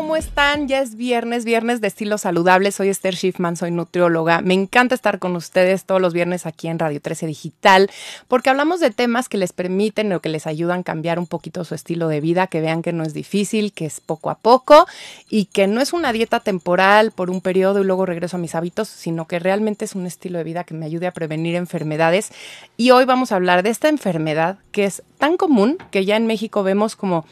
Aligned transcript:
¿Cómo 0.00 0.16
están? 0.16 0.66
Ya 0.66 0.80
es 0.80 0.96
viernes, 0.96 1.44
viernes 1.44 1.82
de 1.82 1.88
estilo 1.88 2.16
saludable. 2.16 2.72
Soy 2.72 2.88
Esther 2.88 3.14
Schiffman, 3.14 3.58
soy 3.58 3.70
nutrióloga. 3.70 4.40
Me 4.40 4.54
encanta 4.54 4.94
estar 4.94 5.18
con 5.18 5.36
ustedes 5.36 5.84
todos 5.84 6.00
los 6.00 6.14
viernes 6.14 6.46
aquí 6.46 6.68
en 6.68 6.78
Radio 6.78 7.02
13 7.02 7.26
Digital, 7.26 7.90
porque 8.26 8.48
hablamos 8.48 8.80
de 8.80 8.90
temas 8.92 9.28
que 9.28 9.36
les 9.36 9.52
permiten 9.52 10.10
o 10.14 10.20
que 10.20 10.30
les 10.30 10.46
ayudan 10.46 10.80
a 10.80 10.84
cambiar 10.84 11.18
un 11.18 11.26
poquito 11.26 11.66
su 11.66 11.74
estilo 11.74 12.08
de 12.08 12.22
vida, 12.22 12.46
que 12.46 12.62
vean 12.62 12.80
que 12.80 12.94
no 12.94 13.04
es 13.04 13.12
difícil, 13.12 13.74
que 13.74 13.84
es 13.84 14.00
poco 14.00 14.30
a 14.30 14.36
poco 14.36 14.86
y 15.28 15.44
que 15.44 15.66
no 15.66 15.82
es 15.82 15.92
una 15.92 16.14
dieta 16.14 16.40
temporal 16.40 17.10
por 17.10 17.28
un 17.28 17.42
periodo 17.42 17.82
y 17.82 17.84
luego 17.84 18.06
regreso 18.06 18.38
a 18.38 18.40
mis 18.40 18.54
hábitos, 18.54 18.88
sino 18.88 19.26
que 19.26 19.38
realmente 19.38 19.84
es 19.84 19.94
un 19.94 20.06
estilo 20.06 20.38
de 20.38 20.44
vida 20.44 20.64
que 20.64 20.72
me 20.72 20.86
ayude 20.86 21.08
a 21.08 21.12
prevenir 21.12 21.56
enfermedades. 21.56 22.32
Y 22.78 22.90
hoy 22.92 23.04
vamos 23.04 23.32
a 23.32 23.36
hablar 23.36 23.62
de 23.62 23.68
esta 23.68 23.90
enfermedad 23.90 24.56
que 24.72 24.86
es 24.86 25.02
tan 25.18 25.36
común 25.36 25.76
que 25.90 26.06
ya 26.06 26.16
en 26.16 26.26
México 26.26 26.62
vemos 26.62 26.96
como 26.96 27.26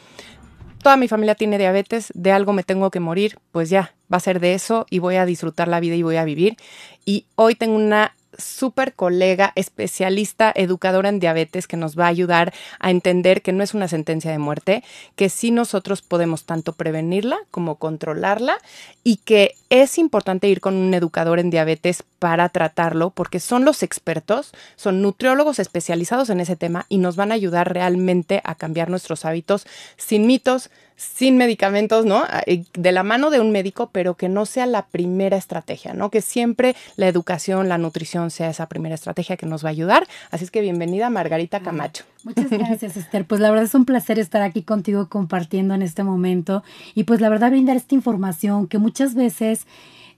toda 0.81 0.97
mi 0.97 1.07
familia 1.07 1.35
tiene 1.35 1.57
diabetes, 1.57 2.11
de 2.13 2.31
algo 2.31 2.53
me 2.53 2.63
tengo 2.63 2.91
que 2.91 2.99
morir, 2.99 3.37
pues 3.51 3.69
ya, 3.69 3.93
va 4.11 4.17
a 4.17 4.21
ser 4.21 4.39
de 4.39 4.53
eso 4.53 4.85
y 4.89 4.99
voy 4.99 5.15
a 5.15 5.25
disfrutar 5.25 5.67
la 5.67 5.79
vida 5.79 5.95
y 5.95 6.03
voy 6.03 6.15
a 6.15 6.23
vivir. 6.23 6.57
Y 7.05 7.25
hoy 7.35 7.55
tengo 7.55 7.75
una 7.75 8.13
súper 8.37 8.93
colega, 8.93 9.51
especialista, 9.55 10.51
educadora 10.55 11.09
en 11.09 11.19
diabetes, 11.19 11.67
que 11.67 11.77
nos 11.77 11.97
va 11.97 12.05
a 12.05 12.09
ayudar 12.09 12.53
a 12.79 12.91
entender 12.91 13.41
que 13.41 13.51
no 13.51 13.63
es 13.63 13.73
una 13.73 13.87
sentencia 13.87 14.31
de 14.31 14.39
muerte, 14.39 14.83
que 15.15 15.29
sí 15.29 15.51
nosotros 15.51 16.01
podemos 16.01 16.45
tanto 16.45 16.73
prevenirla 16.73 17.37
como 17.51 17.75
controlarla 17.75 18.57
y 19.03 19.17
que 19.17 19.55
es 19.69 19.97
importante 19.97 20.47
ir 20.47 20.61
con 20.61 20.75
un 20.75 20.93
educador 20.93 21.39
en 21.39 21.49
diabetes 21.49 22.03
para 22.17 22.49
tratarlo 22.49 23.11
porque 23.11 23.39
son 23.39 23.65
los 23.65 23.83
expertos, 23.83 24.51
son 24.75 25.01
nutriólogos 25.01 25.59
especializados 25.59 26.29
en 26.29 26.39
ese 26.39 26.55
tema 26.55 26.85
y 26.89 26.97
nos 26.97 27.15
van 27.15 27.31
a 27.31 27.35
ayudar 27.35 27.71
realmente 27.71 28.41
a 28.43 28.55
cambiar 28.55 28.89
nuestros 28.89 29.25
hábitos 29.25 29.67
sin 29.95 30.25
mitos, 30.25 30.71
sin 30.95 31.37
medicamentos, 31.37 32.05
¿no? 32.05 32.25
Ah, 32.27 32.43
de 32.45 32.91
la 32.91 33.03
mano 33.03 33.29
de 33.29 33.39
un 33.39 33.51
médico, 33.51 33.89
pero 33.91 34.15
que 34.15 34.27
no 34.27 34.45
sea 34.45 34.65
la 34.65 34.87
primera 34.87 35.37
estrategia, 35.37 35.93
¿no? 35.93 36.09
Que 36.09 36.21
siempre 36.21 36.75
la 36.97 37.07
educación, 37.07 37.69
la 37.69 37.77
nutrición 37.77 38.31
sea 38.31 38.49
esa 38.49 38.67
primera 38.67 38.95
estrategia 38.95 39.37
que 39.37 39.45
nos 39.45 39.63
va 39.63 39.69
a 39.69 39.71
ayudar. 39.71 40.07
Así 40.31 40.43
es 40.43 40.51
que 40.51 40.61
bienvenida 40.61 41.09
Margarita 41.09 41.61
Camacho. 41.61 42.03
Muchas 42.23 42.49
gracias, 42.49 42.97
Esther. 42.97 43.25
Pues 43.25 43.39
la 43.39 43.49
verdad 43.49 43.65
es 43.65 43.75
un 43.75 43.85
placer 43.85 44.19
estar 44.19 44.41
aquí 44.41 44.63
contigo 44.63 45.07
compartiendo 45.07 45.73
en 45.73 45.81
este 45.81 46.03
momento 46.03 46.63
y 46.95 47.03
pues 47.03 47.21
la 47.21 47.29
verdad 47.29 47.51
brindar 47.51 47.77
esta 47.77 47.95
información 47.95 48.67
que 48.67 48.77
muchas 48.77 49.15
veces 49.15 49.65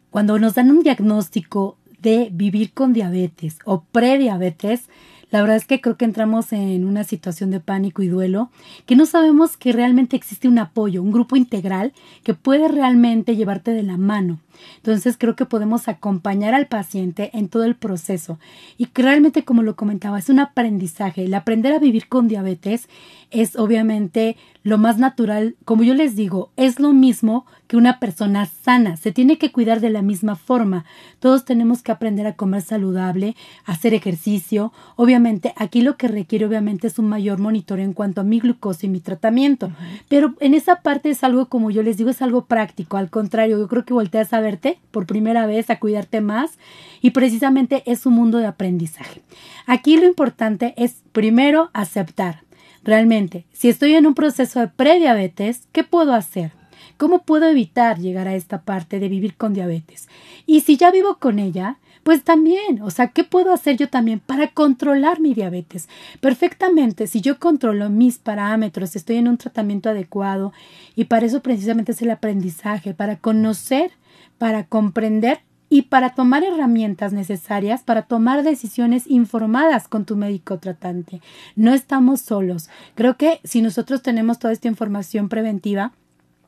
cuando 0.09 0.39
nos 0.39 0.55
dan 0.55 0.71
un 0.71 0.83
diagnóstico 0.83 1.77
de 1.99 2.29
vivir 2.31 2.73
con 2.73 2.93
diabetes 2.93 3.59
o 3.65 3.83
prediabetes, 3.83 4.89
la 5.29 5.41
verdad 5.41 5.55
es 5.55 5.65
que 5.65 5.79
creo 5.79 5.95
que 5.95 6.05
entramos 6.05 6.51
en 6.51 6.85
una 6.85 7.05
situación 7.05 7.51
de 7.51 7.61
pánico 7.61 8.01
y 8.01 8.07
duelo, 8.07 8.49
que 8.85 8.97
no 8.97 9.05
sabemos 9.05 9.55
que 9.55 9.71
realmente 9.71 10.17
existe 10.17 10.49
un 10.49 10.59
apoyo, 10.59 11.01
un 11.01 11.11
grupo 11.11 11.37
integral 11.37 11.93
que 12.23 12.33
puede 12.33 12.67
realmente 12.67 13.37
llevarte 13.37 13.71
de 13.71 13.83
la 13.83 13.97
mano. 13.97 14.39
Entonces 14.77 15.17
creo 15.17 15.35
que 15.35 15.45
podemos 15.45 15.87
acompañar 15.87 16.53
al 16.53 16.67
paciente 16.67 17.31
en 17.33 17.49
todo 17.49 17.63
el 17.63 17.75
proceso 17.75 18.39
y 18.77 18.87
que 18.87 19.01
realmente, 19.03 19.43
como 19.43 19.63
lo 19.63 19.75
comentaba, 19.75 20.19
es 20.19 20.29
un 20.29 20.39
aprendizaje. 20.39 21.25
El 21.25 21.33
aprender 21.33 21.73
a 21.73 21.79
vivir 21.79 22.07
con 22.07 22.27
diabetes 22.27 22.87
es 23.31 23.55
obviamente 23.55 24.37
lo 24.63 24.77
más 24.77 24.97
natural. 24.97 25.55
Como 25.65 25.83
yo 25.83 25.93
les 25.93 26.15
digo, 26.15 26.51
es 26.57 26.79
lo 26.79 26.93
mismo 26.93 27.45
que 27.67 27.77
una 27.77 27.99
persona 27.99 28.45
sana. 28.45 28.97
Se 28.97 29.13
tiene 29.13 29.37
que 29.37 29.51
cuidar 29.51 29.79
de 29.79 29.89
la 29.89 30.01
misma 30.01 30.35
forma. 30.35 30.83
Todos 31.19 31.45
tenemos 31.45 31.81
que 31.81 31.93
aprender 31.93 32.27
a 32.27 32.35
comer 32.35 32.61
saludable, 32.61 33.37
hacer 33.65 33.93
ejercicio. 33.93 34.73
Obviamente, 34.97 35.53
aquí 35.55 35.81
lo 35.81 35.95
que 35.95 36.09
requiere 36.09 36.45
obviamente 36.45 36.87
es 36.87 36.99
un 36.99 37.07
mayor 37.07 37.39
monitoreo 37.39 37.85
en 37.85 37.93
cuanto 37.93 38.21
a 38.21 38.25
mi 38.25 38.39
glucosa 38.39 38.85
y 38.85 38.89
mi 38.89 38.99
tratamiento. 38.99 39.71
Pero 40.09 40.35
en 40.41 40.53
esa 40.53 40.81
parte 40.81 41.09
es 41.09 41.23
algo, 41.23 41.47
como 41.47 41.71
yo 41.71 41.81
les 41.81 41.95
digo, 41.95 42.09
es 42.09 42.21
algo 42.21 42.45
práctico. 42.45 42.97
Al 42.97 43.09
contrario, 43.09 43.57
yo 43.57 43.67
creo 43.69 43.85
que 43.85 43.93
volteas 43.93 44.33
a 44.33 44.40
verte 44.41 44.79
por 44.91 45.05
primera 45.05 45.45
vez, 45.45 45.69
a 45.69 45.79
cuidarte 45.79 46.21
más. 46.21 46.57
Y 47.01 47.11
precisamente 47.11 47.83
es 47.85 48.05
un 48.05 48.13
mundo 48.13 48.37
de 48.39 48.47
aprendizaje. 48.47 49.21
Aquí 49.65 49.97
lo 49.97 50.05
importante 50.05 50.73
es 50.77 51.03
primero 51.11 51.69
aceptar 51.73 52.43
Realmente, 52.83 53.45
si 53.53 53.69
estoy 53.69 53.93
en 53.93 54.07
un 54.07 54.15
proceso 54.15 54.59
de 54.59 54.67
prediabetes, 54.67 55.67
¿qué 55.71 55.83
puedo 55.83 56.13
hacer? 56.13 56.51
¿Cómo 56.97 57.23
puedo 57.23 57.47
evitar 57.47 57.99
llegar 57.99 58.27
a 58.27 58.35
esta 58.35 58.61
parte 58.61 58.99
de 58.99 59.07
vivir 59.07 59.35
con 59.35 59.53
diabetes? 59.53 60.07
Y 60.47 60.61
si 60.61 60.77
ya 60.77 60.89
vivo 60.89 61.17
con 61.17 61.37
ella, 61.37 61.77
pues 62.03 62.23
también, 62.23 62.81
o 62.81 62.89
sea, 62.89 63.09
¿qué 63.09 63.23
puedo 63.23 63.53
hacer 63.53 63.77
yo 63.77 63.89
también 63.89 64.19
para 64.19 64.47
controlar 64.47 65.19
mi 65.19 65.33
diabetes? 65.33 65.87
Perfectamente, 66.19 67.07
si 67.07 67.21
yo 67.21 67.39
controlo 67.39 67.89
mis 67.89 68.17
parámetros, 68.17 68.95
estoy 68.95 69.17
en 69.17 69.27
un 69.27 69.37
tratamiento 69.37 69.89
adecuado 69.89 70.53
y 70.95 71.05
para 71.05 71.25
eso 71.25 71.41
precisamente 71.41 71.91
es 71.91 72.01
el 72.01 72.11
aprendizaje, 72.11 72.93
para 72.93 73.17
conocer, 73.17 73.91
para 74.37 74.65
comprender 74.65 75.41
y 75.71 75.83
para 75.83 76.13
tomar 76.13 76.43
herramientas 76.43 77.13
necesarias 77.13 77.81
para 77.83 78.01
tomar 78.01 78.43
decisiones 78.43 79.07
informadas 79.07 79.87
con 79.87 80.03
tu 80.03 80.17
médico 80.17 80.59
tratante. 80.59 81.21
No 81.55 81.73
estamos 81.73 82.19
solos. 82.19 82.69
Creo 82.93 83.15
que 83.15 83.39
si 83.45 83.61
nosotros 83.61 84.01
tenemos 84.01 84.37
toda 84.37 84.51
esta 84.51 84.67
información 84.67 85.29
preventiva, 85.29 85.93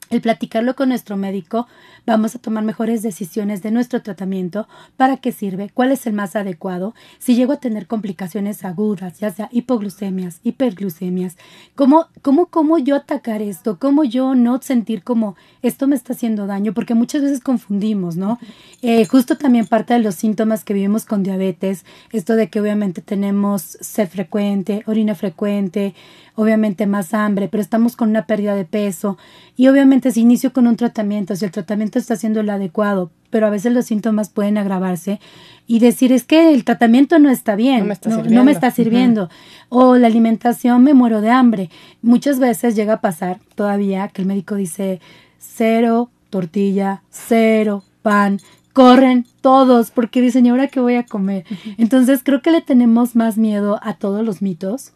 el 0.09 0.21
platicarlo 0.21 0.75
con 0.75 0.89
nuestro 0.89 1.17
médico, 1.17 1.67
vamos 2.05 2.35
a 2.35 2.39
tomar 2.39 2.63
mejores 2.63 3.01
decisiones 3.01 3.63
de 3.63 3.71
nuestro 3.71 4.01
tratamiento, 4.01 4.67
para 4.97 5.17
qué 5.17 5.31
sirve, 5.31 5.71
cuál 5.73 5.91
es 5.91 6.05
el 6.05 6.13
más 6.13 6.35
adecuado, 6.35 6.93
si 7.19 7.35
llego 7.35 7.53
a 7.53 7.59
tener 7.59 7.87
complicaciones 7.87 8.63
agudas, 8.65 9.19
ya 9.19 9.31
sea 9.31 9.49
hipoglucemias, 9.51 10.39
hiperglucemias, 10.43 11.37
cómo, 11.75 12.07
cómo, 12.21 12.47
cómo 12.47 12.77
yo 12.77 12.95
atacar 12.95 13.41
esto, 13.41 13.79
cómo 13.79 14.03
yo 14.03 14.35
no 14.35 14.61
sentir 14.61 15.03
como 15.03 15.35
esto 15.61 15.87
me 15.87 15.95
está 15.95 16.13
haciendo 16.13 16.47
daño, 16.47 16.73
porque 16.73 16.93
muchas 16.93 17.21
veces 17.21 17.39
confundimos, 17.39 18.15
¿no? 18.15 18.39
Eh, 18.81 19.05
justo 19.05 19.37
también 19.37 19.65
parte 19.65 19.93
de 19.93 19.99
los 19.99 20.15
síntomas 20.15 20.63
que 20.63 20.73
vivimos 20.73 21.05
con 21.05 21.23
diabetes, 21.23 21.85
esto 22.11 22.35
de 22.35 22.49
que 22.49 22.59
obviamente 22.59 23.01
tenemos 23.01 23.77
sed 23.81 24.09
frecuente, 24.09 24.83
orina 24.85 25.15
frecuente, 25.15 25.95
obviamente 26.35 26.87
más 26.87 27.13
hambre, 27.13 27.47
pero 27.47 27.61
estamos 27.61 27.95
con 27.95 28.09
una 28.09 28.25
pérdida 28.25 28.55
de 28.55 28.65
peso. 28.65 29.17
Y 29.55 29.67
obviamente 29.67 30.11
si 30.11 30.21
inicio 30.21 30.53
con 30.53 30.67
un 30.67 30.75
tratamiento, 30.75 31.35
si 31.35 31.45
el 31.45 31.51
tratamiento 31.51 31.99
está 31.99 32.15
siendo 32.15 32.39
el 32.39 32.49
adecuado, 32.49 33.11
pero 33.29 33.47
a 33.47 33.49
veces 33.49 33.73
los 33.73 33.85
síntomas 33.85 34.29
pueden 34.29 34.57
agravarse 34.57 35.19
y 35.65 35.79
decir 35.79 36.11
es 36.11 36.23
que 36.23 36.53
el 36.53 36.63
tratamiento 36.63 37.17
no 37.19 37.29
está 37.29 37.55
bien, 37.55 37.91
no 38.29 38.43
me 38.43 38.51
está 38.51 38.71
sirviendo, 38.71 39.29
o 39.69 39.95
la 39.97 40.07
alimentación 40.07 40.83
me 40.83 40.93
muero 40.93 41.21
de 41.21 41.31
hambre. 41.31 41.69
Muchas 42.01 42.39
veces 42.39 42.75
llega 42.75 42.93
a 42.93 43.01
pasar 43.01 43.39
todavía 43.55 44.07
que 44.09 44.21
el 44.21 44.27
médico 44.27 44.55
dice 44.55 44.99
cero 45.39 46.09
tortilla, 46.29 47.03
cero 47.09 47.83
pan, 48.01 48.39
corren 48.73 49.25
todos 49.41 49.91
porque 49.91 50.21
dicen, 50.21 50.45
¿y 50.45 50.49
ahora 50.49 50.67
qué 50.67 50.79
voy 50.79 50.95
a 50.95 51.05
comer? 51.05 51.45
Entonces 51.77 52.21
creo 52.23 52.41
que 52.41 52.51
le 52.51 52.61
tenemos 52.61 53.15
más 53.15 53.37
miedo 53.37 53.79
a 53.83 53.93
todos 53.93 54.25
los 54.25 54.41
mitos 54.41 54.93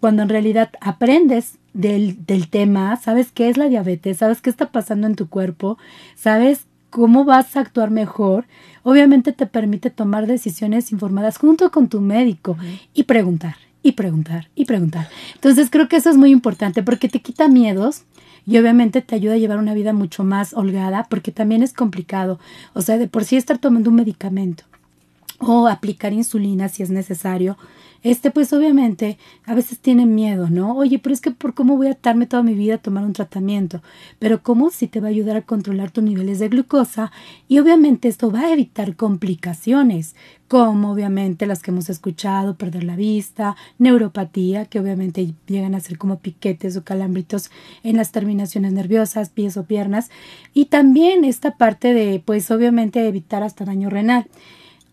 cuando 0.00 0.22
en 0.22 0.28
realidad 0.28 0.70
aprendes 0.80 1.58
del, 1.72 2.24
del 2.26 2.48
tema, 2.48 2.96
sabes 2.96 3.32
qué 3.32 3.48
es 3.48 3.56
la 3.56 3.68
diabetes, 3.68 4.18
sabes 4.18 4.40
qué 4.40 4.50
está 4.50 4.70
pasando 4.70 5.06
en 5.06 5.14
tu 5.14 5.28
cuerpo, 5.28 5.78
sabes 6.14 6.66
cómo 6.90 7.24
vas 7.24 7.56
a 7.56 7.60
actuar 7.60 7.90
mejor, 7.90 8.46
obviamente 8.82 9.32
te 9.32 9.46
permite 9.46 9.90
tomar 9.90 10.26
decisiones 10.26 10.92
informadas 10.92 11.38
junto 11.38 11.70
con 11.70 11.88
tu 11.88 12.00
médico 12.00 12.56
y 12.94 13.04
preguntar, 13.04 13.56
y 13.82 13.92
preguntar, 13.92 14.48
y 14.54 14.64
preguntar. 14.64 15.08
Entonces 15.34 15.68
creo 15.70 15.88
que 15.88 15.96
eso 15.96 16.10
es 16.10 16.16
muy 16.16 16.30
importante 16.30 16.82
porque 16.82 17.08
te 17.08 17.20
quita 17.20 17.48
miedos 17.48 18.04
y 18.46 18.58
obviamente 18.58 19.02
te 19.02 19.14
ayuda 19.14 19.34
a 19.34 19.38
llevar 19.38 19.58
una 19.58 19.74
vida 19.74 19.92
mucho 19.92 20.24
más 20.24 20.54
holgada 20.54 21.06
porque 21.10 21.32
también 21.32 21.62
es 21.62 21.72
complicado. 21.72 22.38
O 22.74 22.80
sea, 22.80 22.96
de 22.96 23.08
por 23.08 23.24
sí 23.24 23.36
estar 23.36 23.58
tomando 23.58 23.90
un 23.90 23.96
medicamento 23.96 24.64
o 25.38 25.66
aplicar 25.66 26.12
insulina 26.12 26.68
si 26.68 26.82
es 26.82 26.90
necesario, 26.90 27.58
este 28.10 28.30
pues 28.30 28.52
obviamente 28.52 29.18
a 29.46 29.54
veces 29.54 29.80
tienen 29.80 30.14
miedo, 30.14 30.48
¿no? 30.48 30.76
Oye, 30.76 31.00
pero 31.00 31.12
es 31.12 31.20
que 31.20 31.32
por 31.32 31.54
cómo 31.54 31.76
voy 31.76 31.88
a 31.88 31.92
atarme 31.92 32.26
toda 32.26 32.44
mi 32.44 32.54
vida 32.54 32.76
a 32.76 32.78
tomar 32.78 33.04
un 33.04 33.12
tratamiento, 33.12 33.82
pero 34.20 34.44
cómo 34.44 34.70
si 34.70 34.86
te 34.86 35.00
va 35.00 35.08
a 35.08 35.10
ayudar 35.10 35.36
a 35.36 35.42
controlar 35.42 35.90
tus 35.90 36.04
niveles 36.04 36.38
de 36.38 36.48
glucosa 36.48 37.10
y 37.48 37.58
obviamente 37.58 38.06
esto 38.06 38.30
va 38.30 38.42
a 38.42 38.52
evitar 38.52 38.94
complicaciones, 38.94 40.14
como 40.46 40.92
obviamente 40.92 41.46
las 41.46 41.64
que 41.64 41.72
hemos 41.72 41.90
escuchado, 41.90 42.54
perder 42.54 42.84
la 42.84 42.94
vista, 42.94 43.56
neuropatía, 43.78 44.66
que 44.66 44.78
obviamente 44.78 45.34
llegan 45.48 45.74
a 45.74 45.80
ser 45.80 45.98
como 45.98 46.20
piquetes 46.20 46.76
o 46.76 46.84
calambritos 46.84 47.50
en 47.82 47.96
las 47.96 48.12
terminaciones 48.12 48.72
nerviosas, 48.72 49.30
pies 49.30 49.56
o 49.56 49.64
piernas, 49.64 50.12
y 50.54 50.66
también 50.66 51.24
esta 51.24 51.56
parte 51.56 51.92
de 51.92 52.22
pues 52.24 52.52
obviamente 52.52 53.04
evitar 53.08 53.42
hasta 53.42 53.64
daño 53.64 53.90
renal. 53.90 54.28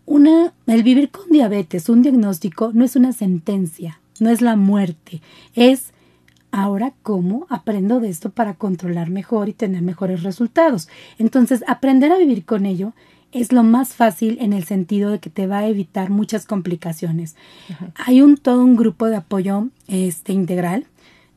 Una, 0.06 0.52
el 0.66 0.82
vivir 0.82 1.10
con 1.10 1.30
diabetes, 1.30 1.88
un 1.88 2.02
diagnóstico, 2.02 2.70
no 2.74 2.84
es 2.84 2.96
una 2.96 3.12
sentencia, 3.12 4.00
no 4.20 4.30
es 4.30 4.40
la 4.40 4.56
muerte, 4.56 5.22
es 5.54 5.92
ahora 6.52 6.92
cómo 7.02 7.46
aprendo 7.50 8.00
de 8.00 8.10
esto 8.10 8.30
para 8.30 8.54
controlar 8.54 9.10
mejor 9.10 9.48
y 9.48 9.54
tener 9.54 9.82
mejores 9.82 10.22
resultados. 10.22 10.88
Entonces, 11.18 11.64
aprender 11.66 12.12
a 12.12 12.18
vivir 12.18 12.44
con 12.44 12.64
ello 12.64 12.92
es 13.32 13.52
lo 13.52 13.64
más 13.64 13.94
fácil 13.94 14.38
en 14.40 14.52
el 14.52 14.64
sentido 14.64 15.10
de 15.10 15.18
que 15.18 15.30
te 15.30 15.48
va 15.48 15.58
a 15.58 15.66
evitar 15.66 16.10
muchas 16.10 16.46
complicaciones. 16.46 17.34
Hay 17.96 18.22
un 18.22 18.36
todo 18.36 18.62
un 18.62 18.76
grupo 18.76 19.06
de 19.06 19.16
apoyo 19.16 19.68
este 19.88 20.32
integral. 20.32 20.86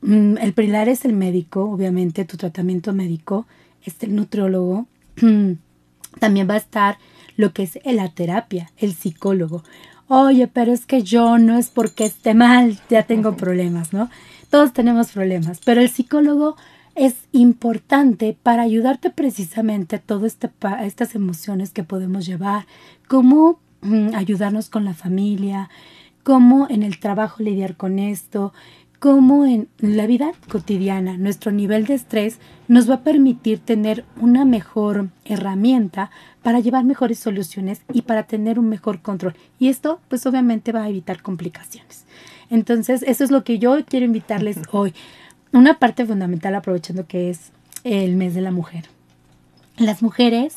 Mm, 0.01 0.37
el 0.37 0.53
pilar 0.53 0.89
es 0.89 1.05
el 1.05 1.13
médico, 1.13 1.63
obviamente 1.63 2.23
tu 2.23 2.37
tratamiento 2.37 2.93
médico 2.93 3.47
este 3.83 4.07
nutriólogo, 4.07 4.85
también 6.19 6.47
va 6.47 6.53
a 6.55 6.57
estar 6.57 6.97
lo 7.37 7.53
que 7.53 7.63
es 7.63 7.79
la 7.85 8.09
terapia, 8.09 8.71
el 8.77 8.93
psicólogo. 8.93 9.63
Oye, 10.09 10.47
pero 10.47 10.73
es 10.73 10.85
que 10.85 11.03
yo 11.03 11.37
no 11.37 11.57
es 11.57 11.69
porque 11.69 12.05
esté 12.05 12.33
mal, 12.33 12.79
ya 12.89 13.03
tengo 13.03 13.37
problemas, 13.37 13.93
¿no? 13.93 14.09
Todos 14.49 14.73
tenemos 14.73 15.11
problemas, 15.11 15.59
pero 15.63 15.81
el 15.81 15.89
psicólogo 15.89 16.55
es 16.95 17.15
importante 17.31 18.35
para 18.41 18.63
ayudarte 18.63 19.11
precisamente 19.11 19.97
a 19.97 19.99
todas 19.99 20.33
este 20.33 20.49
estas 20.81 21.13
emociones 21.13 21.71
que 21.71 21.83
podemos 21.83 22.25
llevar, 22.25 22.65
cómo 23.07 23.59
mm, 23.81 24.15
ayudarnos 24.15 24.69
con 24.69 24.83
la 24.83 24.93
familia, 24.93 25.69
cómo 26.23 26.67
en 26.69 26.83
el 26.83 26.99
trabajo 26.99 27.43
lidiar 27.43 27.77
con 27.77 27.99
esto, 27.99 28.51
cómo 28.99 29.45
en 29.45 29.67
la 29.79 30.07
vida 30.07 30.31
cotidiana 30.49 31.17
nuestro 31.17 31.51
nivel 31.51 31.85
de 31.85 31.93
estrés 31.93 32.39
nos 32.67 32.89
va 32.89 32.95
a 32.95 33.03
permitir 33.03 33.59
tener 33.59 34.05
una 34.19 34.43
mejor 34.43 35.09
herramienta 35.25 36.09
para 36.41 36.59
llevar 36.59 36.83
mejores 36.83 37.19
soluciones 37.19 37.81
y 37.93 38.03
para 38.03 38.23
tener 38.23 38.57
un 38.59 38.69
mejor 38.69 39.01
control. 39.01 39.35
Y 39.59 39.67
esto 39.67 39.99
pues 40.07 40.25
obviamente 40.25 40.71
va 40.71 40.83
a 40.83 40.89
evitar 40.89 41.21
complicaciones. 41.21 42.05
Entonces, 42.49 43.03
eso 43.03 43.23
es 43.23 43.31
lo 43.31 43.43
que 43.43 43.59
yo 43.59 43.77
quiero 43.85 44.05
invitarles 44.05 44.57
hoy. 44.71 44.93
Una 45.53 45.79
parte 45.79 46.05
fundamental 46.05 46.55
aprovechando 46.55 47.07
que 47.07 47.29
es 47.29 47.51
el 47.83 48.15
mes 48.15 48.33
de 48.33 48.41
la 48.41 48.51
mujer. 48.51 48.85
Las 49.77 50.01
mujeres 50.01 50.55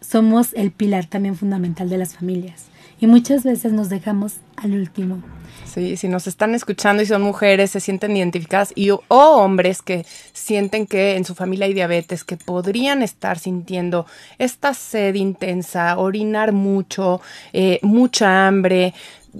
somos 0.00 0.52
el 0.52 0.70
pilar 0.70 1.06
también 1.06 1.34
fundamental 1.34 1.88
de 1.88 1.98
las 1.98 2.14
familias 2.14 2.66
y 3.04 3.06
muchas 3.06 3.44
veces 3.44 3.74
nos 3.74 3.90
dejamos 3.90 4.36
al 4.56 4.72
último. 4.72 5.22
Sí, 5.66 5.98
si 5.98 6.08
nos 6.08 6.26
están 6.26 6.54
escuchando 6.54 7.02
y 7.02 7.06
son 7.06 7.20
mujeres, 7.20 7.70
se 7.70 7.80
sienten 7.80 8.16
identificadas 8.16 8.72
y 8.74 8.88
o 8.92 9.02
hombres 9.08 9.82
que 9.82 10.06
sienten 10.32 10.86
que 10.86 11.16
en 11.16 11.26
su 11.26 11.34
familia 11.34 11.66
hay 11.66 11.74
diabetes, 11.74 12.24
que 12.24 12.38
podrían 12.38 13.02
estar 13.02 13.38
sintiendo 13.38 14.06
esta 14.38 14.72
sed 14.72 15.16
intensa, 15.16 15.98
orinar 15.98 16.52
mucho, 16.52 17.20
eh, 17.52 17.78
mucha 17.82 18.46
hambre, 18.46 18.94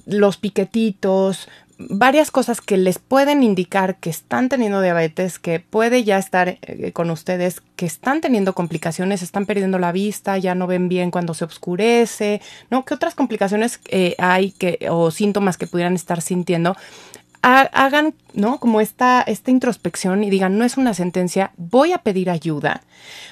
los 0.05 0.37
piquetitos, 0.37 1.49
varias 1.79 2.31
cosas 2.31 2.61
que 2.61 2.77
les 2.77 2.99
pueden 2.99 3.43
indicar 3.43 3.97
que 3.97 4.11
están 4.11 4.49
teniendo 4.49 4.81
diabetes, 4.81 5.39
que 5.39 5.61
puede 5.61 6.05
ya 6.05 6.19
estar 6.19 6.59
eh, 6.61 6.93
con 6.93 7.11
ustedes, 7.11 7.63
que 7.77 7.87
están 7.87 8.21
teniendo 8.21 8.55
complicaciones, 8.55 9.23
están 9.23 9.47
perdiendo 9.47 9.79
la 9.79 9.93
vista, 9.93 10.39
ya 10.39 10.55
no 10.55 10.67
ven 10.67 10.89
bien 10.89 11.11
cuando 11.11 11.35
se 11.35 11.45
oscurece, 11.45 12.41
¿no? 12.71 12.85
¿Qué 12.85 12.95
otras 12.95 13.15
complicaciones 13.15 13.81
eh, 13.89 14.15
hay 14.19 14.53
que, 14.53 14.87
o 14.91 15.11
síntomas 15.11 15.57
que 15.57 15.67
pudieran 15.67 15.95
estar 15.95 16.21
sintiendo? 16.21 16.77
hagan, 17.47 18.15
¿no? 18.33 18.59
Como 18.59 18.81
esta, 18.81 19.21
esta 19.21 19.51
introspección 19.51 20.25
y 20.25 20.31
digan, 20.31 20.57
no 20.57 20.65
es 20.65 20.79
una 20.79 20.95
sentencia, 20.95 21.53
voy 21.59 21.93
a 21.93 21.99
pedir 21.99 22.31
ayuda. 22.31 22.81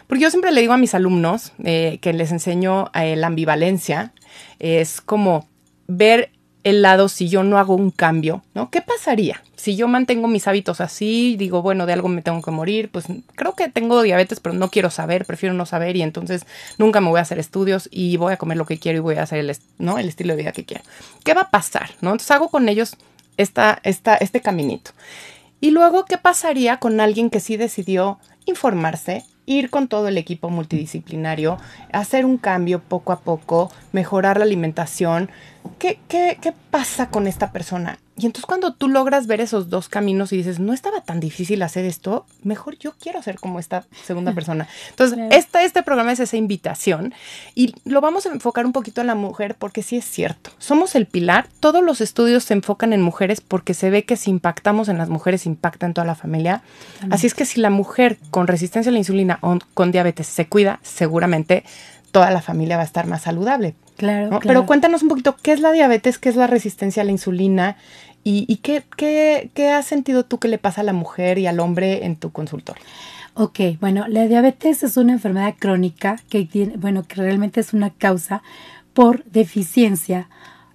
Porque 0.07 0.25
yo 0.25 0.31
siempre 0.31 0.51
le 0.51 0.61
digo 0.61 0.75
a 0.75 0.77
mis 0.77 0.95
alumnos 0.95 1.55
eh, 1.65 1.97
que 2.03 2.13
les 2.13 2.31
enseño 2.31 2.91
la 2.93 3.27
ambivalencia, 3.27 4.13
es 4.59 5.01
como 5.01 5.49
ver 5.87 6.31
el 6.65 6.83
lado 6.83 7.09
si 7.09 7.29
yo 7.29 7.43
no 7.43 7.59
hago 7.59 7.75
un 7.75 7.91
cambio, 7.91 8.43
¿no? 8.55 8.71
¿Qué 8.71 8.83
pasaría 8.83 9.43
si 9.57 9.77
yo 9.77 9.89
mantengo 9.89 10.29
mis 10.29 10.47
hábitos 10.47 10.81
así? 10.81 11.37
Digo, 11.37 11.63
bueno, 11.63 11.87
de 11.87 11.93
algo 11.93 12.09
me 12.09 12.23
tengo 12.23 12.41
que 12.43 12.51
morir, 12.51 12.91
pues 12.91 13.07
creo 13.35 13.55
que 13.55 13.69
tengo 13.69 14.03
diabetes, 14.03 14.41
pero 14.41 14.55
no 14.55 14.71
quiero 14.71 14.91
saber, 14.91 15.25
prefiero 15.25 15.55
no 15.55 15.67
saber 15.67 15.97
y 15.97 16.03
entonces 16.03 16.47
nunca 16.79 17.01
me 17.01 17.09
voy 17.09 17.19
a 17.19 17.23
hacer 17.23 17.39
estudios 17.39 17.89
y 17.91 18.17
voy 18.17 18.33
a 18.33 18.37
comer 18.37 18.59
lo 18.59 18.67
que 18.67 18.79
quiero 18.79 18.99
y 18.99 19.01
voy 19.01 19.17
a 19.17 19.23
hacer 19.23 19.39
el, 19.39 19.57
¿no? 19.79 19.99
el 19.99 20.09
estilo 20.09 20.35
de 20.35 20.43
vida 20.43 20.53
que 20.53 20.65
quiero. 20.65 20.85
¿Qué 21.25 21.35
va 21.35 21.43
a 21.43 21.51
pasar, 21.51 21.91
no? 22.01 22.11
Entonces 22.11 22.31
hago 22.31 22.49
con 22.49 22.69
ellos 22.69 22.97
esta, 23.37 23.81
esta, 23.83 24.17
este 24.17 24.41
caminito. 24.41 24.93
Y 25.61 25.71
luego, 25.71 26.05
¿qué 26.05 26.19
pasaría 26.19 26.79
con 26.79 27.01
alguien 27.01 27.31
que 27.31 27.41
sí 27.41 27.57
decidió 27.57 28.19
informarse, 28.47 29.25
ir 29.47 29.71
con 29.71 29.89
todo 29.89 30.09
el 30.09 30.19
equipo 30.19 30.51
multidisciplinario, 30.51 31.59
hacer 31.93 32.25
un 32.25 32.39
cambio 32.39 32.81
poco 32.81 33.13
a 33.13 33.21
poco, 33.21 33.71
mejorar 33.93 34.39
la 34.39 34.45
alimentación. 34.45 35.31
¿Qué, 35.79 35.99
qué, 36.09 36.39
qué 36.41 36.53
pasa 36.71 37.11
con 37.11 37.27
esta 37.27 37.53
persona? 37.53 38.02
Y 38.17 38.27
entonces 38.27 38.45
cuando 38.45 38.75
tú 38.75 38.89
logras 38.89 39.27
ver 39.27 39.41
esos 39.41 39.71
dos 39.71 39.89
caminos 39.89 40.33
y 40.33 40.37
dices, 40.37 40.59
no 40.59 40.75
estaba 40.75 41.01
tan 41.01 41.19
difícil 41.19 41.63
hacer 41.63 41.87
esto, 41.87 42.27
mejor 42.43 42.79
yo 42.79 42.93
quiero 43.01 43.23
ser 43.23 43.39
como 43.39 43.59
esta 43.59 43.87
segunda 44.05 44.33
persona. 44.35 44.69
Entonces, 44.91 45.19
este 45.31 45.83
programa 45.83 46.13
es 46.13 46.21
esa 46.21 46.37
invitación 46.37 47.15
y 47.55 47.75
lo 47.85 48.01
vamos 48.03 48.27
a 48.27 48.31
enfocar 48.31 48.67
un 48.67 48.73
poquito 48.73 49.01
en 49.01 49.07
la 49.07 49.15
mujer 49.15 49.57
porque 49.59 49.83
sí 49.83 49.97
es 49.97 50.05
cierto, 50.05 50.51
somos 50.59 50.95
el 50.95 51.07
pilar, 51.07 51.49
todos 51.61 51.83
los 51.83 52.01
estudios 52.01 52.45
se 52.45 52.55
enfocan 52.55 52.93
en 52.93 53.01
mujeres 53.01 53.41
porque 53.41 53.73
se 53.73 53.89
ve 53.89 54.05
que 54.05 54.17
si 54.17 54.31
impactamos 54.31 54.89
en 54.89 54.99
las 54.99 55.09
mujeres 55.09 55.47
impacta 55.47 55.87
en 55.87 55.95
toda 55.95 56.07
la 56.07 56.15
familia. 56.15 56.63
Así 57.11 57.27
es 57.27 57.35
que 57.35 57.47
si 57.47 57.61
la 57.61 57.71
mujer 57.71 58.19
con 58.31 58.47
resistencia 58.47 58.91
a 58.91 58.93
la 58.93 58.99
insulina 58.99 59.39
o 59.41 59.59
con 59.75 59.91
diabetes 59.91 60.27
se 60.27 60.47
cuida, 60.47 60.81
seguramente 60.83 61.65
toda 62.11 62.31
la 62.31 62.43
familia 62.43 62.77
va 62.77 62.83
a 62.83 62.87
estar 62.87 63.07
más 63.07 63.23
saludable. 63.23 63.75
Claro, 63.97 64.41
Pero 64.43 64.67
cuéntanos 64.67 65.03
un 65.03 65.09
poquito, 65.09 65.37
¿qué 65.43 65.53
es 65.53 65.61
la 65.61 65.73
diabetes? 65.73 66.19
¿Qué 66.19 66.29
es 66.29 66.37
la 66.37 66.47
resistencia 66.47 67.03
a 67.03 67.05
la 67.05 67.13
insulina? 67.13 67.77
¿Y, 68.25 68.57
qué, 68.59 68.85
qué, 68.97 69.51
qué, 69.53 69.71
has 69.71 69.87
sentido 69.87 70.25
tú 70.25 70.39
que 70.39 70.47
le 70.47 70.59
pasa 70.59 70.83
a 70.83 70.85
la 70.85 70.93
mujer 70.93 71.39
y 71.39 71.49
al 71.49 71.59
hombre 71.59 72.05
en 72.05 72.17
tu 72.17 72.31
consultorio? 72.31 72.83
Ok, 73.35 73.61
bueno, 73.81 74.07
la 74.09 74.29
diabetes 74.29 74.83
es 74.83 74.97
una 74.97 75.13
enfermedad 75.13 75.55
crónica 75.59 76.17
que 76.29 76.45
tiene, 76.45 76.77
bueno, 76.77 77.03
que 77.03 77.17
realmente 77.17 77.61
es 77.61 77.73
una 77.73 77.91
causa 77.91 78.43
por 78.93 79.25
deficiencia 79.25 80.29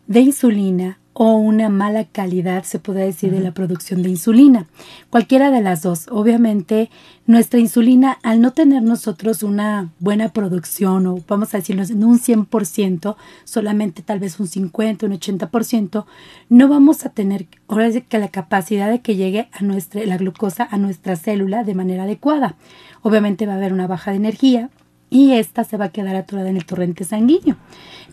de 0.08 0.22
insulina 0.22 1.00
o 1.20 1.36
una 1.36 1.68
mala 1.68 2.04
calidad, 2.04 2.64
se 2.64 2.78
puede 2.78 3.04
decir, 3.04 3.32
de 3.32 3.40
la 3.40 3.52
producción 3.52 4.04
de 4.04 4.10
insulina. 4.10 4.68
Cualquiera 5.10 5.50
de 5.50 5.62
las 5.62 5.82
dos. 5.82 6.06
Obviamente, 6.12 6.92
nuestra 7.26 7.60
insulina, 7.60 8.20
al 8.22 8.40
no 8.40 8.54
tener 8.54 8.84
nosotros 8.84 9.42
una 9.42 9.90
buena 10.00 10.30
producción, 10.30 11.08
o 11.08 11.18
vamos 11.28 11.56
a 11.56 11.58
decirlo 11.58 11.82
en 11.82 12.04
un 12.04 12.20
100%, 12.20 13.16
solamente 13.46 14.04
tal 14.04 14.20
vez 14.20 14.40
un 14.40 14.48
50, 14.48 15.08
un 15.08 15.14
80%, 15.14 16.06
no 16.50 16.68
vamos 16.68 17.04
a 17.04 17.10
tener 17.10 17.48
ahora 17.68 17.90
que 18.00 18.20
la 18.20 18.28
capacidad 18.28 18.88
de 18.92 19.02
que 19.02 19.16
llegue 19.16 19.50
a 19.54 19.64
nuestra, 19.64 20.06
la 20.06 20.18
glucosa 20.18 20.68
a 20.70 20.78
nuestra 20.78 21.16
célula 21.16 21.64
de 21.64 21.74
manera 21.74 22.04
adecuada. 22.04 22.58
Obviamente 23.02 23.48
va 23.48 23.54
a 23.54 23.56
haber 23.56 23.74
una 23.74 23.88
baja 23.88 24.12
de 24.12 24.18
energía, 24.18 24.70
y 25.10 25.34
esta 25.34 25.64
se 25.64 25.78
va 25.78 25.86
a 25.86 25.90
quedar 25.90 26.16
atorada 26.16 26.50
en 26.50 26.58
el 26.58 26.66
torrente 26.66 27.04
sanguíneo. 27.04 27.56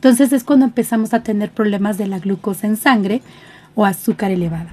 Entonces 0.04 0.34
es 0.34 0.44
cuando 0.44 0.66
empezamos 0.66 1.14
a 1.14 1.22
tener 1.22 1.50
problemas 1.50 1.96
de 1.96 2.06
la 2.06 2.18
glucosa 2.18 2.66
en 2.66 2.76
sangre 2.76 3.22
o 3.74 3.86
azúcar 3.86 4.30
elevada. 4.30 4.68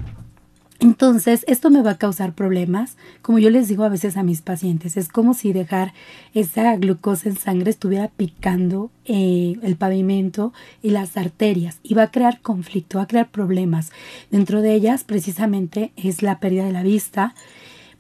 Entonces, 0.82 1.46
esto 1.48 1.70
me 1.70 1.82
va 1.82 1.92
a 1.92 1.98
causar 1.98 2.34
problemas, 2.34 2.98
como 3.22 3.40
yo 3.40 3.50
les 3.50 3.70
digo 3.70 3.86
a 3.86 3.90
veces 3.90 4.18
a 4.18 4.24
mis 4.24 4.42
pacientes, 4.42 4.98
es 4.98 5.08
como 5.08 5.34
si 5.34 5.54
dejar 5.54 5.94
esa 6.34 6.76
glucosa 6.76 7.30
en 7.30 7.38
sangre 7.38 7.70
estuviera 7.70 8.10
picando 8.10 8.92
eh, 9.06 9.56
el 9.64 9.78
pavimento 9.78 10.52
y 10.82 10.90
las 10.90 11.16
arterias 11.16 11.80
y 11.82 11.94
va 11.94 12.04
a 12.04 12.12
crear 12.12 12.42
conflicto, 12.42 12.98
va 12.98 13.06
a 13.06 13.08
crear 13.08 13.30
problemas. 13.30 13.94
Dentro 14.32 14.62
de 14.62 14.74
ellas, 14.74 15.06
precisamente, 15.06 15.94
es 15.96 16.24
la 16.24 16.40
pérdida 16.40 16.66
de 16.66 16.74
la 16.74 16.84
vista. 16.84 17.36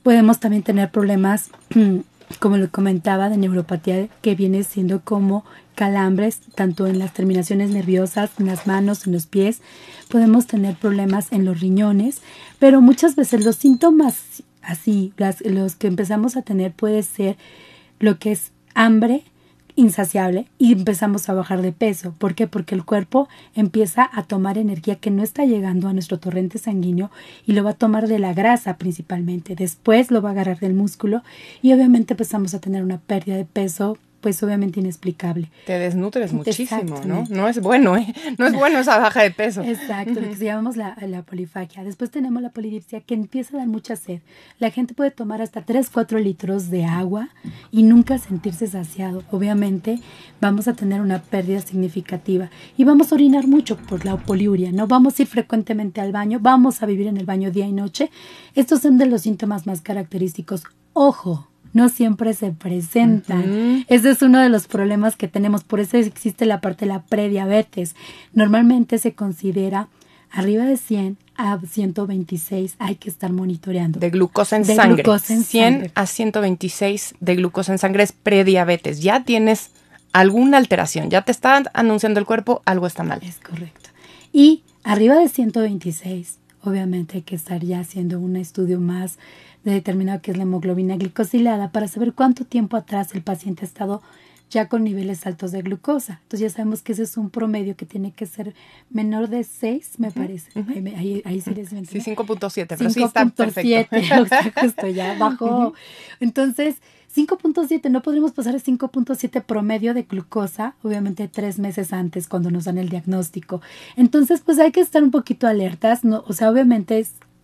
Podemos 0.04 0.42
también 0.42 0.64
tener 0.64 0.92
problemas 0.92 1.50
como 2.40 2.58
lo 2.58 2.70
comentaba, 2.70 3.30
de 3.30 3.38
neuropatía 3.38 4.10
que 4.22 4.36
viene 4.36 4.64
siendo 4.64 5.00
como 5.02 5.46
calambres, 5.76 6.40
tanto 6.56 6.88
en 6.88 7.00
las 7.00 7.14
terminaciones 7.14 7.70
nerviosas, 7.72 8.32
en 8.40 8.48
las 8.48 8.68
manos, 8.68 9.08
en 9.08 9.14
los 9.14 9.26
pies. 9.26 9.62
Podemos 10.10 10.48
tener 10.48 10.76
problemas 10.76 11.32
en 11.32 11.46
los 11.46 11.60
riñones, 11.60 12.22
pero 12.60 12.82
muchas 12.82 13.16
veces 13.16 13.44
los 13.46 13.56
síntomas 13.56 14.44
así, 14.62 15.14
los 15.44 15.76
que 15.76 15.88
empezamos 15.88 16.38
a 16.38 16.42
tener 16.42 16.72
puede 16.72 17.04
ser 17.04 17.38
lo 18.00 18.20
que 18.20 18.32
es 18.32 18.52
hambre, 18.74 19.24
insaciable 19.76 20.48
y 20.58 20.74
empezamos 20.74 21.30
a 21.30 21.34
bajar 21.34 21.62
de 21.62 21.72
peso. 21.72 22.14
¿Por 22.18 22.36
qué? 22.36 22.48
Porque 22.48 22.76
el 22.76 22.84
cuerpo 22.84 23.28
empieza 23.56 24.10
a 24.12 24.24
tomar 24.24 24.58
energía 24.58 24.98
que 24.98 25.12
no 25.12 25.24
está 25.24 25.46
llegando 25.46 25.88
a 25.88 25.94
nuestro 25.94 26.20
torrente 26.20 26.58
sanguíneo 26.58 27.10
y 27.46 27.54
lo 27.54 27.64
va 27.64 27.72
a 27.72 27.76
tomar 27.76 28.08
de 28.08 28.20
la 28.20 28.34
grasa 28.34 28.78
principalmente. 28.78 29.56
Después 29.56 30.12
lo 30.12 30.22
va 30.22 30.30
a 30.30 30.32
agarrar 30.34 30.60
del 30.60 30.74
músculo 30.74 31.24
y 31.62 31.74
obviamente 31.74 32.14
empezamos 32.14 32.54
a 32.54 32.60
tener 32.60 32.84
una 32.84 33.00
pérdida 33.00 33.36
de 33.36 33.46
peso 33.46 33.98
pues 34.22 34.42
obviamente 34.44 34.80
inexplicable. 34.80 35.52
Te 35.66 35.78
desnutres 35.80 36.32
muchísimo, 36.32 37.02
¿no? 37.06 37.26
No 37.30 37.48
es 37.48 37.60
bueno, 37.60 37.98
¿eh? 37.98 38.14
No 38.38 38.48
es 38.48 38.54
bueno 38.54 38.80
esa 38.80 38.98
baja 38.98 39.24
de 39.24 39.32
peso. 39.32 39.62
Exacto, 39.64 40.22
lo 40.22 40.30
que 40.30 40.36
llamamos 40.36 40.78
la, 40.78 40.96
la, 41.02 41.24
polifagia. 41.24 41.84
Después 41.84 42.12
tenemos 42.12 42.42
la 42.42 42.50
polidipsia 42.50 43.02
que 43.02 43.14
empieza 43.14 43.56
a 43.56 43.60
dar 43.60 43.68
mucha 43.68 43.96
sed. 43.96 44.22
La 44.60 44.72
gente 44.72 44.94
puede 44.94 45.12
tomar 45.12 45.42
hasta 45.42 45.64
3, 45.64 45.90
4 45.90 46.20
litros 46.20 46.70
de 46.70 46.86
agua 46.86 47.30
y 47.72 47.84
nunca 47.84 48.18
sentirse 48.18 48.68
saciado. 48.68 49.24
Obviamente 49.32 50.00
vamos 50.40 50.68
a 50.68 50.74
tener 50.74 51.02
una 51.02 51.22
pérdida 51.22 51.60
significativa 51.62 52.50
y 52.78 52.84
vamos 52.84 53.12
a 53.12 53.16
orinar 53.16 53.48
mucho 53.48 53.78
por 53.78 54.06
la 54.06 54.18
poliuria, 54.18 54.72
¿no? 54.72 54.88
Vamos 54.88 55.18
a 55.18 55.22
ir 55.24 55.28
frecuentemente 55.28 56.02
al 56.02 56.12
baño, 56.12 56.40
vamos 56.42 56.84
a 56.84 56.86
vivir 56.86 57.08
en 57.08 57.18
el 57.18 57.26
baño 57.26 57.52
día 57.52 57.68
y 57.68 57.74
noche. 57.74 58.12
Estos 58.56 58.82
son 58.82 58.98
de 58.98 59.08
los 59.08 59.22
síntomas 59.22 59.66
más 59.66 59.82
característicos. 59.82 60.64
Ojo, 60.94 61.51
no 61.74 61.90
siempre 61.90 62.34
se 62.34 62.52
presentan. 62.52 63.86
Ese 63.88 64.12
es 64.12 64.22
uno 64.22 64.40
de 64.40 64.50
los 64.50 64.68
problemas 64.68 65.16
que 65.16 65.28
tenemos. 65.28 65.64
Por 65.64 65.80
eso 65.80 65.98
existe 65.98 66.46
la 66.46 66.62
parte 66.62 66.86
de 66.86 66.92
la 66.94 67.04
prediabetes. 67.04 67.96
Normalmente 68.34 68.98
se 68.98 69.14
considera 69.14 69.88
Arriba 70.34 70.64
de 70.64 70.78
100 70.78 71.18
a 71.36 71.60
126 71.60 72.76
hay 72.80 72.96
que 72.96 73.10
estar 73.10 73.34
monitoreando. 73.34 74.00
De 74.00 74.10
glucosa 74.10 74.56
en 74.56 74.64
sangre. 74.64 75.04
100 75.20 75.92
a 75.94 76.06
126 76.06 77.16
de 77.20 77.36
glucosa 77.36 77.74
en 77.74 77.80
sangre 77.80 78.04
es 78.04 78.14
prediabetes. 78.14 79.02
Ya 79.02 79.26
tienes 79.26 79.72
alguna 80.14 80.58
alteración, 80.58 81.10
ya 81.10 81.24
te 81.24 81.34
está 81.34 81.64
anunciando 81.74 82.20
el 82.20 82.26
cuerpo, 82.26 82.62
algo 82.66 82.88
está 82.88 83.04
mal. 83.04 83.20
Es 83.24 83.40
correcto. 83.40 83.90
Y 84.32 84.64
arriba 84.84 85.18
de 85.18 85.28
126, 85.28 86.38
obviamente 86.64 87.18
hay 87.18 87.24
que 87.24 87.36
estar 87.36 87.62
ya 87.62 87.82
haciendo 87.82 88.20
un 88.20 88.38
estudio 88.38 88.80
más 88.80 89.18
de 89.64 89.72
determinado 89.72 90.22
que 90.22 90.32
es 90.32 90.38
la 90.38 90.44
hemoglobina 90.44 90.96
glicosilada 90.96 91.72
para 91.72 91.88
saber 91.88 92.14
cuánto 92.14 92.46
tiempo 92.46 92.78
atrás 92.78 93.14
el 93.14 93.22
paciente 93.22 93.64
ha 93.64 93.68
estado 93.68 94.02
ya 94.52 94.68
con 94.68 94.84
niveles 94.84 95.26
altos 95.26 95.52
de 95.54 95.62
glucosa. 95.62 96.20
Entonces 96.24 96.52
ya 96.52 96.56
sabemos 96.56 96.82
que 96.82 96.92
ese 96.92 97.04
es 97.04 97.16
un 97.18 97.30
promedio 97.30 97.76
que 97.76 97.86
tiene 97.86 98.12
que 98.12 98.26
ser 98.26 98.54
menor 98.90 99.30
de 99.30 99.44
6, 99.46 99.94
me 99.98 100.12
parece. 100.12 100.52
ahí, 100.98 101.22
ahí, 101.26 101.42
sí 101.42 101.52
les 101.56 101.70
Sí, 101.70 102.02
5.7, 102.02 102.76
pero 102.78 102.90
sí 102.90 103.02
está 103.02 103.26
perfecto. 103.28 103.96
justo 104.62 104.88
ya 104.88 105.18
bajó. 105.18 105.74
Entonces, 106.20 106.76
5.7, 107.16 107.90
no 107.90 108.02
podríamos 108.02 108.34
pasar 108.34 108.56
el 108.56 108.64
5.7 108.64 109.42
promedio 109.44 109.94
de 109.94 110.04
glucosa, 110.04 110.76
obviamente 110.84 111.28
tres 111.28 111.60
meses 111.60 111.94
antes 111.94 112.28
cuando 112.28 112.52
nos 112.52 112.66
dan 112.66 112.78
el 112.78 112.90
diagnóstico. 112.90 113.62
Entonces, 113.96 114.42
pues 114.42 114.60
hay 114.60 114.72
que 114.72 114.82
estar 114.82 115.04
un 115.04 115.12
poquito 115.12 115.48
alertas, 115.48 116.04
¿no? 116.04 116.24
o 116.28 116.34
sea, 116.34 116.50
obviamente 116.50 117.00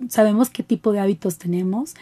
sabemos 0.09 0.49
qué 0.49 0.63
tipo 0.63 0.91
de 0.91 0.99
hábitos 0.99 1.37
tenemos 1.37 1.95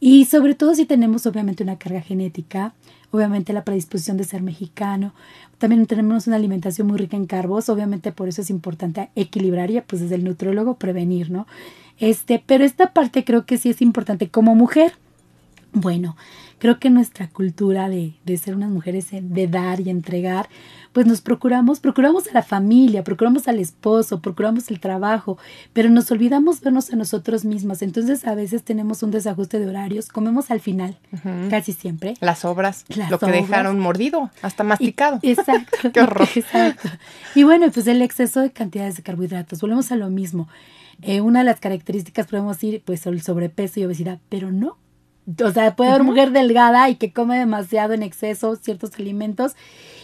y 0.00 0.26
sobre 0.26 0.54
todo 0.54 0.74
si 0.74 0.84
tenemos 0.84 1.26
obviamente 1.26 1.62
una 1.62 1.78
carga 1.78 2.00
genética, 2.00 2.74
obviamente 3.10 3.52
la 3.52 3.64
predisposición 3.64 4.16
de 4.16 4.24
ser 4.24 4.42
mexicano, 4.42 5.14
también 5.58 5.86
tenemos 5.86 6.26
una 6.26 6.36
alimentación 6.36 6.88
muy 6.88 6.98
rica 6.98 7.16
en 7.16 7.26
carbos, 7.26 7.68
obviamente 7.68 8.12
por 8.12 8.28
eso 8.28 8.42
es 8.42 8.50
importante 8.50 9.08
equilibrar 9.14 9.70
y 9.70 9.80
pues 9.80 10.02
desde 10.02 10.16
el 10.16 10.24
nutriólogo 10.24 10.74
prevenir, 10.74 11.30
¿no? 11.30 11.46
Este, 11.98 12.42
pero 12.44 12.64
esta 12.64 12.92
parte 12.92 13.24
creo 13.24 13.46
que 13.46 13.56
sí 13.56 13.70
es 13.70 13.80
importante 13.80 14.28
como 14.28 14.54
mujer. 14.54 14.92
Bueno, 15.72 16.16
creo 16.64 16.78
que 16.78 16.88
nuestra 16.88 17.28
cultura 17.28 17.90
de, 17.90 18.14
de 18.24 18.38
ser 18.38 18.54
unas 18.54 18.70
mujeres 18.70 19.08
de 19.10 19.46
dar 19.48 19.80
y 19.80 19.90
entregar, 19.90 20.48
pues 20.94 21.04
nos 21.04 21.20
procuramos, 21.20 21.78
procuramos 21.78 22.26
a 22.26 22.32
la 22.32 22.42
familia, 22.42 23.04
procuramos 23.04 23.48
al 23.48 23.58
esposo, 23.58 24.22
procuramos 24.22 24.70
el 24.70 24.80
trabajo, 24.80 25.36
pero 25.74 25.90
nos 25.90 26.10
olvidamos 26.10 26.62
vernos 26.62 26.90
a 26.90 26.96
nosotros 26.96 27.44
mismas. 27.44 27.82
Entonces 27.82 28.26
a 28.26 28.34
veces 28.34 28.62
tenemos 28.62 29.02
un 29.02 29.10
desajuste 29.10 29.58
de 29.58 29.68
horarios, 29.68 30.08
comemos 30.08 30.50
al 30.50 30.60
final, 30.60 30.96
casi 31.50 31.74
siempre. 31.74 32.14
Las 32.20 32.46
obras, 32.46 32.86
lo 33.10 33.18
que 33.18 33.30
dejaron 33.30 33.78
mordido, 33.78 34.30
hasta 34.40 34.64
masticado. 34.64 35.18
exacto. 35.22 35.92
Qué 35.92 36.00
horror. 36.00 36.26
Exacto. 36.34 36.88
Y 37.34 37.42
bueno, 37.42 37.70
pues 37.72 37.86
el 37.88 38.00
exceso 38.00 38.40
de 38.40 38.52
cantidades 38.52 38.96
de 38.96 39.02
carbohidratos, 39.02 39.60
volvemos 39.60 39.92
a 39.92 39.96
lo 39.96 40.08
mismo. 40.08 40.48
Eh, 41.02 41.20
una 41.20 41.40
de 41.40 41.44
las 41.44 41.60
características 41.60 42.26
podemos 42.26 42.64
ir, 42.64 42.82
pues, 42.86 43.04
el 43.04 43.20
sobrepeso 43.20 43.80
y 43.80 43.84
obesidad, 43.84 44.18
pero 44.30 44.50
no 44.50 44.78
o 45.42 45.50
sea, 45.52 45.76
puede 45.76 45.90
haber 45.90 46.04
mujer 46.04 46.30
delgada 46.32 46.88
y 46.90 46.96
que 46.96 47.12
come 47.12 47.38
demasiado 47.38 47.92
en 47.92 48.02
exceso 48.02 48.56
ciertos 48.56 48.94
alimentos 48.96 49.56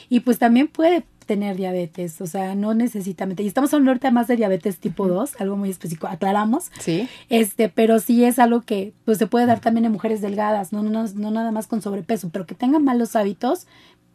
y 0.08 0.20
pues 0.20 0.38
también 0.38 0.68
puede 0.68 1.04
tener 1.26 1.56
diabetes, 1.56 2.20
o 2.20 2.26
sea, 2.26 2.56
no 2.56 2.74
necesitamente. 2.74 3.44
Y 3.44 3.46
estamos 3.46 3.72
hablando 3.72 3.92
ahorita 3.92 4.10
más 4.10 4.26
de 4.26 4.34
diabetes 4.34 4.78
tipo 4.78 5.06
2, 5.06 5.40
algo 5.40 5.56
muy 5.56 5.70
específico, 5.70 6.08
aclaramos. 6.08 6.72
Sí. 6.80 7.08
Este, 7.28 7.68
pero 7.68 8.00
sí 8.00 8.24
es 8.24 8.40
algo 8.40 8.62
que 8.62 8.94
pues 9.04 9.18
se 9.18 9.28
puede 9.28 9.46
dar 9.46 9.60
también 9.60 9.84
en 9.84 9.92
mujeres 9.92 10.20
delgadas, 10.20 10.72
no, 10.72 10.82
no, 10.82 11.06
no 11.06 11.30
nada 11.30 11.52
más 11.52 11.68
con 11.68 11.82
sobrepeso, 11.82 12.30
pero 12.30 12.46
que 12.46 12.56
tengan 12.56 12.82
malos 12.82 13.14
hábitos, 13.14 13.68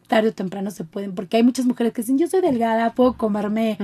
tarde 0.08 0.30
o 0.30 0.34
temprano 0.34 0.72
se 0.72 0.84
pueden, 0.84 1.16
porque 1.16 1.38
hay 1.38 1.44
muchas 1.44 1.66
mujeres 1.66 1.94
que 1.94 2.02
dicen, 2.02 2.18
yo 2.18 2.28
soy 2.28 2.42
delgada, 2.42 2.94
puedo 2.94 3.14
comerme 3.14 3.78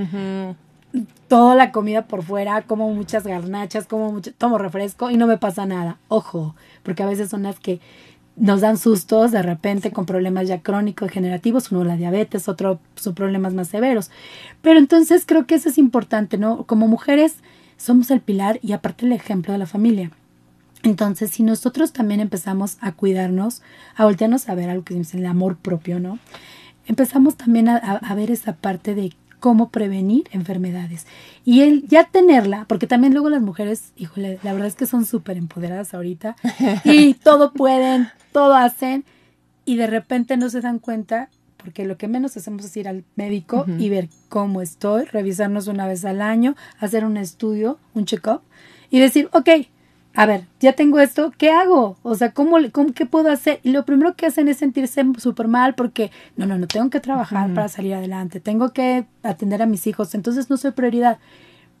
toda 1.28 1.54
la 1.54 1.72
comida 1.72 2.06
por 2.06 2.22
fuera, 2.22 2.62
como 2.62 2.92
muchas 2.92 3.26
garnachas, 3.26 3.86
como 3.86 4.12
mucho, 4.12 4.32
tomo 4.34 4.58
refresco 4.58 5.10
y 5.10 5.16
no 5.16 5.26
me 5.26 5.38
pasa 5.38 5.66
nada. 5.66 5.98
Ojo, 6.08 6.54
porque 6.82 7.02
a 7.02 7.06
veces 7.06 7.30
son 7.30 7.44
las 7.44 7.58
que 7.58 7.80
nos 8.36 8.60
dan 8.60 8.78
sustos 8.78 9.30
de 9.30 9.42
repente 9.42 9.92
con 9.92 10.06
problemas 10.06 10.48
ya 10.48 10.62
crónicos 10.62 11.10
generativos, 11.10 11.70
uno 11.70 11.84
la 11.84 11.96
diabetes, 11.96 12.48
otro 12.48 12.80
son 12.96 13.14
problemas 13.14 13.54
más 13.54 13.68
severos. 13.68 14.10
Pero 14.62 14.78
entonces 14.78 15.24
creo 15.26 15.46
que 15.46 15.54
eso 15.54 15.68
es 15.68 15.78
importante, 15.78 16.38
¿no? 16.38 16.64
Como 16.64 16.88
mujeres 16.88 17.36
somos 17.76 18.10
el 18.10 18.20
pilar 18.20 18.58
y 18.62 18.72
aparte 18.72 19.06
el 19.06 19.12
ejemplo 19.12 19.52
de 19.52 19.58
la 19.58 19.66
familia. 19.66 20.10
Entonces, 20.82 21.30
si 21.30 21.42
nosotros 21.42 21.92
también 21.92 22.20
empezamos 22.20 22.76
a 22.80 22.92
cuidarnos, 22.92 23.62
a 23.94 24.04
voltearnos 24.04 24.48
a 24.48 24.54
ver 24.54 24.68
algo 24.68 24.84
que 24.84 24.98
es 24.98 25.14
el 25.14 25.26
amor 25.26 25.56
propio, 25.56 26.00
¿no? 26.00 26.18
Empezamos 26.86 27.36
también 27.36 27.68
a, 27.68 27.76
a 27.76 28.14
ver 28.14 28.32
esa 28.32 28.56
parte 28.56 28.94
de 28.96 29.12
cómo 29.42 29.70
prevenir 29.70 30.28
enfermedades. 30.30 31.04
Y 31.44 31.62
el 31.62 31.88
ya 31.88 32.04
tenerla, 32.04 32.64
porque 32.68 32.86
también 32.86 33.12
luego 33.12 33.28
las 33.28 33.42
mujeres, 33.42 33.92
híjole, 33.96 34.38
la 34.44 34.52
verdad 34.52 34.68
es 34.68 34.76
que 34.76 34.86
son 34.86 35.04
súper 35.04 35.36
empoderadas 35.36 35.94
ahorita 35.94 36.36
y 36.84 37.14
todo 37.14 37.52
pueden, 37.52 38.08
todo 38.30 38.54
hacen 38.54 39.04
y 39.64 39.74
de 39.74 39.88
repente 39.88 40.36
no 40.36 40.48
se 40.48 40.60
dan 40.60 40.78
cuenta 40.78 41.28
porque 41.56 41.84
lo 41.84 41.98
que 41.98 42.06
menos 42.06 42.36
hacemos 42.36 42.64
es 42.64 42.76
ir 42.76 42.86
al 42.86 43.04
médico 43.16 43.66
y 43.78 43.88
ver 43.88 44.08
cómo 44.28 44.62
estoy, 44.62 45.06
revisarnos 45.06 45.66
una 45.66 45.88
vez 45.88 46.04
al 46.04 46.22
año, 46.22 46.54
hacer 46.78 47.04
un 47.04 47.16
estudio, 47.16 47.80
un 47.94 48.04
check-up 48.04 48.42
y 48.90 49.00
decir, 49.00 49.28
ok, 49.32 49.48
a 50.14 50.26
ver, 50.26 50.44
ya 50.60 50.74
tengo 50.74 51.00
esto, 51.00 51.32
¿qué 51.38 51.50
hago? 51.50 51.96
O 52.02 52.14
sea, 52.14 52.32
¿cómo, 52.32 52.58
cómo 52.70 52.92
qué 52.92 53.06
puedo 53.06 53.30
hacer? 53.30 53.60
Y 53.62 53.70
lo 53.70 53.84
primero 53.84 54.14
que 54.14 54.26
hacen 54.26 54.48
es 54.48 54.58
sentirse 54.58 55.04
súper 55.18 55.48
mal 55.48 55.74
porque, 55.74 56.10
no, 56.36 56.44
no, 56.44 56.58
no, 56.58 56.66
tengo 56.66 56.90
que 56.90 57.00
trabajar 57.00 57.52
para 57.54 57.68
salir 57.68 57.94
adelante, 57.94 58.38
tengo 58.38 58.72
que 58.72 59.06
atender 59.22 59.62
a 59.62 59.66
mis 59.66 59.86
hijos, 59.86 60.14
entonces 60.14 60.50
no 60.50 60.56
soy 60.56 60.72
prioridad. 60.72 61.18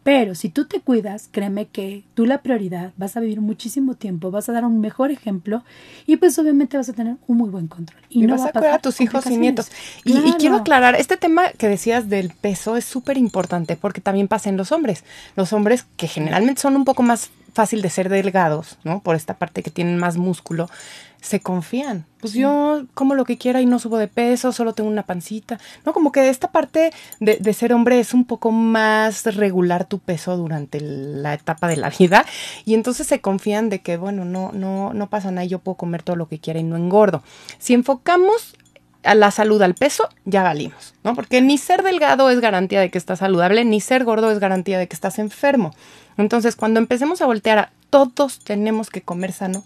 Pero 0.02 0.34
si 0.34 0.48
tú 0.48 0.64
te 0.64 0.80
cuidas, 0.80 1.28
créeme 1.30 1.66
que 1.66 2.02
tú 2.14 2.26
la 2.26 2.42
prioridad, 2.42 2.92
vas 2.96 3.16
a 3.16 3.20
vivir 3.20 3.40
muchísimo 3.40 3.94
tiempo, 3.94 4.32
vas 4.32 4.48
a 4.48 4.52
dar 4.52 4.64
un 4.64 4.80
mejor 4.80 5.12
ejemplo 5.12 5.62
y 6.06 6.16
pues 6.16 6.36
obviamente 6.40 6.76
vas 6.76 6.88
a 6.88 6.92
tener 6.92 7.18
un 7.28 7.36
muy 7.36 7.50
buen 7.50 7.68
control. 7.68 8.00
Y, 8.08 8.26
no 8.26 8.36
vas 8.36 8.46
a 8.46 8.52
cuidar 8.52 8.74
a 8.74 8.78
tus 8.80 9.00
hijos 9.00 9.26
y 9.26 9.36
nietos. 9.36 9.70
Y, 10.04 10.18
y, 10.18 10.32
quiero 10.38 10.56
aclarar, 10.56 10.96
este 10.96 11.16
tema 11.16 11.50
que 11.50 11.68
decías 11.68 12.08
del 12.08 12.30
peso 12.30 12.76
es 12.76 12.84
súper 12.84 13.16
importante 13.16 13.76
porque 13.76 14.00
también 14.00 14.26
pasa 14.26 14.48
en 14.48 14.56
los 14.56 14.72
hombres. 14.72 15.04
Los 15.36 15.52
hombres 15.52 15.86
que 15.96 16.08
generalmente 16.08 16.60
son 16.60 16.74
un 16.74 16.84
poco 16.84 17.04
más 17.04 17.30
fácil 17.52 17.82
de 17.82 17.90
ser 17.90 18.08
delgados, 18.08 18.78
¿no? 18.84 19.00
Por 19.00 19.16
esta 19.16 19.34
parte 19.34 19.62
que 19.62 19.70
tienen 19.70 19.98
más 19.98 20.16
músculo, 20.16 20.68
se 21.22 21.40
confían. 21.40 22.04
Pues 22.20 22.34
yo 22.34 22.84
como 22.94 23.14
lo 23.14 23.24
que 23.24 23.38
quiera 23.38 23.60
y 23.60 23.66
no 23.66 23.78
subo 23.78 23.96
de 23.96 24.08
peso, 24.08 24.52
solo 24.52 24.74
tengo 24.74 24.90
una 24.90 25.04
pancita. 25.04 25.58
No, 25.84 25.92
como 25.92 26.12
que 26.12 26.28
esta 26.28 26.50
parte 26.50 26.92
de, 27.20 27.54
ser 27.54 27.72
hombre 27.72 28.00
es 28.00 28.12
un 28.12 28.24
poco 28.24 28.50
más 28.50 29.24
regular 29.36 29.84
tu 29.84 30.00
peso 30.00 30.36
durante 30.36 30.80
la 30.80 31.34
etapa 31.34 31.68
de 31.68 31.76
la 31.76 31.90
vida. 31.90 32.26
Y 32.64 32.74
entonces 32.74 33.06
se 33.06 33.20
confían 33.20 33.68
de 33.68 33.80
que, 33.80 33.96
bueno, 33.96 34.24
no, 34.24 34.50
no, 34.52 34.92
no 34.92 35.08
pasa 35.08 35.30
nada, 35.30 35.44
yo 35.44 35.60
puedo 35.60 35.76
comer 35.76 36.02
todo 36.02 36.16
lo 36.16 36.26
que 36.26 36.40
quiera 36.40 36.58
y 36.58 36.64
no 36.64 36.76
engordo. 36.76 37.22
Si 37.58 37.72
enfocamos 37.72 38.56
a 39.04 39.14
la 39.14 39.30
salud 39.30 39.60
al 39.62 39.74
peso, 39.74 40.08
ya 40.24 40.42
valimos, 40.42 40.94
¿no? 41.02 41.14
Porque 41.14 41.40
ni 41.40 41.58
ser 41.58 41.82
delgado 41.82 42.30
es 42.30 42.40
garantía 42.40 42.80
de 42.80 42.90
que 42.90 42.98
estás 42.98 43.20
saludable, 43.20 43.64
ni 43.64 43.80
ser 43.80 44.04
gordo 44.04 44.30
es 44.30 44.38
garantía 44.38 44.78
de 44.78 44.86
que 44.88 44.94
estás 44.94 45.18
enfermo. 45.18 45.72
Entonces, 46.16 46.56
cuando 46.56 46.80
empecemos 46.80 47.22
a 47.22 47.26
voltear 47.26 47.58
a 47.58 47.72
todos 47.90 48.38
tenemos 48.38 48.90
que 48.90 49.02
comer 49.02 49.32
sano, 49.32 49.64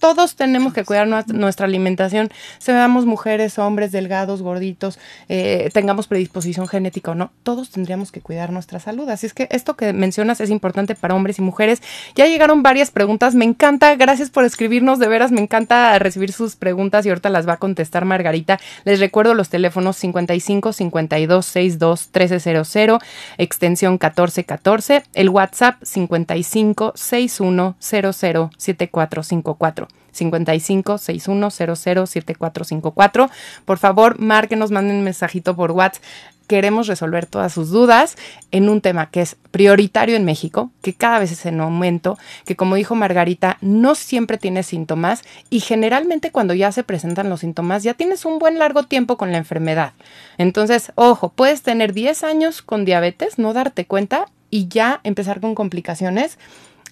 todos 0.00 0.34
tenemos 0.34 0.72
que 0.72 0.84
cuidar 0.84 1.06
nuestra 1.06 1.66
alimentación, 1.66 2.30
seamos 2.58 3.06
mujeres, 3.06 3.58
hombres, 3.58 3.92
delgados, 3.92 4.42
gorditos, 4.42 4.98
eh, 5.28 5.70
tengamos 5.72 6.08
predisposición 6.08 6.66
genética 6.66 7.12
o 7.12 7.14
no, 7.14 7.30
todos 7.42 7.70
tendríamos 7.70 8.10
que 8.10 8.20
cuidar 8.20 8.50
nuestra 8.50 8.80
salud. 8.80 9.08
Así 9.08 9.26
es 9.26 9.34
que 9.34 9.46
esto 9.50 9.76
que 9.76 9.92
mencionas 9.92 10.40
es 10.40 10.50
importante 10.50 10.94
para 10.94 11.14
hombres 11.14 11.38
y 11.38 11.42
mujeres. 11.42 11.82
Ya 12.16 12.26
llegaron 12.26 12.62
varias 12.62 12.90
preguntas, 12.90 13.34
me 13.34 13.44
encanta, 13.44 13.94
gracias 13.94 14.30
por 14.30 14.44
escribirnos, 14.44 14.98
de 14.98 15.06
veras 15.06 15.30
me 15.30 15.40
encanta 15.40 15.98
recibir 15.98 16.32
sus 16.32 16.56
preguntas 16.56 17.04
y 17.04 17.10
ahorita 17.10 17.28
las 17.28 17.46
va 17.46 17.54
a 17.54 17.58
contestar 17.58 18.04
Margarita. 18.06 18.58
Les 18.84 19.00
recuerdo 19.00 19.34
los 19.34 19.50
teléfonos 19.50 19.96
55 19.98 20.72
52 20.72 21.46
62 21.46 22.10
1300, 22.12 22.98
extensión 23.36 23.92
1414, 23.92 25.04
el 25.12 25.28
WhatsApp 25.28 25.76
55 25.82 26.92
61 26.96 27.76
00 27.78 28.12
7454. 28.56 29.89
55 30.12 30.98
61 30.98 31.50
00 31.50 31.76
7454. 32.06 33.30
Por 33.64 33.78
favor, 33.78 34.18
márquenos, 34.18 34.70
manden 34.70 34.96
un 34.96 35.04
mensajito 35.04 35.56
por 35.56 35.72
WhatsApp. 35.72 36.02
Queremos 36.50 36.88
resolver 36.88 37.26
todas 37.26 37.52
sus 37.52 37.70
dudas 37.70 38.16
en 38.50 38.68
un 38.68 38.80
tema 38.80 39.08
que 39.08 39.20
es 39.20 39.36
prioritario 39.52 40.16
en 40.16 40.24
México, 40.24 40.72
que 40.82 40.94
cada 40.94 41.20
vez 41.20 41.30
es 41.30 41.46
en 41.46 41.60
aumento, 41.60 42.18
que 42.44 42.56
como 42.56 42.74
dijo 42.74 42.96
Margarita, 42.96 43.56
no 43.60 43.94
siempre 43.94 44.36
tiene 44.36 44.64
síntomas 44.64 45.22
y 45.48 45.60
generalmente 45.60 46.32
cuando 46.32 46.52
ya 46.52 46.72
se 46.72 46.82
presentan 46.82 47.28
los 47.30 47.40
síntomas 47.40 47.84
ya 47.84 47.94
tienes 47.94 48.24
un 48.24 48.40
buen 48.40 48.58
largo 48.58 48.82
tiempo 48.82 49.16
con 49.16 49.30
la 49.30 49.38
enfermedad. 49.38 49.92
Entonces, 50.38 50.90
ojo, 50.96 51.28
puedes 51.28 51.62
tener 51.62 51.92
10 51.92 52.24
años 52.24 52.62
con 52.62 52.84
diabetes, 52.84 53.38
no 53.38 53.52
darte 53.52 53.84
cuenta 53.84 54.26
y 54.50 54.66
ya 54.66 54.98
empezar 55.04 55.40
con 55.40 55.54
complicaciones 55.54 56.36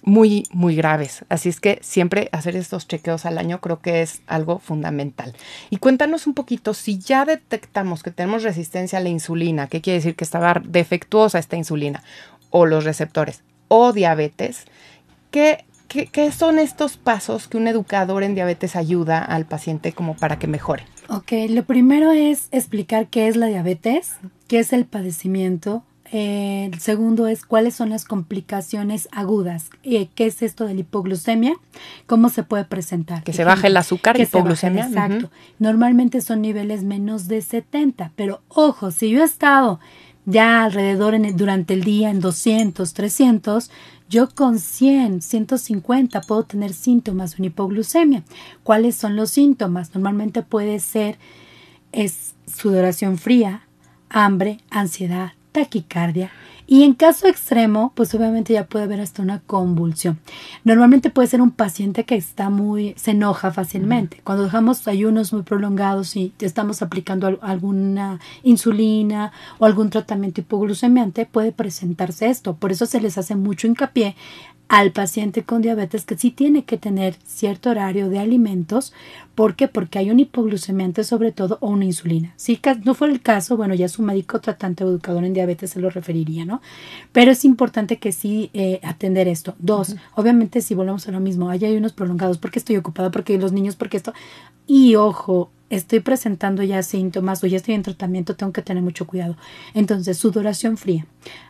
muy, 0.03 0.43
muy 0.51 0.75
graves. 0.75 1.25
Así 1.29 1.49
es 1.49 1.59
que 1.59 1.79
siempre 1.81 2.29
hacer 2.31 2.55
estos 2.55 2.87
chequeos 2.87 3.25
al 3.25 3.37
año 3.37 3.61
creo 3.61 3.79
que 3.79 4.01
es 4.01 4.21
algo 4.27 4.59
fundamental. 4.59 5.33
Y 5.69 5.77
cuéntanos 5.77 6.27
un 6.27 6.33
poquito, 6.33 6.73
si 6.73 6.99
ya 6.99 7.25
detectamos 7.25 8.03
que 8.03 8.11
tenemos 8.11 8.43
resistencia 8.43 8.99
a 8.99 9.01
la 9.01 9.09
insulina, 9.09 9.67
¿qué 9.67 9.81
quiere 9.81 9.99
decir 9.99 10.15
que 10.15 10.23
estaba 10.23 10.61
defectuosa 10.63 11.39
esta 11.39 11.57
insulina? 11.57 12.03
o 12.49 12.65
los 12.65 12.83
receptores 12.83 13.43
o 13.67 13.93
diabetes, 13.93 14.65
¿qué, 15.31 15.65
qué, 15.87 16.31
son 16.31 16.59
estos 16.59 16.97
pasos 16.97 17.47
que 17.47 17.57
un 17.57 17.67
educador 17.67 18.23
en 18.23 18.35
diabetes 18.35 18.75
ayuda 18.75 19.23
al 19.23 19.45
paciente 19.45 19.93
como 19.93 20.15
para 20.15 20.39
que 20.39 20.47
mejore? 20.47 20.83
Ok, 21.07 21.31
lo 21.49 21.63
primero 21.63 22.11
es 22.11 22.47
explicar 22.51 23.07
qué 23.07 23.27
es 23.27 23.35
la 23.35 23.47
diabetes, 23.47 24.15
qué 24.47 24.59
es 24.59 24.73
el 24.73 24.85
padecimiento, 24.85 25.83
eh, 26.11 26.69
el 26.71 26.79
segundo 26.79 27.27
es 27.27 27.45
cuáles 27.45 27.75
son 27.75 27.89
las 27.89 28.05
complicaciones 28.05 29.07
agudas. 29.11 29.69
Eh, 29.83 30.09
¿Qué 30.15 30.25
es 30.25 30.41
esto 30.41 30.65
de 30.65 30.73
la 30.73 30.79
hipoglucemia? 30.81 31.53
¿Cómo 32.07 32.29
se 32.29 32.43
puede 32.43 32.65
presentar? 32.65 33.23
Que 33.23 33.33
se 33.33 33.43
baje 33.43 33.67
el 33.67 33.77
azúcar, 33.77 34.19
hipoglucemia. 34.19 34.87
exacto. 34.87 35.29
Normalmente 35.59 36.21
son 36.21 36.41
niveles 36.41 36.83
menos 36.83 37.27
de 37.27 37.41
70, 37.41 38.11
pero 38.15 38.41
ojo, 38.47 38.91
si 38.91 39.09
yo 39.09 39.21
he 39.21 39.25
estado 39.25 39.79
ya 40.25 40.63
alrededor 40.63 41.13
en 41.13 41.35
durante 41.37 41.73
el 41.73 41.83
día 41.83 42.09
en 42.09 42.19
200, 42.19 42.93
300, 42.93 43.71
yo 44.09 44.29
con 44.29 44.59
100, 44.59 45.21
150 45.21 46.21
puedo 46.21 46.43
tener 46.43 46.73
síntomas 46.73 47.31
de 47.31 47.43
una 47.43 47.47
hipoglucemia. 47.47 48.23
¿Cuáles 48.63 48.95
son 48.95 49.15
los 49.15 49.29
síntomas? 49.29 49.93
Normalmente 49.93 50.41
puede 50.41 50.79
ser 50.79 51.17
es 51.91 52.33
sudoración 52.45 53.17
fría, 53.17 53.63
hambre, 54.09 54.59
ansiedad, 54.69 55.33
taquicardia 55.51 56.31
y 56.71 56.83
en 56.83 56.93
caso 56.93 57.27
extremo, 57.27 57.93
pues 57.95 58.13
obviamente 58.13 58.53
ya 58.53 58.67
puede 58.67 58.85
haber 58.85 59.01
hasta 59.01 59.23
una 59.23 59.39
convulsión. 59.39 60.19
Normalmente 60.63 61.09
puede 61.09 61.27
ser 61.27 61.41
un 61.41 61.49
paciente 61.49 62.03
que 62.03 62.13
está 62.13 62.51
muy, 62.51 62.93
se 62.95 63.09
enoja 63.09 63.49
fácilmente. 63.49 64.21
Cuando 64.23 64.43
dejamos 64.43 64.87
ayunos 64.87 65.33
muy 65.33 65.41
prolongados 65.41 66.15
y 66.15 66.31
estamos 66.39 66.83
aplicando 66.83 67.39
alguna 67.41 68.19
insulina 68.43 69.31
o 69.57 69.65
algún 69.65 69.89
tratamiento 69.89 70.41
hipoglucemiante, 70.41 71.25
puede 71.25 71.51
presentarse 71.51 72.29
esto. 72.29 72.55
Por 72.55 72.71
eso 72.71 72.85
se 72.85 73.01
les 73.01 73.17
hace 73.17 73.35
mucho 73.35 73.65
hincapié 73.65 74.15
al 74.69 74.91
paciente 74.91 75.43
con 75.43 75.63
diabetes 75.63 76.05
que 76.05 76.15
sí 76.15 76.29
tiene 76.29 76.63
que 76.63 76.77
tener 76.77 77.15
cierto 77.25 77.71
horario 77.71 78.07
de 78.07 78.19
alimentos. 78.19 78.93
¿Por 79.33 79.55
qué? 79.55 79.67
Porque 79.67 79.97
hay 79.97 80.11
un 80.11 80.19
hipoglucemiante 80.19 81.03
sobre 81.03 81.31
todo 81.31 81.57
o 81.59 81.69
una 81.69 81.85
insulina. 81.85 82.33
Si 82.35 82.61
no 82.85 82.93
fuera 82.93 83.11
el 83.11 83.21
caso, 83.21 83.57
bueno, 83.57 83.73
ya 83.73 83.89
su 83.89 84.03
médico 84.03 84.39
tratante 84.39 84.83
o 84.83 84.89
educador 84.89 85.23
en 85.23 85.33
diabetes 85.33 85.71
se 85.71 85.79
lo 85.79 85.89
referiría, 85.89 86.45
¿no? 86.45 86.61
Pero 87.11 87.31
es 87.31 87.45
importante 87.45 87.97
que 87.97 88.11
sí 88.11 88.51
eh, 88.53 88.79
atender 88.83 89.27
esto. 89.27 89.55
Dos, 89.57 89.95
obviamente 90.13 90.61
si 90.61 90.75
volvemos 90.75 91.07
a 91.07 91.11
lo 91.11 91.19
mismo, 91.19 91.49
hay 91.49 91.75
unos 91.75 91.93
prolongados, 91.93 92.37
porque 92.37 92.59
estoy 92.59 92.77
ocupada, 92.77 93.09
porque 93.09 93.39
los 93.39 93.51
niños, 93.51 93.75
porque 93.75 93.97
esto. 93.97 94.13
Y 94.67 94.93
ojo, 94.95 95.49
estoy 95.71 96.01
presentando 96.01 96.61
ya 96.61 96.83
síntomas 96.83 97.43
o 97.43 97.47
ya 97.47 97.57
estoy 97.57 97.73
en 97.73 97.81
tratamiento, 97.81 98.35
tengo 98.35 98.53
que 98.53 98.61
tener 98.61 98.83
mucho 98.83 99.07
cuidado. 99.07 99.35
Entonces, 99.73 100.17
sudoración 100.17 100.77
fría, 100.77 101.07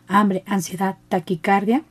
hambre, 0.08 0.42
ansiedad, 0.46 0.96
taquicardia, 1.10 1.82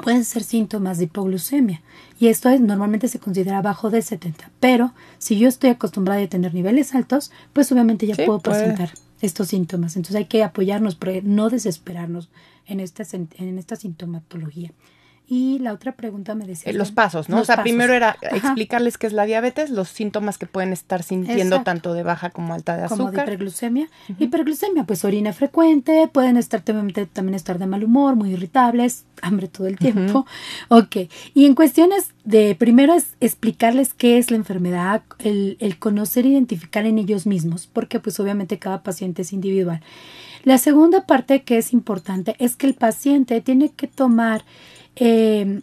pueden 0.00 0.24
ser 0.24 0.42
síntomas 0.42 0.98
de 0.98 1.04
hipoglucemia 1.04 1.82
y 2.18 2.28
esto 2.28 2.48
es, 2.48 2.60
normalmente 2.60 3.08
se 3.08 3.18
considera 3.18 3.62
bajo 3.62 3.90
de 3.90 4.02
70, 4.02 4.50
pero 4.60 4.92
si 5.18 5.38
yo 5.38 5.48
estoy 5.48 5.70
acostumbrada 5.70 6.22
a 6.22 6.28
tener 6.28 6.54
niveles 6.54 6.94
altos, 6.94 7.30
pues 7.52 7.70
obviamente 7.72 8.06
ya 8.06 8.16
puedo 8.16 8.40
presentar 8.40 8.90
estos 9.20 9.48
síntomas. 9.48 9.96
Entonces 9.96 10.16
hay 10.16 10.26
que 10.26 10.42
apoyarnos, 10.42 10.94
pero 10.94 11.20
no 11.24 11.50
desesperarnos 11.50 12.30
en 12.66 12.80
esta, 12.80 13.04
en 13.12 13.58
esta 13.58 13.76
sintomatología. 13.76 14.72
Y 15.32 15.60
la 15.60 15.72
otra 15.72 15.92
pregunta 15.92 16.34
me 16.34 16.44
decía. 16.44 16.72
Eh, 16.72 16.74
los 16.74 16.90
pasos, 16.90 17.28
¿no? 17.28 17.40
o 17.40 17.44
sea, 17.44 17.62
primero 17.62 17.94
era 17.94 18.16
explicarles 18.32 18.98
qué 18.98 19.06
es 19.06 19.12
la 19.12 19.26
diabetes, 19.26 19.70
los 19.70 19.88
síntomas 19.88 20.38
que 20.38 20.46
pueden 20.46 20.72
estar 20.72 21.04
sintiendo 21.04 21.62
tanto 21.62 21.94
de 21.94 22.02
baja 22.02 22.30
como 22.30 22.52
alta 22.52 22.76
de 22.76 22.82
azúcar. 22.82 22.98
Como 22.98 23.12
de 23.12 23.22
hiperglucemia. 23.22 23.88
Hiperglucemia, 24.18 24.82
pues 24.82 25.04
orina 25.04 25.32
frecuente, 25.32 26.10
pueden 26.12 26.36
estar 26.36 26.62
también 26.62 27.34
estar 27.36 27.60
de 27.60 27.66
mal 27.68 27.84
humor, 27.84 28.16
muy 28.16 28.32
irritables, 28.32 29.04
hambre 29.22 29.46
todo 29.46 29.68
el 29.68 29.78
tiempo. 29.78 30.26
Ok. 30.66 30.96
Y 31.32 31.46
en 31.46 31.54
cuestiones 31.54 32.12
de, 32.24 32.56
primero 32.56 32.92
es 32.94 33.14
explicarles 33.20 33.94
qué 33.94 34.18
es 34.18 34.32
la 34.32 34.36
enfermedad, 34.36 35.02
el, 35.20 35.58
el 35.60 35.78
conocer 35.78 36.26
e 36.26 36.30
identificar 36.30 36.86
en 36.86 36.98
ellos 36.98 37.28
mismos, 37.28 37.68
porque 37.72 38.00
pues 38.00 38.18
obviamente 38.18 38.58
cada 38.58 38.82
paciente 38.82 39.22
es 39.22 39.32
individual. 39.32 39.80
La 40.42 40.58
segunda 40.58 41.06
parte 41.06 41.42
que 41.42 41.58
es 41.58 41.72
importante 41.72 42.34
es 42.40 42.56
que 42.56 42.66
el 42.66 42.74
paciente 42.74 43.40
tiene 43.42 43.68
que 43.68 43.86
tomar 43.86 44.42
eh, 44.96 45.60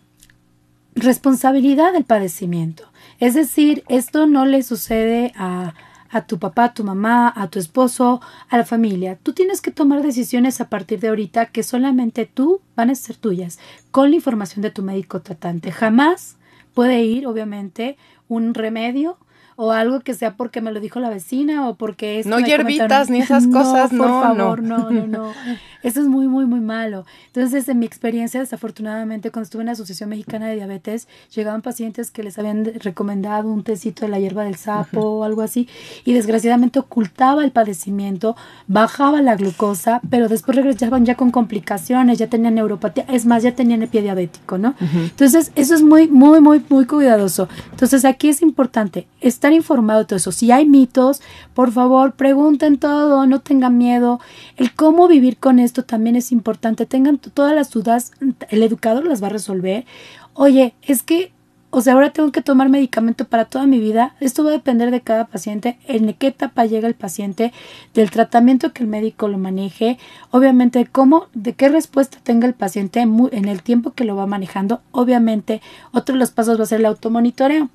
responsabilidad 0.96 1.94
del 1.94 2.06
padecimiento. 2.06 2.84
Es 3.20 3.34
decir, 3.34 3.84
esto 3.88 4.28
no 4.28 4.46
le 4.46 4.64
sucede 4.64 5.34
a, 5.36 5.74
a 6.10 6.26
tu 6.26 6.40
papá, 6.40 6.66
a 6.66 6.74
tu 6.74 6.84
mamá, 6.84 7.32
a 7.36 7.50
tu 7.50 7.60
esposo, 7.60 8.22
a 8.50 8.58
la 8.58 8.66
familia. 8.66 9.18
Tú 9.22 9.34
tienes 9.34 9.62
que 9.62 9.72
tomar 9.72 10.02
decisiones 10.02 10.62
a 10.62 10.70
partir 10.70 11.00
de 11.00 11.10
ahorita 11.10 11.48
que 11.48 11.64
solamente 11.64 12.26
tú 12.26 12.62
van 12.76 12.90
a 12.90 12.96
ser 12.96 13.16
tuyas, 13.16 13.60
con 13.92 14.10
la 14.10 14.16
información 14.16 14.62
de 14.62 14.72
tu 14.72 14.84
médico 14.84 15.22
tratante. 15.22 15.72
Jamás 15.72 16.38
puede 16.74 17.04
ir, 17.04 17.28
obviamente, 17.28 17.98
un 18.28 18.54
remedio 18.54 19.18
o 19.58 19.72
algo 19.72 20.00
que 20.02 20.14
sea 20.14 20.36
porque 20.36 20.62
me 20.62 20.72
lo 20.72 20.80
dijo 20.80 21.00
la 21.00 21.10
vecina 21.10 21.68
o 21.68 21.76
porque 21.76 22.20
es 22.20 22.28
no 22.28 22.40
hierbitas 22.40 23.10
ni 23.10 23.20
esas 23.20 23.48
cosas 23.54 23.92
no, 23.92 24.04
por 24.04 24.10
favor 24.22 24.64
no 24.64 24.90
no 24.92 25.08
no. 25.08 25.34
Eso 25.84 26.02
es 26.02 26.08
muy 26.08 26.28
muy 26.28 26.46
muy 26.46 26.60
malo. 26.60 27.06
Entonces 27.28 27.68
en 27.70 27.80
mi 27.80 27.86
experiencia 27.86 28.40
desafortunadamente 28.40 29.32
cuando 29.32 29.44
estuve 29.44 29.62
en 29.62 29.68
la 29.68 29.72
asociación 29.74 30.10
mexicana 30.10 30.48
de 30.48 30.56
diabetes 30.56 31.08
llegaban 31.34 31.62
pacientes 31.62 32.12
que 32.12 32.24
les 32.24 32.38
habían 32.38 32.66
recomendado 32.66 33.52
un 33.52 33.64
tecito 33.64 34.06
de 34.06 34.12
la 34.12 34.20
hierba 34.20 34.44
del 34.44 34.56
sapo 34.56 35.02
o 35.02 35.24
algo 35.24 35.42
así 35.42 35.68
y 36.06 36.14
desgraciadamente 36.14 36.80
ocultaba 36.80 37.44
el 37.44 37.52
padecimiento 37.52 38.36
bajaba 38.68 39.22
la 39.22 39.36
glucosa 39.36 40.02
pero 40.10 40.28
después 40.28 40.56
regresaban 40.56 41.06
ya 41.06 41.16
con 41.16 41.32
complicaciones 41.32 42.20
ya 42.20 42.28
tenían 42.28 42.56
neuropatía 42.56 43.06
es 43.10 43.26
más 43.26 43.44
ya 43.44 43.56
tenían 43.56 43.82
el 43.82 43.88
pie 43.90 44.02
diabético 44.02 44.58
no 44.58 44.76
entonces 44.94 45.52
eso 45.56 45.74
es 45.74 45.82
muy 45.82 46.08
muy 46.08 46.42
muy 46.42 46.64
muy 46.70 46.86
cuidadoso. 46.86 47.48
Entonces 47.72 48.06
aquí 48.06 48.30
es 48.30 48.42
importante 48.42 49.08
estar 49.48 49.54
informado 49.54 50.00
de 50.00 50.06
todo 50.06 50.18
eso. 50.18 50.32
Si 50.32 50.52
hay 50.52 50.66
mitos, 50.66 51.22
por 51.54 51.72
favor, 51.72 52.14
pregunten 52.14 52.78
todo, 52.78 53.26
no 53.26 53.40
tengan 53.40 53.78
miedo. 53.78 54.20
El 54.58 54.74
cómo 54.74 55.08
vivir 55.08 55.38
con 55.38 55.60
esto 55.60 55.84
también 55.84 56.16
es 56.16 56.32
importante. 56.32 56.86
Tengan 56.86 57.18
todas 57.18 57.56
las 57.56 57.72
dudas, 57.72 58.12
el 58.50 58.64
educador 58.64 59.06
las 59.06 59.24
va 59.24 59.28
a 59.28 59.32
resolver. 59.32 59.86
Oye, 60.34 60.74
es 60.82 61.02
que 61.02 61.32
o 61.70 61.82
sea, 61.82 61.94
ahora 61.94 62.12
tengo 62.12 62.32
que 62.32 62.42
tomar 62.42 62.70
medicamento 62.70 63.26
para 63.26 63.46
toda 63.46 63.66
mi 63.66 63.80
vida. 63.80 64.16
Esto 64.22 64.44
va 64.44 64.52
a 64.52 64.54
depender 64.54 64.90
de 64.90 65.02
cada 65.02 65.26
paciente, 65.26 65.78
en 65.88 66.14
qué 66.14 66.28
etapa 66.28 66.66
llega 66.66 66.88
el 66.88 66.96
paciente, 66.96 67.52
del 67.94 68.10
tratamiento 68.10 68.72
que 68.72 68.84
el 68.84 68.90
médico 68.90 69.28
lo 69.28 69.38
maneje, 69.38 69.98
obviamente 70.32 70.86
cómo, 70.86 71.28
de 71.34 71.54
qué 71.54 71.68
respuesta 71.70 72.20
tenga 72.24 72.48
el 72.48 72.54
paciente 72.54 73.02
en 73.02 73.48
el 73.48 73.64
tiempo 73.64 73.92
que 73.92 74.06
lo 74.06 74.16
va 74.16 74.28
manejando. 74.28 74.82
Obviamente, 74.92 75.62
otro 75.92 76.14
de 76.14 76.20
los 76.20 76.32
pasos 76.32 76.58
va 76.58 76.64
a 76.64 76.68
ser 76.68 76.80
el 76.80 76.86
automonitoreo. 76.86 77.70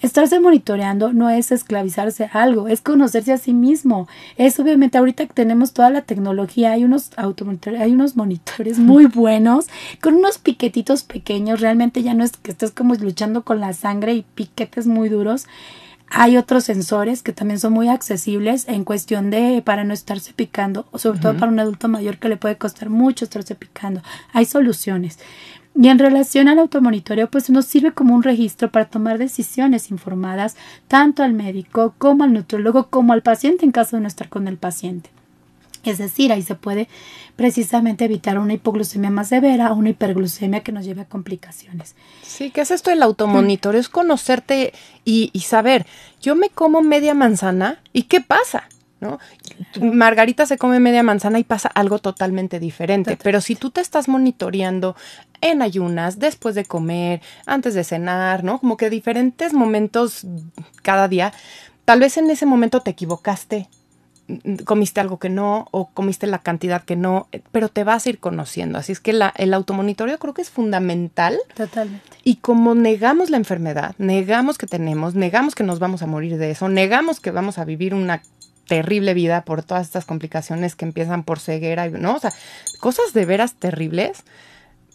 Estarse 0.00 0.40
monitoreando 0.40 1.12
no 1.12 1.28
es 1.28 1.50
esclavizarse 1.52 2.30
a 2.32 2.42
algo, 2.42 2.68
es 2.68 2.80
conocerse 2.80 3.32
a 3.32 3.38
sí 3.38 3.52
mismo. 3.52 4.08
Es 4.36 4.58
obviamente 4.60 4.98
ahorita 4.98 5.26
que 5.26 5.34
tenemos 5.34 5.72
toda 5.72 5.90
la 5.90 6.02
tecnología, 6.02 6.72
hay 6.72 6.84
unos 6.84 7.10
hay 7.16 7.92
unos 7.92 8.16
monitores 8.16 8.78
muy 8.78 9.06
buenos 9.06 9.66
con 10.00 10.14
unos 10.14 10.38
piquetitos 10.38 11.02
pequeños, 11.02 11.60
realmente 11.60 12.02
ya 12.02 12.14
no 12.14 12.24
es 12.24 12.32
que 12.36 12.52
estés 12.52 12.70
como 12.70 12.94
luchando 12.94 13.37
con 13.42 13.60
la 13.60 13.72
sangre 13.72 14.14
y 14.14 14.22
piquetes 14.22 14.86
muy 14.86 15.08
duros. 15.08 15.46
Hay 16.10 16.38
otros 16.38 16.64
sensores 16.64 17.22
que 17.22 17.32
también 17.32 17.60
son 17.60 17.74
muy 17.74 17.88
accesibles 17.88 18.66
en 18.66 18.84
cuestión 18.84 19.30
de 19.30 19.62
para 19.64 19.84
no 19.84 19.92
estarse 19.92 20.32
picando, 20.32 20.86
o 20.90 20.98
sobre 20.98 21.20
todo 21.20 21.36
para 21.36 21.52
un 21.52 21.60
adulto 21.60 21.88
mayor 21.88 22.18
que 22.18 22.30
le 22.30 22.38
puede 22.38 22.56
costar 22.56 22.88
mucho 22.88 23.24
estarse 23.24 23.54
picando. 23.54 24.02
Hay 24.32 24.46
soluciones. 24.46 25.18
Y 25.74 25.88
en 25.88 25.98
relación 25.98 26.48
al 26.48 26.58
automonitoreo, 26.58 27.30
pues 27.30 27.50
nos 27.50 27.66
sirve 27.66 27.92
como 27.92 28.14
un 28.14 28.22
registro 28.22 28.72
para 28.72 28.86
tomar 28.86 29.18
decisiones 29.18 29.90
informadas 29.90 30.56
tanto 30.88 31.22
al 31.22 31.34
médico 31.34 31.94
como 31.98 32.24
al 32.24 32.32
nutriólogo 32.32 32.88
como 32.88 33.12
al 33.12 33.22
paciente 33.22 33.64
en 33.64 33.70
caso 33.70 33.96
de 33.96 34.02
no 34.02 34.08
estar 34.08 34.28
con 34.28 34.48
el 34.48 34.56
paciente. 34.56 35.10
Es 35.90 35.98
decir, 35.98 36.32
ahí 36.32 36.42
se 36.42 36.54
puede 36.54 36.88
precisamente 37.36 38.04
evitar 38.04 38.38
una 38.38 38.54
hipoglucemia 38.54 39.10
más 39.10 39.28
severa 39.28 39.72
o 39.72 39.76
una 39.76 39.90
hiperglucemia 39.90 40.60
que 40.60 40.72
nos 40.72 40.84
lleve 40.84 41.02
a 41.02 41.08
complicaciones. 41.08 41.94
Sí, 42.22 42.50
¿qué 42.50 42.62
es 42.62 42.70
esto 42.70 42.90
del 42.90 43.02
automonitoreo? 43.02 43.80
Es 43.80 43.88
conocerte 43.88 44.72
y, 45.04 45.30
y 45.32 45.40
saber, 45.40 45.86
yo 46.20 46.34
me 46.34 46.50
como 46.50 46.82
media 46.82 47.14
manzana 47.14 47.80
y 47.92 48.04
qué 48.04 48.20
pasa. 48.20 48.68
¿no? 49.00 49.18
Margarita 49.80 50.46
se 50.46 50.58
come 50.58 50.80
media 50.80 51.02
manzana 51.02 51.38
y 51.38 51.44
pasa 51.44 51.68
algo 51.68 51.98
totalmente 51.98 52.58
diferente, 52.58 53.16
pero 53.22 53.40
si 53.40 53.54
tú 53.54 53.70
te 53.70 53.80
estás 53.80 54.08
monitoreando 54.08 54.96
en 55.40 55.62
ayunas, 55.62 56.18
después 56.18 56.54
de 56.54 56.64
comer, 56.64 57.20
antes 57.46 57.74
de 57.74 57.84
cenar, 57.84 58.42
¿no? 58.42 58.58
Como 58.58 58.76
que 58.76 58.90
diferentes 58.90 59.52
momentos 59.52 60.26
cada 60.82 61.06
día, 61.06 61.32
tal 61.84 62.00
vez 62.00 62.16
en 62.16 62.28
ese 62.30 62.44
momento 62.44 62.80
te 62.80 62.90
equivocaste, 62.90 63.68
comiste 64.64 65.00
algo 65.00 65.18
que 65.18 65.30
no 65.30 65.68
o 65.70 65.88
comiste 65.90 66.26
la 66.26 66.40
cantidad 66.40 66.82
que 66.82 66.96
no, 66.96 67.28
pero 67.50 67.68
te 67.68 67.84
vas 67.84 68.06
a 68.06 68.10
ir 68.10 68.18
conociendo. 68.18 68.78
Así 68.78 68.92
es 68.92 69.00
que 69.00 69.12
la, 69.12 69.32
el 69.36 69.54
automonitoreo 69.54 70.18
creo 70.18 70.34
que 70.34 70.42
es 70.42 70.50
fundamental. 70.50 71.38
Totalmente. 71.54 72.04
Y 72.24 72.36
como 72.36 72.74
negamos 72.74 73.30
la 73.30 73.38
enfermedad, 73.38 73.94
negamos 73.98 74.58
que 74.58 74.66
tenemos, 74.66 75.14
negamos 75.14 75.54
que 75.54 75.64
nos 75.64 75.78
vamos 75.78 76.02
a 76.02 76.06
morir 76.06 76.36
de 76.36 76.50
eso, 76.50 76.68
negamos 76.68 77.20
que 77.20 77.30
vamos 77.30 77.58
a 77.58 77.64
vivir 77.64 77.94
una 77.94 78.22
terrible 78.66 79.14
vida 79.14 79.44
por 79.44 79.62
todas 79.62 79.86
estas 79.86 80.04
complicaciones 80.04 80.76
que 80.76 80.84
empiezan 80.84 81.24
por 81.24 81.40
ceguera, 81.40 81.88
¿no? 81.88 82.14
O 82.14 82.18
sea, 82.18 82.32
cosas 82.80 83.14
de 83.14 83.24
veras 83.24 83.54
terribles. 83.54 84.24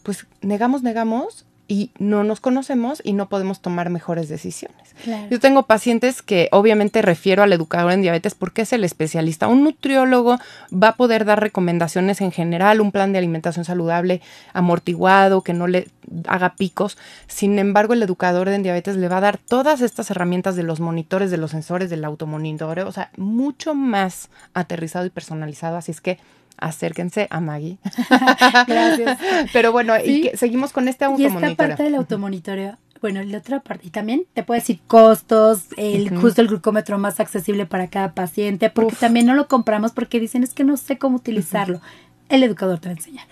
pues 0.03 0.27
negamos, 0.41 0.83
negamos 0.83 1.45
y 1.67 1.91
no 1.97 2.23
nos 2.23 2.41
conocemos 2.41 3.01
y 3.03 3.13
no 3.13 3.29
podemos 3.29 3.61
tomar 3.61 3.89
mejores 3.89 4.27
decisiones. 4.27 4.93
Yo 5.29 5.39
tengo 5.39 5.63
pacientes 5.63 6.21
que 6.21 6.49
obviamente 6.51 7.01
refiero 7.01 7.41
al 7.41 7.53
educador 7.53 7.93
en 7.93 8.01
diabetes 8.01 8.35
porque 8.35 8.63
es 8.63 8.73
el 8.73 8.83
especialista. 8.83 9.47
Un 9.47 9.63
nutriólogo 9.63 10.39
va 10.71 10.89
a 10.89 10.95
poder 10.95 11.25
dar 11.25 11.39
recomendaciones 11.39 12.21
en 12.21 12.31
general, 12.31 12.81
un 12.81 12.91
plan 12.91 13.11
de 13.11 13.19
alimentación 13.19 13.65
saludable, 13.65 14.21
amortiguado, 14.53 15.41
que 15.41 15.53
no 15.53 15.67
le 15.67 15.87
haga 16.27 16.55
picos. 16.55 16.97
Sin 17.27 17.57
embargo, 17.59 17.93
el 17.93 18.03
educador 18.03 18.49
en 18.49 18.63
diabetes 18.63 18.97
le 18.97 19.07
va 19.07 19.17
a 19.17 19.21
dar 19.21 19.37
todas 19.37 19.81
estas 19.81 20.11
herramientas 20.11 20.55
de 20.55 20.63
los 20.63 20.79
monitores, 20.79 21.31
de 21.31 21.37
los 21.37 21.51
sensores, 21.51 21.89
del 21.89 22.03
automonitoreo, 22.05 22.87
o 22.87 22.91
sea, 22.91 23.09
mucho 23.17 23.73
más 23.73 24.29
aterrizado 24.53 25.05
y 25.05 25.09
personalizado. 25.09 25.77
Así 25.77 25.91
es 25.91 26.01
que 26.01 26.19
acérquense 26.57 27.27
a 27.29 27.39
Maggie. 27.39 27.77
Gracias. 28.67 29.19
Pero 29.51 29.71
bueno, 29.71 29.93
y 29.97 30.31
seguimos 30.35 30.71
con 30.71 30.87
este 30.87 31.05
automonitoreo. 31.05 31.49
Y 31.49 31.51
esta 31.51 31.67
parte 31.67 31.83
del 31.83 31.95
automonitoreo, 31.95 32.77
bueno, 33.01 33.21
la 33.23 33.39
otra 33.39 33.59
parte, 33.59 33.87
y 33.87 33.89
también 33.89 34.23
te 34.33 34.43
puede 34.43 34.61
decir 34.61 34.79
costos, 34.87 35.65
el 35.77 36.15
justo 36.17 36.41
el 36.41 36.47
glucómetro 36.47 36.97
más 36.97 37.19
accesible 37.19 37.65
para 37.65 37.89
cada 37.89 38.13
paciente, 38.13 38.69
porque 38.69 38.95
también 38.95 39.25
no 39.25 39.33
lo 39.33 39.47
compramos 39.47 39.91
porque 39.91 40.19
dicen 40.19 40.43
es 40.43 40.53
que 40.53 40.63
no 40.63 40.77
sé 40.77 40.97
cómo 40.97 41.17
utilizarlo. 41.17 41.81
El 42.29 42.43
educador 42.43 42.79
te 42.79 42.87
va 42.87 42.93
a 42.93 42.95
enseñar. 42.95 43.27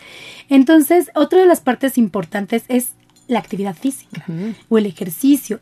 Entonces, 0.50 1.10
otra 1.16 1.40
de 1.40 1.46
las 1.46 1.62
partes 1.62 1.98
importantes 1.98 2.66
es 2.68 2.92
la 3.28 3.40
actividad 3.40 3.76
física 3.76 4.26
o 4.68 4.78
el 4.78 4.86
ejercicio. 4.86 5.60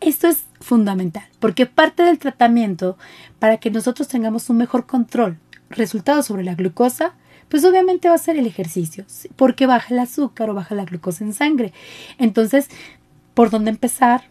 Esto 0.00 0.26
es 0.26 0.42
fundamental, 0.60 1.22
porque 1.38 1.66
parte 1.66 2.02
del 2.02 2.18
tratamiento 2.18 2.98
para 3.38 3.58
que 3.58 3.70
nosotros 3.70 4.08
tengamos 4.08 4.50
un 4.50 4.56
mejor 4.56 4.86
control 4.86 5.38
resultado 5.72 6.22
sobre 6.22 6.44
la 6.44 6.54
glucosa, 6.54 7.14
pues 7.48 7.64
obviamente 7.64 8.08
va 8.08 8.14
a 8.14 8.18
ser 8.18 8.38
el 8.38 8.46
ejercicio, 8.46 9.04
porque 9.36 9.66
baja 9.66 9.92
el 9.92 10.00
azúcar 10.00 10.48
o 10.50 10.54
baja 10.54 10.74
la 10.74 10.84
glucosa 10.84 11.24
en 11.24 11.34
sangre. 11.34 11.72
Entonces, 12.18 12.68
¿por 13.34 13.50
dónde 13.50 13.70
empezar? 13.70 14.22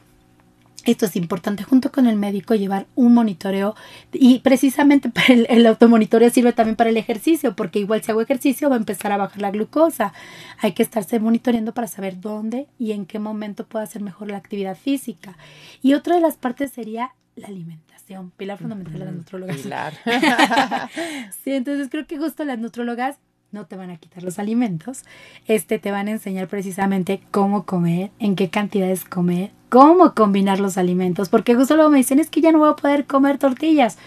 Esto 0.83 1.05
es 1.05 1.15
importante 1.15 1.63
junto 1.63 1.91
con 1.91 2.07
el 2.07 2.15
médico 2.15 2.55
llevar 2.55 2.87
un 2.95 3.13
monitoreo 3.13 3.75
y 4.11 4.39
precisamente 4.39 5.11
el, 5.27 5.45
el, 5.47 5.67
automonitoreo 5.67 6.31
sirve 6.31 6.53
también 6.53 6.75
para 6.75 6.89
el 6.89 6.97
ejercicio 6.97 7.55
porque 7.55 7.77
igual 7.77 8.01
si 8.01 8.09
hago 8.09 8.21
ejercicio 8.21 8.67
va 8.67 8.77
a 8.77 8.79
empezar 8.79 9.11
a 9.11 9.17
bajar 9.17 9.41
la 9.41 9.51
glucosa. 9.51 10.13
Hay 10.57 10.71
que 10.71 10.81
estarse 10.81 11.19
monitoreando 11.19 11.75
para 11.75 11.85
saber 11.85 12.19
dónde 12.19 12.65
y 12.79 12.93
en 12.93 13.05
qué 13.05 13.19
momento 13.19 13.67
puede 13.67 13.83
hacer 13.83 14.01
mejor 14.01 14.31
la 14.31 14.37
actividad 14.37 14.75
física. 14.75 15.37
Y 15.83 15.93
otra 15.93 16.15
de 16.15 16.21
las 16.21 16.37
partes 16.37 16.71
sería 16.71 17.11
la 17.35 17.47
alimentación, 17.47 18.31
pilar 18.31 18.57
fundamental 18.57 18.99
de 18.99 19.05
las 19.05 19.13
nutrólogas. 19.13 19.57
Pilar. 19.57 19.93
sí, 21.43 21.51
entonces 21.51 21.89
creo 21.89 22.05
que 22.07 22.17
justo 22.17 22.43
las 22.43 22.59
nutrólogas 22.59 23.17
no 23.51 23.65
te 23.65 23.75
van 23.75 23.89
a 23.89 23.97
quitar 23.97 24.23
los 24.23 24.39
alimentos, 24.39 25.03
este 25.45 25.77
te 25.77 25.91
van 25.91 26.07
a 26.07 26.11
enseñar 26.11 26.47
precisamente 26.47 27.21
cómo 27.31 27.65
comer, 27.65 28.11
en 28.19 28.35
qué 28.35 28.49
cantidades 28.49 29.03
comer, 29.03 29.51
cómo 29.69 30.13
combinar 30.13 30.59
los 30.59 30.77
alimentos, 30.77 31.29
porque 31.29 31.55
justo 31.55 31.75
luego 31.75 31.89
me 31.89 31.97
dicen, 31.97 32.19
es 32.19 32.29
que 32.29 32.41
ya 32.41 32.51
no 32.51 32.59
voy 32.59 32.69
a 32.69 32.75
poder 32.75 33.05
comer 33.05 33.37
tortillas. 33.37 33.97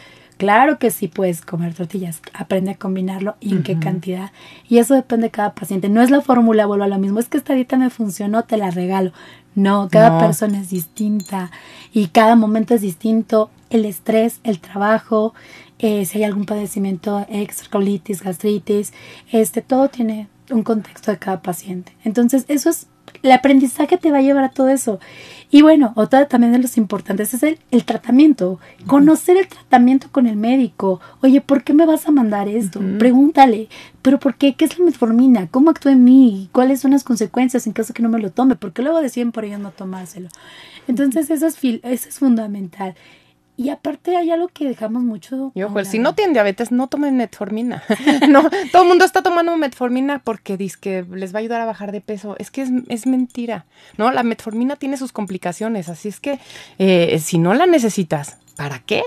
Claro 0.45 0.79
que 0.79 0.91
sí 0.91 1.09
puedes 1.09 1.41
comer 1.41 1.73
tortillas, 1.73 2.21
aprende 2.35 2.73
a 2.73 2.75
combinarlo 2.75 3.35
y 3.41 3.53
en 3.53 3.63
qué 3.63 3.79
cantidad. 3.79 4.31
Y 4.69 4.77
eso 4.77 4.95
depende 4.95 5.29
de 5.29 5.31
cada 5.31 5.55
paciente. 5.55 5.89
No 5.89 6.03
es 6.03 6.11
la 6.11 6.21
fórmula, 6.21 6.67
vuelvo 6.67 6.85
a 6.85 6.89
lo 6.89 6.99
mismo, 6.99 7.19
es 7.19 7.31
que 7.31 7.39
esta 7.39 7.55
dieta 7.55 7.79
me 7.79 7.89
funcionó, 7.89 8.45
te 8.45 8.59
la 8.59 8.71
regalo. 8.71 9.13
No, 9.55 9.89
cada 9.91 10.19
persona 10.19 10.61
es 10.61 10.69
distinta 10.69 11.51
y 11.95 12.09
cada 12.09 12.37
momento 12.37 12.75
es 12.75 12.83
distinto. 12.83 13.49
El 13.71 13.87
estrés, 13.87 14.41
el 14.45 14.61
trabajo, 14.61 15.33
eh, 15.79 16.05
si 16.05 16.19
hay 16.19 16.25
algún 16.25 16.45
padecimiento 16.45 17.25
extra, 17.31 17.71
colitis, 17.71 18.23
gastritis, 18.23 18.93
este, 19.33 19.63
todo 19.63 19.89
tiene 19.89 20.29
un 20.51 20.63
contexto 20.63 21.11
de 21.11 21.19
cada 21.19 21.41
paciente. 21.41 21.97
Entonces, 22.05 22.45
eso 22.49 22.69
es 22.69 22.89
el 23.25 23.33
aprendizaje 23.33 23.97
te 23.97 24.13
va 24.13 24.19
a 24.19 24.23
llevar 24.23 24.45
a 24.45 24.51
todo 24.51 24.69
eso. 24.69 25.01
Y 25.51 25.63
bueno, 25.63 25.93
otra 25.97 26.29
también 26.29 26.53
de 26.53 26.59
los 26.59 26.77
importantes 26.77 27.33
es 27.33 27.43
el, 27.43 27.59
el 27.71 27.85
tratamiento. 27.85 28.61
Conocer 28.87 29.39
el 29.39 29.49
tratamiento 29.49 30.09
con 30.13 30.27
el 30.27 30.37
médico. 30.37 31.01
Oye, 31.23 31.41
¿por 31.41 31.65
qué 31.65 31.73
me 31.73 31.87
vas 31.87 32.07
a 32.07 32.13
mandar 32.13 32.49
esto? 32.49 32.81
Pregúntale, 32.99 33.69
¿pero 34.03 34.19
por 34.19 34.35
qué? 34.35 34.55
¿Qué 34.55 34.67
es 34.67 34.79
la 34.79 34.85
metformina? 34.85 35.49
¿Cómo 35.49 35.71
actúa 35.71 35.93
en 35.93 36.05
mí? 36.05 36.51
¿Cuáles 36.53 36.81
son 36.81 36.91
las 36.91 37.03
consecuencias 37.03 37.67
en 37.67 37.73
caso 37.73 37.95
que 37.95 38.03
no 38.03 38.11
me 38.11 38.21
lo 38.21 38.31
tome? 38.31 38.57
Porque 38.57 38.83
luego 38.83 39.01
deciden 39.01 39.33
por 39.33 39.47
ellos 39.47 39.61
no 39.61 39.71
tomárselo. 39.71 40.29
Entonces, 40.87 41.31
eso 41.31 41.47
es, 41.47 41.57
eso 41.63 42.09
es 42.09 42.19
fundamental. 42.19 42.95
Y 43.57 43.69
aparte 43.69 44.17
hay 44.17 44.31
algo 44.31 44.49
que 44.49 44.67
dejamos 44.67 45.03
mucho. 45.03 45.53
Y 45.55 45.63
ojo, 45.63 45.85
si 45.85 45.99
no 45.99 46.15
tienen 46.15 46.33
diabetes, 46.33 46.73
no 46.73 46.89
tomen 46.89 47.17
metformina. 47.17 47.83
no, 48.29 48.51
todo 48.73 48.83
el 48.83 48.89
mundo 48.89 49.05
está 49.05 49.23
tomando 49.23 49.57
metformina 49.57 50.21
porque 50.21 50.57
dice 50.57 50.77
que 50.81 51.07
les 51.11 51.33
va 51.33 51.39
a 51.39 51.41
ayudar 51.41 51.61
a 51.61 51.65
bajar 51.65 51.93
de 51.93 52.01
peso. 52.01 52.37
Es 52.39 52.51
que 52.51 52.63
es, 52.63 52.71
es 52.89 53.07
mentira. 53.07 53.67
No, 53.97 54.11
la 54.11 54.23
metformina 54.23 54.77
tiene 54.77 54.97
sus 54.97 55.13
complicaciones, 55.13 55.89
así 55.89 56.09
es 56.09 56.21
que 56.21 56.41
eh, 56.79 57.19
si 57.21 57.39
no 57.39 57.55
la 57.55 57.67
necesitas, 57.67 58.39
¿para 58.57 58.81
qué? 58.81 59.03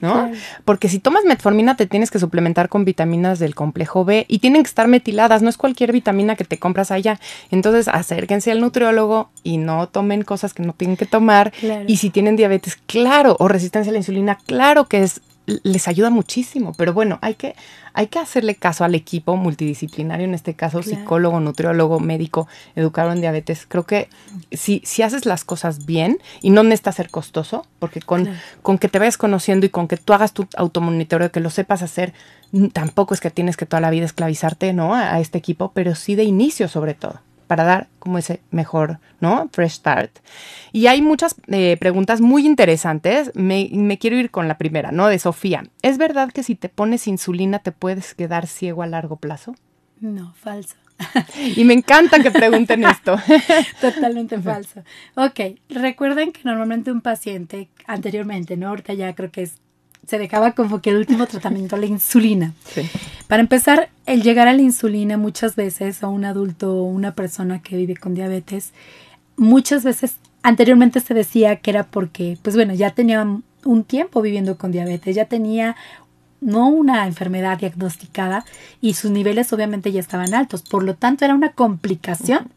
¿No? 0.00 0.30
Porque 0.64 0.88
si 0.88 0.98
tomas 0.98 1.24
metformina 1.24 1.76
te 1.76 1.86
tienes 1.86 2.10
que 2.10 2.18
suplementar 2.18 2.68
con 2.68 2.84
vitaminas 2.84 3.38
del 3.38 3.54
complejo 3.54 4.04
B 4.04 4.26
y 4.28 4.38
tienen 4.38 4.62
que 4.62 4.68
estar 4.68 4.88
metiladas, 4.88 5.42
no 5.42 5.48
es 5.48 5.56
cualquier 5.56 5.92
vitamina 5.92 6.36
que 6.36 6.44
te 6.44 6.58
compras 6.58 6.90
allá. 6.90 7.18
Entonces 7.50 7.88
acérquense 7.88 8.50
al 8.50 8.60
nutriólogo 8.60 9.30
y 9.42 9.58
no 9.58 9.88
tomen 9.88 10.22
cosas 10.22 10.54
que 10.54 10.62
no 10.62 10.72
tienen 10.72 10.96
que 10.96 11.06
tomar. 11.06 11.52
Y 11.86 11.96
si 11.96 12.10
tienen 12.10 12.36
diabetes, 12.36 12.78
claro, 12.86 13.36
o 13.38 13.48
resistencia 13.48 13.90
a 13.90 13.92
la 13.92 13.98
insulina, 13.98 14.38
claro 14.46 14.86
que 14.86 15.02
es 15.02 15.20
les 15.62 15.88
ayuda 15.88 16.10
muchísimo, 16.10 16.72
pero 16.76 16.92
bueno, 16.92 17.18
hay 17.22 17.34
que, 17.34 17.56
hay 17.94 18.08
que 18.08 18.18
hacerle 18.18 18.54
caso 18.54 18.84
al 18.84 18.94
equipo 18.94 19.36
multidisciplinario, 19.36 20.26
en 20.26 20.34
este 20.34 20.54
caso 20.54 20.82
psicólogo, 20.82 21.40
nutriólogo, 21.40 22.00
médico, 22.00 22.48
educador 22.76 23.14
en 23.14 23.22
diabetes. 23.22 23.66
Creo 23.66 23.84
que 23.84 24.08
si, 24.52 24.82
si 24.84 25.02
haces 25.02 25.26
las 25.26 25.44
cosas 25.44 25.86
bien 25.86 26.18
y 26.42 26.50
no 26.50 26.62
necesitas 26.62 26.96
ser 26.96 27.10
costoso, 27.10 27.66
porque 27.78 28.00
con, 28.00 28.28
con 28.62 28.78
que 28.78 28.88
te 28.88 28.98
vayas 28.98 29.16
conociendo 29.16 29.64
y 29.64 29.70
con 29.70 29.88
que 29.88 29.96
tú 29.96 30.12
hagas 30.12 30.32
tu 30.32 30.46
automonitoreo, 30.56 31.32
que 31.32 31.40
lo 31.40 31.50
sepas 31.50 31.82
hacer, 31.82 32.12
tampoco 32.72 33.14
es 33.14 33.20
que 33.20 33.30
tienes 33.30 33.56
que 33.56 33.66
toda 33.66 33.80
la 33.80 33.90
vida 33.90 34.04
esclavizarte, 34.04 34.72
¿no? 34.72 34.94
a 34.94 35.18
este 35.20 35.38
equipo, 35.38 35.72
pero 35.72 35.94
sí 35.94 36.14
de 36.14 36.24
inicio 36.24 36.68
sobre 36.68 36.94
todo 36.94 37.20
para 37.48 37.64
dar 37.64 37.88
como 37.98 38.18
ese 38.18 38.40
mejor, 38.52 39.00
¿no? 39.20 39.48
Fresh 39.52 39.72
start. 39.72 40.18
Y 40.70 40.86
hay 40.86 41.02
muchas 41.02 41.34
eh, 41.48 41.76
preguntas 41.80 42.20
muy 42.20 42.46
interesantes. 42.46 43.32
Me, 43.34 43.68
me, 43.72 43.98
quiero 43.98 44.16
ir 44.16 44.30
con 44.30 44.46
la 44.46 44.58
primera, 44.58 44.92
¿no? 44.92 45.08
De 45.08 45.18
Sofía. 45.18 45.64
¿Es 45.82 45.98
verdad 45.98 46.30
que 46.30 46.44
si 46.44 46.54
te 46.54 46.68
pones 46.68 47.08
insulina 47.08 47.58
te 47.58 47.72
puedes 47.72 48.14
quedar 48.14 48.46
ciego 48.46 48.82
a 48.82 48.86
largo 48.86 49.16
plazo? 49.16 49.56
No, 50.00 50.32
falso. 50.34 50.76
y 51.56 51.64
me 51.64 51.74
encanta 51.74 52.22
que 52.22 52.30
pregunten 52.30 52.84
esto. 52.84 53.16
Totalmente 53.80 54.40
falso. 54.40 54.82
Ok, 55.16 55.58
recuerden 55.68 56.32
que 56.32 56.42
normalmente 56.44 56.92
un 56.92 57.00
paciente 57.00 57.68
anteriormente, 57.86 58.56
¿no? 58.56 58.68
Ahorita 58.68 58.94
ya 58.94 59.14
creo 59.14 59.30
que 59.30 59.42
es 59.42 59.54
se 60.06 60.18
dejaba 60.18 60.52
como 60.52 60.80
que 60.80 60.90
el 60.90 60.96
último 60.96 61.26
tratamiento, 61.26 61.76
la 61.76 61.86
insulina. 61.86 62.54
Para 63.26 63.42
empezar, 63.42 63.90
el 64.06 64.22
llegar 64.22 64.48
a 64.48 64.52
la 64.52 64.62
insulina 64.62 65.16
muchas 65.16 65.54
veces 65.56 66.02
a 66.02 66.08
un 66.08 66.24
adulto 66.24 66.74
o 66.74 66.84
una 66.84 67.14
persona 67.14 67.60
que 67.60 67.76
vive 67.76 67.96
con 67.96 68.14
diabetes, 68.14 68.72
muchas 69.36 69.84
veces 69.84 70.16
anteriormente 70.42 71.00
se 71.00 71.14
decía 71.14 71.56
que 71.56 71.70
era 71.70 71.84
porque, 71.84 72.38
pues 72.42 72.56
bueno, 72.56 72.74
ya 72.74 72.90
tenía 72.90 73.26
un 73.64 73.84
tiempo 73.84 74.22
viviendo 74.22 74.56
con 74.56 74.72
diabetes, 74.72 75.14
ya 75.14 75.26
tenía 75.26 75.76
no 76.40 76.68
una 76.68 77.06
enfermedad 77.06 77.58
diagnosticada 77.58 78.44
y 78.80 78.94
sus 78.94 79.10
niveles 79.10 79.52
obviamente 79.52 79.92
ya 79.92 80.00
estaban 80.00 80.34
altos. 80.34 80.62
Por 80.62 80.82
lo 80.84 80.94
tanto, 80.94 81.24
era 81.24 81.34
una 81.34 81.52
complicación 81.52 82.50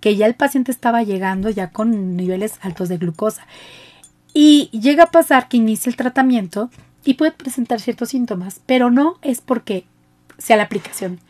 que 0.00 0.16
ya 0.16 0.26
el 0.26 0.34
paciente 0.34 0.70
estaba 0.70 1.02
llegando 1.02 1.50
ya 1.50 1.70
con 1.70 2.16
niveles 2.16 2.54
altos 2.60 2.88
de 2.88 2.98
glucosa. 2.98 3.46
Y 4.34 4.68
llega 4.72 5.04
a 5.04 5.10
pasar 5.10 5.48
que 5.48 5.56
inicia 5.56 5.90
el 5.90 5.96
tratamiento 5.96 6.70
y 7.04 7.14
puede 7.14 7.32
presentar 7.32 7.80
ciertos 7.80 8.10
síntomas, 8.10 8.60
pero 8.66 8.90
no 8.90 9.18
es 9.22 9.40
porque 9.40 9.84
sea 10.38 10.56
la 10.56 10.64
aplicación 10.64 11.20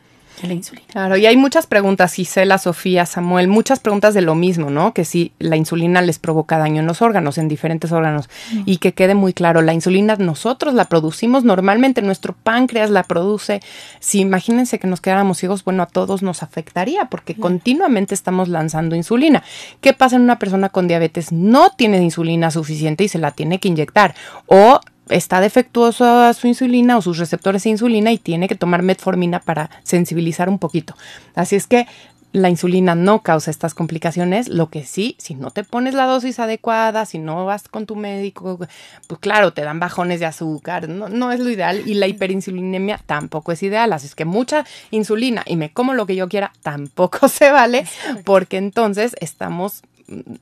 de 0.42 0.48
la 0.48 0.54
insulina. 0.54 0.86
Claro, 0.90 1.16
y 1.16 1.26
hay 1.26 1.36
muchas 1.36 1.66
preguntas, 1.66 2.14
Gisela, 2.14 2.58
Sofía, 2.58 3.06
Samuel, 3.06 3.48
muchas 3.48 3.80
preguntas 3.80 4.14
de 4.14 4.22
lo 4.22 4.34
mismo, 4.34 4.70
¿no? 4.70 4.94
Que 4.94 5.04
si 5.04 5.32
la 5.38 5.56
insulina 5.56 6.00
les 6.00 6.18
provoca 6.18 6.58
daño 6.58 6.80
en 6.80 6.86
los 6.86 7.02
órganos, 7.02 7.38
en 7.38 7.48
diferentes 7.48 7.92
órganos. 7.92 8.28
Y 8.64 8.78
que 8.78 8.92
quede 8.92 9.14
muy 9.14 9.32
claro, 9.32 9.62
la 9.62 9.74
insulina 9.74 10.16
nosotros 10.16 10.74
la 10.74 10.86
producimos 10.86 11.44
normalmente, 11.44 12.02
nuestro 12.02 12.34
páncreas 12.34 12.90
la 12.90 13.02
produce. 13.02 13.60
Si 14.00 14.20
imagínense 14.20 14.78
que 14.78 14.86
nos 14.86 15.00
quedáramos 15.00 15.38
ciegos, 15.38 15.64
bueno, 15.64 15.82
a 15.82 15.86
todos 15.86 16.22
nos 16.22 16.42
afectaría 16.42 17.06
porque 17.06 17.34
continuamente 17.34 18.14
estamos 18.14 18.48
lanzando 18.48 18.96
insulina. 18.96 19.42
¿Qué 19.80 19.92
pasa 19.92 20.16
en 20.16 20.22
una 20.22 20.38
persona 20.38 20.68
con 20.68 20.88
diabetes? 20.88 21.32
No 21.32 21.70
tiene 21.70 22.02
insulina 22.02 22.50
suficiente 22.50 23.04
y 23.04 23.08
se 23.08 23.18
la 23.18 23.32
tiene 23.32 23.58
que 23.58 23.68
inyectar. 23.68 24.14
O 24.46 24.80
está 25.10 25.40
defectuosa 25.40 26.32
su 26.34 26.46
insulina 26.46 26.96
o 26.96 27.02
sus 27.02 27.18
receptores 27.18 27.64
de 27.64 27.70
insulina 27.70 28.12
y 28.12 28.18
tiene 28.18 28.48
que 28.48 28.54
tomar 28.54 28.82
metformina 28.82 29.40
para 29.40 29.70
sensibilizar 29.82 30.48
un 30.48 30.58
poquito. 30.58 30.94
Así 31.34 31.56
es 31.56 31.66
que 31.66 31.86
la 32.32 32.50
insulina 32.50 32.94
no 32.94 33.22
causa 33.22 33.50
estas 33.50 33.74
complicaciones, 33.74 34.48
lo 34.48 34.68
que 34.68 34.84
sí, 34.84 35.16
si 35.18 35.34
no 35.34 35.50
te 35.50 35.64
pones 35.64 35.94
la 35.94 36.04
dosis 36.04 36.38
adecuada, 36.38 37.06
si 37.06 37.18
no 37.18 37.46
vas 37.46 37.68
con 37.68 37.86
tu 37.86 37.96
médico, 37.96 38.58
pues 39.06 39.20
claro, 39.20 39.52
te 39.52 39.62
dan 39.62 39.80
bajones 39.80 40.20
de 40.20 40.26
azúcar, 40.26 40.88
no, 40.88 41.08
no 41.08 41.32
es 41.32 41.40
lo 41.40 41.48
ideal 41.48 41.82
y 41.86 41.94
la 41.94 42.06
hiperinsulinemia 42.06 43.00
tampoco 43.06 43.52
es 43.52 43.62
ideal, 43.62 43.92
así 43.92 44.06
es 44.06 44.14
que 44.14 44.26
mucha 44.26 44.66
insulina 44.90 45.42
y 45.46 45.56
me 45.56 45.72
como 45.72 45.94
lo 45.94 46.06
que 46.06 46.16
yo 46.16 46.28
quiera 46.28 46.52
tampoco 46.62 47.28
se 47.28 47.50
vale 47.50 47.86
porque 48.24 48.58
entonces 48.58 49.16
estamos 49.20 49.82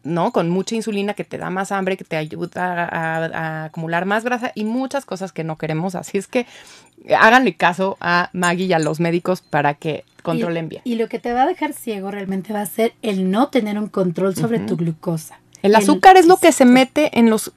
¿no? 0.05 0.33
Con 0.33 0.51
mucha 0.51 0.75
insulina 0.75 1.15
que 1.15 1.25
te 1.25 1.39
da 1.39 1.51
más 1.51 1.73
hambre, 1.73 1.97
que 1.97 2.05
te 2.05 2.17
ayuda 2.17 2.89
a, 2.91 3.65
acumular 3.65 4.07
más 4.07 4.25
grasa 4.25 4.53
y 4.55 4.65
muchas 4.65 5.05
cosas 5.05 5.33
que 5.33 5.45
no 5.45 5.57
queremos. 5.57 5.95
Así 5.95 6.19
es 6.19 6.27
que 6.27 6.47
háganle 7.19 7.55
caso 7.55 7.97
a 8.01 8.31
Maggie 8.33 8.67
y 8.67 8.73
a 8.73 8.79
los 8.79 9.01
médicos 9.01 9.43
para 9.43 9.75
que 9.75 10.05
controlen 10.23 10.69
bien. 10.69 10.83
Y 10.85 10.97
lo 10.97 11.09
que 11.09 11.19
te 11.19 11.33
va 11.33 11.43
a 11.43 11.47
dejar 11.47 11.73
ciego 11.73 12.11
realmente 12.11 12.53
va 12.53 12.63
a 12.63 12.67
ser 12.67 12.95
el 13.03 13.31
no 13.31 13.49
tener 13.49 13.79
un 13.79 13.89
control 13.89 14.35
sobre 14.35 14.61
tu 14.61 14.77
glucosa. 14.77 15.39
El 15.63 15.75
azúcar 15.75 16.17
es 16.17 16.27
lo 16.27 16.37
que 16.37 16.53
se 16.53 16.65
mete 16.65 17.19
en 17.19 17.29
los, 17.29 17.51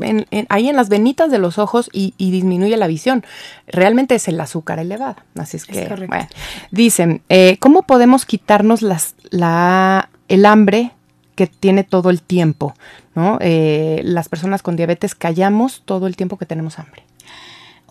ahí 0.49 0.69
en 0.69 0.75
las 0.75 0.89
venitas 0.89 1.29
de 1.29 1.37
los 1.37 1.59
ojos 1.59 1.89
y, 1.93 2.13
disminuye 2.17 2.75
la 2.75 2.87
visión. 2.87 3.23
Realmente 3.67 4.15
es 4.15 4.27
el 4.27 4.39
azúcar 4.39 4.79
elevado. 4.79 5.17
Así 5.35 5.57
es 5.57 5.65
que, 5.65 5.87
bueno, 6.07 6.27
dicen, 6.71 7.21
eh, 7.29 7.57
¿cómo 7.59 7.83
podemos 7.83 8.25
quitarnos 8.25 8.81
las, 8.81 9.15
la, 9.29 10.09
el 10.27 10.45
hambre 10.45 10.91
que 11.39 11.47
tiene 11.47 11.85
todo 11.85 12.09
el 12.09 12.21
tiempo? 12.21 12.75
¿no? 13.15 13.37
Eh, 13.39 14.01
las 14.03 14.27
personas 14.27 14.61
con 14.61 14.75
diabetes 14.75 15.15
callamos 15.15 15.83
todo 15.85 16.05
el 16.05 16.17
tiempo 16.17 16.37
que 16.37 16.45
tenemos 16.45 16.79
hambre. 16.79 17.03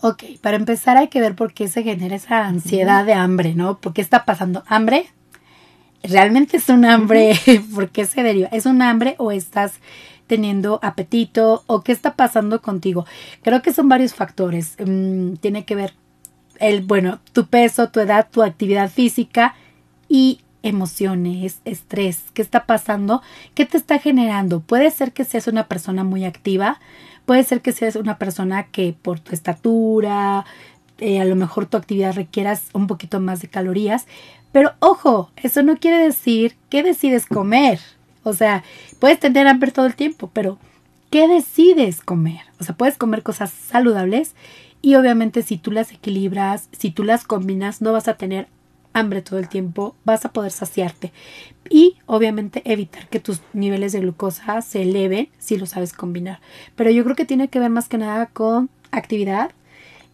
Ok, 0.01 0.23
para 0.39 0.55
empezar 0.55 0.97
hay 0.97 1.07
que 1.07 1.19
ver 1.19 1.33
por 1.33 1.51
qué 1.55 1.67
se 1.67 1.81
genera 1.81 2.15
esa 2.15 2.45
ansiedad 2.45 3.07
de 3.07 3.13
hambre, 3.13 3.55
¿no? 3.55 3.79
¿Por 3.79 3.93
qué 3.93 4.01
está 4.01 4.23
pasando? 4.23 4.63
¿Hambre? 4.67 5.07
¿Realmente 6.03 6.57
es 6.57 6.69
un 6.69 6.85
hambre? 6.85 7.33
¿Por 7.73 7.89
qué 7.89 8.05
se 8.05 8.21
deriva? 8.21 8.49
¿Es 8.49 8.67
un 8.67 8.83
hambre 8.83 9.15
o 9.17 9.31
estás 9.31 9.73
teniendo 10.27 10.79
apetito 10.83 11.63
o 11.65 11.81
qué 11.81 11.91
está 11.91 12.13
pasando 12.13 12.61
contigo? 12.61 13.07
Creo 13.41 13.63
que 13.63 13.73
son 13.73 13.89
varios 13.89 14.13
factores. 14.13 14.75
Mm, 14.77 15.37
tiene 15.37 15.65
que 15.65 15.73
ver 15.73 15.95
el, 16.59 16.81
bueno, 16.83 17.19
tu 17.33 17.47
peso, 17.47 17.89
tu 17.89 17.99
edad, 17.99 18.27
tu 18.29 18.43
actividad 18.43 18.91
física 18.91 19.55
y 20.07 20.41
emociones, 20.63 21.61
estrés, 21.65 22.23
qué 22.33 22.41
está 22.41 22.65
pasando, 22.65 23.21
qué 23.55 23.65
te 23.65 23.77
está 23.77 23.99
generando. 23.99 24.59
Puede 24.59 24.91
ser 24.91 25.13
que 25.13 25.23
seas 25.23 25.47
una 25.47 25.67
persona 25.67 26.03
muy 26.03 26.25
activa, 26.25 26.79
Puede 27.29 27.43
ser 27.43 27.61
que 27.61 27.73
seas 27.73 27.95
una 27.95 28.17
persona 28.17 28.63
que 28.71 28.95
por 28.99 29.19
tu 29.19 29.35
estatura, 29.35 30.47
eh, 30.97 31.21
a 31.21 31.25
lo 31.25 31.35
mejor 31.35 31.67
tu 31.67 31.77
actividad 31.77 32.15
requieras 32.15 32.63
un 32.73 32.87
poquito 32.87 33.19
más 33.19 33.39
de 33.39 33.47
calorías, 33.47 34.07
pero 34.51 34.73
ojo, 34.79 35.29
eso 35.35 35.61
no 35.61 35.77
quiere 35.77 35.99
decir 35.99 36.55
que 36.71 36.81
decides 36.81 37.27
comer. 37.27 37.79
O 38.23 38.33
sea, 38.33 38.63
puedes 38.97 39.19
tener 39.19 39.45
hambre 39.45 39.69
todo 39.69 39.85
el 39.85 39.93
tiempo, 39.93 40.31
pero 40.33 40.57
¿qué 41.11 41.27
decides 41.27 42.01
comer? 42.01 42.41
O 42.59 42.63
sea, 42.63 42.75
puedes 42.75 42.97
comer 42.97 43.21
cosas 43.21 43.51
saludables 43.51 44.33
y 44.81 44.95
obviamente 44.95 45.43
si 45.43 45.59
tú 45.59 45.69
las 45.69 45.91
equilibras, 45.91 46.67
si 46.71 46.89
tú 46.89 47.03
las 47.03 47.25
combinas, 47.25 47.79
no 47.79 47.91
vas 47.91 48.07
a 48.07 48.17
tener 48.17 48.47
hambre 48.93 49.21
todo 49.21 49.39
el 49.39 49.49
tiempo, 49.49 49.95
vas 50.05 50.25
a 50.25 50.31
poder 50.31 50.51
saciarte. 50.51 51.11
Y 51.69 51.97
obviamente 52.05 52.61
evitar 52.65 53.07
que 53.09 53.19
tus 53.19 53.41
niveles 53.53 53.91
de 53.91 53.99
glucosa 53.99 54.61
se 54.61 54.81
eleven 54.81 55.29
si 55.37 55.57
lo 55.57 55.65
sabes 55.65 55.93
combinar. 55.93 56.39
Pero 56.75 56.89
yo 56.89 57.03
creo 57.03 57.15
que 57.15 57.25
tiene 57.25 57.47
que 57.47 57.59
ver 57.59 57.69
más 57.69 57.87
que 57.87 57.97
nada 57.97 58.27
con 58.27 58.69
actividad, 58.91 59.51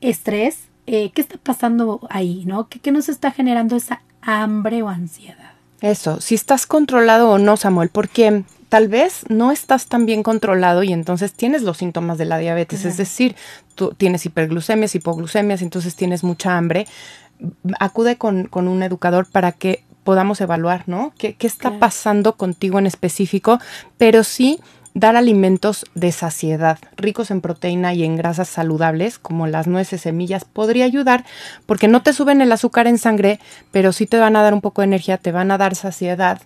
estrés, 0.02 0.66
eh, 0.88 1.12
qué 1.14 1.22
está 1.22 1.38
pasando 1.38 2.02
ahí, 2.10 2.44
¿no? 2.46 2.68
¿Qué, 2.68 2.80
¿Qué 2.80 2.92
nos 2.92 3.10
está 3.10 3.32
generando 3.32 3.76
esa 3.76 4.02
hambre 4.22 4.84
o 4.84 4.90
ansiedad? 4.90 5.54
Eso, 5.82 6.22
si 6.22 6.36
estás 6.36 6.66
controlado 6.66 7.30
o 7.32 7.38
no, 7.38 7.58
Samuel, 7.58 7.90
porque 7.90 8.44
tal 8.70 8.88
vez 8.88 9.24
no 9.30 9.52
estás 9.52 9.88
tan 9.88 10.06
bien 10.06 10.24
controlado 10.24 10.84
y 10.84 10.92
entonces 10.92 11.34
tienes 11.34 11.62
los 11.62 11.78
síntomas 11.78 12.18
de 12.18 12.26
la 12.26 12.38
diabetes, 12.38 12.86
es 12.86 12.98
decir, 12.98 13.36
tú 13.76 13.94
tienes 13.96 14.26
hiperglucemias, 14.26 14.96
hipoglucemias, 14.96 15.62
entonces 15.62 15.96
tienes 15.96 16.24
mucha 16.24 16.58
hambre, 16.58 16.88
acude 17.80 18.17
con, 18.17 18.50
un 18.54 18.84
educador 18.84 19.28
para 19.32 19.52
que 19.52 19.84
podamos 20.04 20.39
evaluar, 20.41 20.84
¿no? 20.88 21.13
¿Qué, 21.17 21.36
está 21.39 21.80
pasando 21.80 22.36
contigo 22.36 22.80
en 22.80 22.86
específico? 22.86 23.60
Pero 23.98 24.24
sí 24.24 24.60
dar 24.93 25.17
alimentos 25.17 25.86
de 25.93 26.13
saciedad, 26.13 26.80
ricos 26.95 27.30
en 27.30 27.41
proteína 27.41 27.93
y 27.93 28.06
en 28.06 28.15
grasas 28.15 28.48
saludables, 28.48 29.19
como 29.19 29.45
las 29.45 29.67
nueces, 29.67 30.02
semillas, 30.02 30.45
podría 30.45 30.86
ayudar 30.86 31.26
porque 31.65 31.89
no 31.89 32.02
te 32.02 32.13
suben 32.13 32.41
el 32.41 32.52
azúcar 32.52 32.88
en 32.88 32.98
sangre, 32.98 33.39
pero 33.71 33.91
sí 33.91 34.06
te 34.06 34.17
van 34.17 34.38
a 34.38 34.41
dar 34.41 34.54
un 34.54 34.62
poco 34.62 34.82
de 34.82 34.88
energía, 34.88 35.17
te 35.17 35.34
van 35.34 35.52
a 35.52 35.58
dar 35.58 35.76
saciedad. 35.76 36.41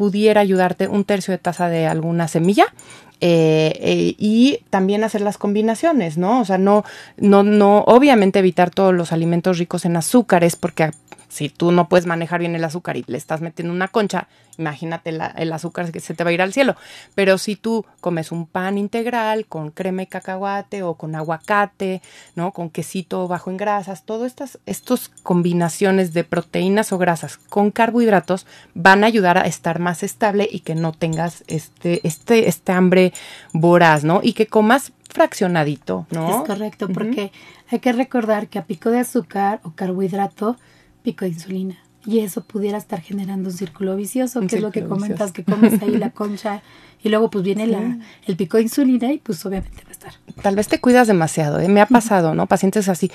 Pudiera 0.00 0.40
ayudarte 0.40 0.88
un 0.88 1.04
tercio 1.04 1.32
de 1.32 1.36
taza 1.36 1.68
de 1.68 1.86
alguna 1.86 2.26
semilla 2.26 2.72
eh, 3.20 3.74
eh, 3.80 4.14
y 4.16 4.60
también 4.70 5.04
hacer 5.04 5.20
las 5.20 5.36
combinaciones, 5.36 6.16
¿no? 6.16 6.40
O 6.40 6.46
sea, 6.46 6.56
no, 6.56 6.84
no, 7.18 7.42
no, 7.42 7.80
obviamente 7.80 8.38
evitar 8.38 8.70
todos 8.70 8.94
los 8.94 9.12
alimentos 9.12 9.58
ricos 9.58 9.84
en 9.84 9.98
azúcares, 9.98 10.56
porque 10.56 10.90
si 11.28 11.50
tú 11.50 11.70
no 11.70 11.88
puedes 11.88 12.06
manejar 12.06 12.40
bien 12.40 12.54
el 12.54 12.64
azúcar 12.64 12.96
y 12.96 13.04
le 13.06 13.18
estás 13.18 13.40
metiendo 13.40 13.72
una 13.72 13.88
concha, 13.88 14.26
imagínate 14.58 15.10
el 15.36 15.52
azúcar 15.52 15.90
que 15.90 16.00
se 16.00 16.14
te 16.14 16.24
va 16.24 16.30
a 16.30 16.32
ir 16.32 16.42
al 16.42 16.52
cielo. 16.52 16.76
Pero 17.14 17.38
si 17.38 17.56
tú 17.56 17.86
comes 18.00 18.32
un 18.32 18.46
pan 18.46 18.78
integral 18.78 19.46
con 19.46 19.70
crema 19.70 20.02
y 20.02 20.06
cacahuate 20.06 20.82
o 20.82 20.94
con 20.94 21.14
aguacate, 21.14 22.02
¿no? 22.34 22.52
Con 22.52 22.68
quesito 22.68 23.28
bajo 23.28 23.50
en 23.50 23.56
grasas, 23.56 24.04
todas 24.04 24.26
estas, 24.26 24.58
estas 24.66 25.08
combinaciones 25.22 26.12
de 26.12 26.24
proteínas 26.24 26.92
o 26.92 26.98
grasas 26.98 27.36
con 27.36 27.70
carbohidratos 27.70 28.46
van 28.74 29.04
a 29.04 29.06
ayudar 29.06 29.38
a 29.38 29.42
estar 29.42 29.78
más 29.78 29.89
estable 30.02 30.48
y 30.50 30.60
que 30.60 30.74
no 30.74 30.92
tengas 30.92 31.44
este, 31.46 32.06
este, 32.06 32.48
este 32.48 32.72
hambre 32.72 33.12
voraz, 33.52 34.04
¿no? 34.04 34.20
Y 34.22 34.32
que 34.32 34.46
comas 34.46 34.92
fraccionadito, 35.08 36.06
¿no? 36.10 36.40
Es 36.40 36.46
correcto, 36.46 36.88
porque 36.88 37.32
hay 37.70 37.78
que 37.80 37.92
recordar 37.92 38.48
que 38.48 38.58
a 38.58 38.64
pico 38.64 38.90
de 38.90 39.00
azúcar 39.00 39.60
o 39.64 39.72
carbohidrato 39.72 40.56
pico 41.02 41.24
de 41.24 41.32
insulina. 41.32 41.78
Y 42.06 42.20
eso 42.20 42.42
pudiera 42.44 42.78
estar 42.78 43.02
generando 43.02 43.50
un 43.50 43.56
círculo 43.56 43.94
vicioso, 43.94 44.40
que 44.46 44.56
es 44.56 44.62
lo 44.62 44.70
que 44.70 44.86
comentas, 44.86 45.32
que 45.32 45.44
comes 45.44 45.82
ahí 45.82 45.98
la 45.98 46.10
concha 46.12 46.62
y 47.02 47.08
luego 47.08 47.30
pues 47.30 47.44
viene 47.44 47.66
la, 47.66 47.98
el 48.26 48.36
pico 48.36 48.56
de 48.56 48.64
insulina 48.64 49.12
y 49.12 49.18
pues 49.18 49.44
obviamente 49.44 49.82
va 49.84 49.90
a 49.90 49.92
estar. 49.92 50.12
Tal 50.42 50.56
vez 50.56 50.68
te 50.68 50.80
cuidas 50.80 51.06
demasiado, 51.06 51.60
¿eh? 51.60 51.68
me 51.68 51.80
ha 51.80 51.86
pasado, 51.86 52.34
¿no? 52.34 52.46
Pacientes 52.46 52.88
así, 52.88 53.10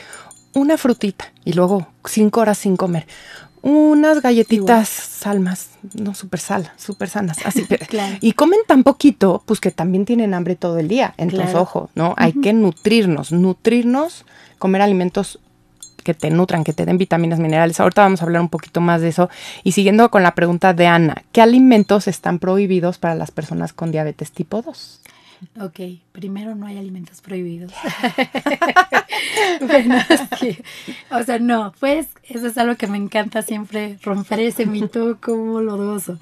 una 0.54 0.78
frutita 0.78 1.26
y 1.44 1.54
luego 1.54 1.88
cinco 2.06 2.42
horas 2.42 2.58
sin 2.58 2.78
comer. 2.78 3.08
Unas 3.68 4.22
galletitas 4.22 4.88
salmas, 4.88 5.72
no 5.96 6.14
súper 6.14 6.40
sal, 6.40 6.72
súper 6.78 7.10
sanas, 7.10 7.40
así. 7.46 7.66
Y 8.22 8.34
comen 8.34 8.60
tan 8.68 8.84
poquito, 8.84 9.42
pues 9.48 9.60
que 9.60 9.72
también 9.72 10.06
tienen 10.06 10.36
hambre 10.36 10.56
todo 10.56 10.78
el 10.78 10.88
día. 10.88 11.16
Entonces, 11.18 11.56
ojo, 11.56 11.90
¿no? 11.96 12.14
Hay 12.16 12.34
que 12.34 12.54
nutrirnos, 12.54 13.32
nutrirnos, 13.32 14.26
comer 14.60 14.84
alimentos 14.84 15.40
que 16.04 16.14
te 16.14 16.30
nutran, 16.30 16.64
que 16.64 16.74
te 16.74 16.86
den 16.86 17.00
vitaminas, 17.00 17.40
minerales. 17.40 17.80
Ahorita 17.80 18.04
vamos 18.04 18.22
a 18.22 18.26
hablar 18.26 18.44
un 18.44 18.50
poquito 18.50 18.82
más 18.82 19.02
de 19.02 19.08
eso. 19.08 19.32
Y 19.64 19.72
siguiendo 19.72 20.12
con 20.12 20.22
la 20.22 20.36
pregunta 20.36 20.76
de 20.76 20.86
Ana, 20.86 21.24
¿qué 21.32 21.42
alimentos 21.42 22.08
están 22.08 22.38
prohibidos 22.38 23.00
para 23.00 23.16
las 23.16 23.32
personas 23.32 23.74
con 23.74 23.92
diabetes 23.92 24.32
tipo 24.32 24.62
2? 24.62 25.02
Ok, 25.60 25.80
primero 26.12 26.56
no 26.56 26.66
hay 26.66 26.78
alimentos 26.78 27.22
prohibidos. 27.22 27.72
bueno, 29.62 29.96
o 31.12 31.24
sea, 31.24 31.40
no, 31.40 31.74
pues 31.80 32.08
eso 32.24 32.48
es 32.48 32.58
algo 32.58 32.76
que 32.76 32.88
me 32.88 32.98
encanta 32.98 33.42
siempre, 33.42 33.98
romper 34.02 34.40
ese 34.40 34.66
mito 34.66 35.20
como 35.22 35.62
lodoso. 35.62 36.20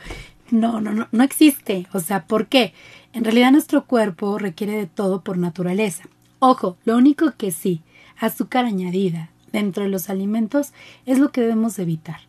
No, 0.51 0.81
no, 0.81 0.93
no, 0.93 1.07
no 1.11 1.23
existe. 1.23 1.87
O 1.93 1.99
sea, 1.99 2.25
¿por 2.25 2.47
qué? 2.47 2.73
En 3.13 3.23
realidad 3.23 3.51
nuestro 3.51 3.85
cuerpo 3.85 4.37
requiere 4.37 4.73
de 4.73 4.87
todo 4.87 5.21
por 5.21 5.37
naturaleza. 5.37 6.03
Ojo, 6.39 6.77
lo 6.85 6.97
único 6.97 7.31
que 7.37 7.51
sí, 7.51 7.81
azúcar 8.17 8.65
añadida, 8.65 9.29
dentro 9.51 9.83
de 9.83 9.89
los 9.89 10.09
alimentos 10.09 10.73
es 11.05 11.19
lo 11.19 11.31
que 11.31 11.41
debemos 11.41 11.79
evitar. 11.79 12.21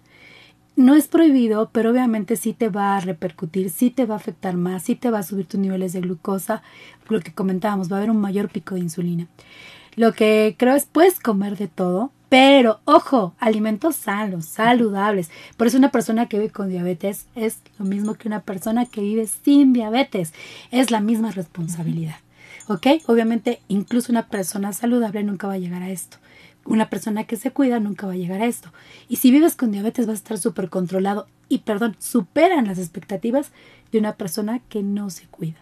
No 0.77 0.97
es 0.97 1.07
prohibido, 1.07 1.71
pero 1.71 1.91
obviamente 1.91 2.35
sí 2.35 2.53
te 2.53 2.69
va 2.69 2.97
a 2.97 3.01
repercutir, 3.01 3.71
sí 3.71 3.91
te 3.91 4.07
va 4.07 4.15
a 4.15 4.19
afectar 4.19 4.57
más, 4.57 4.83
sí 4.83 4.97
te 4.97 5.09
va 5.09 5.21
a 5.21 5.23
subir 5.23 5.47
tus 5.47 5.61
niveles 5.61 5.93
de 5.93 6.01
glucosa, 6.01 6.63
lo 7.09 7.21
que 7.21 7.33
comentábamos, 7.33 7.91
va 7.91 7.97
a 7.97 7.99
haber 8.01 8.11
un 8.11 8.21
mayor 8.21 8.49
pico 8.49 8.75
de 8.75 8.81
insulina. 8.81 9.29
Lo 9.95 10.13
que 10.13 10.57
creo 10.59 10.75
es 10.75 10.87
puedes 10.87 11.21
comer 11.21 11.57
de 11.57 11.69
todo, 11.69 12.11
pero 12.29 12.81
ojo, 12.87 13.35
alimentos 13.39 13.95
sanos, 13.95 14.47
saludables. 14.47 15.31
Por 15.57 15.69
eso 15.69 15.79
una 15.79 15.93
persona 15.93 16.27
que 16.27 16.41
vive 16.41 16.51
con 16.51 16.69
diabetes 16.69 17.27
es 17.37 17.59
lo 17.79 17.85
mismo 17.85 18.15
que 18.15 18.27
una 18.27 18.41
persona 18.41 18.87
que 18.87 19.01
vive 19.01 19.29
sin 19.29 19.73
diabetes. 19.73 20.35
Es 20.73 20.91
la 20.91 20.99
misma 20.99 21.31
responsabilidad. 21.31 22.17
¿Ok? 22.67 22.87
Obviamente, 23.07 23.61
incluso 23.69 24.11
una 24.11 24.27
persona 24.27 24.73
saludable 24.73 25.23
nunca 25.23 25.47
va 25.47 25.53
a 25.53 25.59
llegar 25.59 25.85
a 25.85 25.91
esto 25.91 26.17
una 26.65 26.91
persona 26.91 27.25
que 27.25 27.37
se 27.37 27.51
cuida 27.51 27.81
nunca 27.81 28.07
va 28.07 28.13
a 28.15 28.17
llegar 28.17 28.43
a 28.43 28.47
esto. 28.47 28.73
Y 29.09 29.17
si 29.17 29.31
vives 29.31 29.57
con 29.57 29.73
diabetes 29.73 30.07
vas 30.07 30.15
a 30.15 30.19
estar 30.19 30.39
súper 30.39 30.69
controlado 30.69 31.27
y, 31.49 31.59
perdón, 31.59 31.97
superan 31.99 32.67
las 32.67 32.79
expectativas 32.79 33.51
de 33.93 33.99
una 33.99 34.15
persona 34.15 34.61
que 34.69 34.83
no 34.83 35.11
se 35.11 35.27
cuida. 35.27 35.59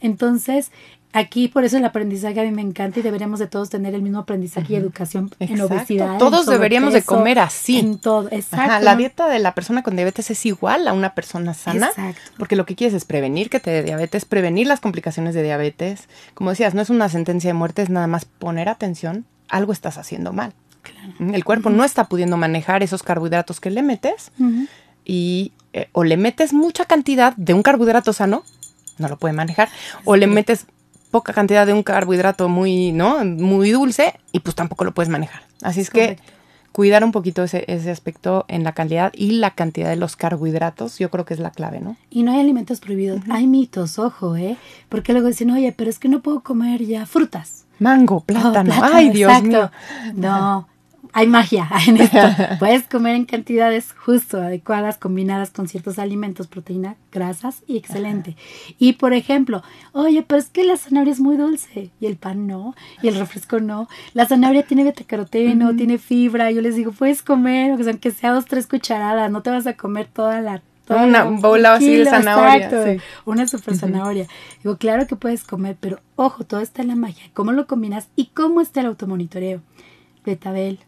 Entonces, 0.00 0.70
Aquí 1.14 1.48
por 1.48 1.64
eso 1.64 1.76
el 1.76 1.84
aprendizaje 1.84 2.40
a 2.40 2.44
mí 2.44 2.52
me 2.52 2.62
encanta 2.62 3.00
y 3.00 3.02
deberíamos 3.02 3.38
de 3.38 3.46
todos 3.46 3.68
tener 3.68 3.94
el 3.94 4.00
mismo 4.00 4.20
aprendizaje 4.20 4.72
y 4.72 4.76
educación 4.76 5.30
en 5.40 5.60
obesidad. 5.60 6.16
Todos 6.18 6.46
deberíamos 6.46 6.94
de 6.94 7.02
comer 7.02 7.38
así. 7.38 7.78
En 7.78 7.98
todo, 7.98 8.28
exacto. 8.30 8.82
La 8.82 8.96
dieta 8.96 9.28
de 9.28 9.38
la 9.38 9.54
persona 9.54 9.82
con 9.82 9.94
diabetes 9.94 10.30
es 10.30 10.46
igual 10.46 10.88
a 10.88 10.94
una 10.94 11.14
persona 11.14 11.52
sana. 11.52 11.88
Exacto. 11.88 12.20
Porque 12.38 12.56
lo 12.56 12.64
que 12.64 12.76
quieres 12.76 12.94
es 12.94 13.04
prevenir 13.04 13.50
que 13.50 13.60
te 13.60 13.70
dé 13.70 13.82
diabetes, 13.82 14.24
prevenir 14.24 14.66
las 14.66 14.80
complicaciones 14.80 15.34
de 15.34 15.42
diabetes. 15.42 16.08
Como 16.32 16.48
decías, 16.48 16.72
no 16.72 16.80
es 16.80 16.88
una 16.88 17.10
sentencia 17.10 17.48
de 17.48 17.54
muerte, 17.54 17.82
es 17.82 17.90
nada 17.90 18.06
más 18.06 18.24
poner 18.24 18.70
atención, 18.70 19.26
algo 19.48 19.72
estás 19.72 19.98
haciendo 19.98 20.32
mal. 20.32 20.52
Claro. 20.82 21.34
El 21.34 21.44
cuerpo 21.44 21.70
no 21.70 21.84
está 21.84 22.04
pudiendo 22.04 22.36
manejar 22.36 22.82
esos 22.82 23.02
carbohidratos 23.02 23.60
que 23.60 23.70
le 23.70 23.82
metes 23.82 24.32
y 25.04 25.52
eh, 25.72 25.88
o 25.92 26.04
le 26.04 26.16
metes 26.16 26.52
mucha 26.52 26.84
cantidad 26.84 27.34
de 27.36 27.54
un 27.54 27.62
carbohidrato 27.62 28.12
sano, 28.12 28.44
no 28.98 29.08
lo 29.08 29.18
puede 29.18 29.32
manejar, 29.32 29.68
o 30.04 30.16
le 30.16 30.26
metes 30.26 30.66
poca 31.10 31.32
cantidad 31.32 31.66
de 31.66 31.72
un 31.72 31.82
carbohidrato 31.82 32.48
muy, 32.48 32.92
¿no? 32.92 33.24
Muy 33.24 33.70
dulce 33.70 34.18
y 34.32 34.40
pues 34.40 34.56
tampoco 34.56 34.84
lo 34.84 34.92
puedes 34.92 35.08
manejar. 35.08 35.42
Así 35.62 35.80
es 35.80 35.90
que 35.90 36.18
cuidar 36.72 37.04
un 37.04 37.12
poquito 37.12 37.44
ese, 37.44 37.64
ese 37.68 37.90
aspecto 37.90 38.44
en 38.48 38.64
la 38.64 38.72
calidad 38.72 39.12
y 39.14 39.32
la 39.32 39.52
cantidad 39.52 39.88
de 39.90 39.96
los 39.96 40.16
carbohidratos, 40.16 40.98
yo 40.98 41.10
creo 41.10 41.24
que 41.24 41.34
es 41.34 41.40
la 41.40 41.50
clave, 41.50 41.80
¿no? 41.80 41.96
Y 42.10 42.22
no 42.22 42.32
hay 42.32 42.40
alimentos 42.40 42.80
prohibidos, 42.80 43.20
hay 43.30 43.46
mitos, 43.46 43.98
ojo, 43.98 44.36
¿eh? 44.36 44.56
Porque 44.88 45.12
luego 45.12 45.28
dicen, 45.28 45.50
oye, 45.50 45.72
pero 45.72 45.90
es 45.90 45.98
que 45.98 46.08
no 46.08 46.20
puedo 46.20 46.40
comer 46.40 46.84
ya 46.84 47.06
frutas. 47.06 47.66
Mango, 47.78 48.20
plátano, 48.20 48.74
oh, 48.80 48.84
ay 48.84 49.10
Dios 49.10 49.42
mío. 49.42 49.70
No, 50.14 50.68
hay 51.12 51.26
magia 51.26 51.68
en 51.86 51.98
esto. 51.98 52.18
Puedes 52.58 52.84
comer 52.84 53.16
en 53.16 53.24
cantidades 53.24 53.92
justo 53.92 54.38
adecuadas, 54.38 54.98
combinadas 54.98 55.50
con 55.50 55.68
ciertos 55.68 55.98
alimentos, 55.98 56.46
proteína, 56.46 56.96
grasas 57.10 57.62
y 57.66 57.76
excelente. 57.76 58.36
Y 58.78 58.94
por 58.94 59.12
ejemplo, 59.12 59.62
oye, 59.92 60.22
pero 60.22 60.38
es 60.38 60.48
que 60.48 60.64
la 60.64 60.76
zanahoria 60.76 61.12
es 61.12 61.20
muy 61.20 61.36
dulce 61.36 61.90
y 62.00 62.06
el 62.06 62.16
pan 62.16 62.46
no, 62.46 62.74
y 63.02 63.08
el 63.08 63.16
refresco 63.16 63.60
no. 63.60 63.88
La 64.14 64.26
zanahoria 64.26 64.64
tiene 64.64 64.84
betacaroteno, 64.84 65.76
tiene 65.76 65.98
fibra. 65.98 66.50
Yo 66.50 66.62
les 66.62 66.76
digo, 66.76 66.92
puedes 66.92 67.22
comer, 67.22 67.72
aunque 67.72 68.10
sea 68.10 68.32
dos, 68.32 68.46
tres 68.46 68.66
cucharadas, 68.66 69.30
no 69.30 69.42
te 69.42 69.50
vas 69.50 69.66
a 69.66 69.76
comer 69.76 70.06
toda 70.06 70.40
la 70.40 70.62
una 70.88 71.24
bola 71.24 71.74
así 71.74 71.96
de 71.96 72.04
zanahoria. 72.04 73.00
Una 73.24 73.46
super 73.46 73.76
zanahoria. 73.76 74.26
Digo, 74.62 74.76
claro 74.76 75.06
que 75.06 75.16
puedes 75.16 75.44
comer, 75.44 75.76
pero 75.78 76.00
ojo, 76.16 76.44
todo 76.44 76.60
está 76.60 76.82
en 76.82 76.88
la 76.88 76.96
magia. 76.96 77.24
¿Cómo 77.34 77.52
lo 77.52 77.66
combinas 77.66 78.08
y 78.16 78.26
cómo 78.26 78.60
está 78.60 78.80
el 78.80 78.86
automonitoreo? 78.86 79.62
Betabel, 80.24 80.80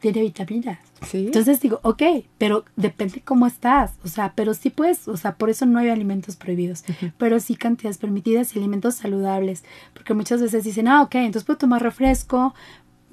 tiene 0.00 0.22
vitaminas. 0.22 0.78
¿Sí? 1.06 1.26
Entonces 1.26 1.60
digo, 1.60 1.80
ok, 1.82 2.02
pero 2.38 2.64
depende 2.76 3.20
cómo 3.20 3.46
estás. 3.46 3.92
O 4.04 4.08
sea, 4.08 4.32
pero 4.34 4.54
sí 4.54 4.70
puedes, 4.70 5.06
o 5.06 5.16
sea, 5.16 5.36
por 5.36 5.50
eso 5.50 5.66
no 5.66 5.78
hay 5.78 5.88
alimentos 5.88 6.36
prohibidos, 6.36 6.84
pero 7.18 7.38
sí 7.40 7.54
cantidades 7.54 7.98
permitidas 7.98 8.54
y 8.54 8.58
alimentos 8.58 8.96
saludables. 8.96 9.64
Porque 9.94 10.14
muchas 10.14 10.40
veces 10.40 10.64
dicen, 10.64 10.88
ah, 10.88 11.02
ok, 11.02 11.14
entonces 11.16 11.44
puedo 11.44 11.58
tomar 11.58 11.82
refresco, 11.82 12.54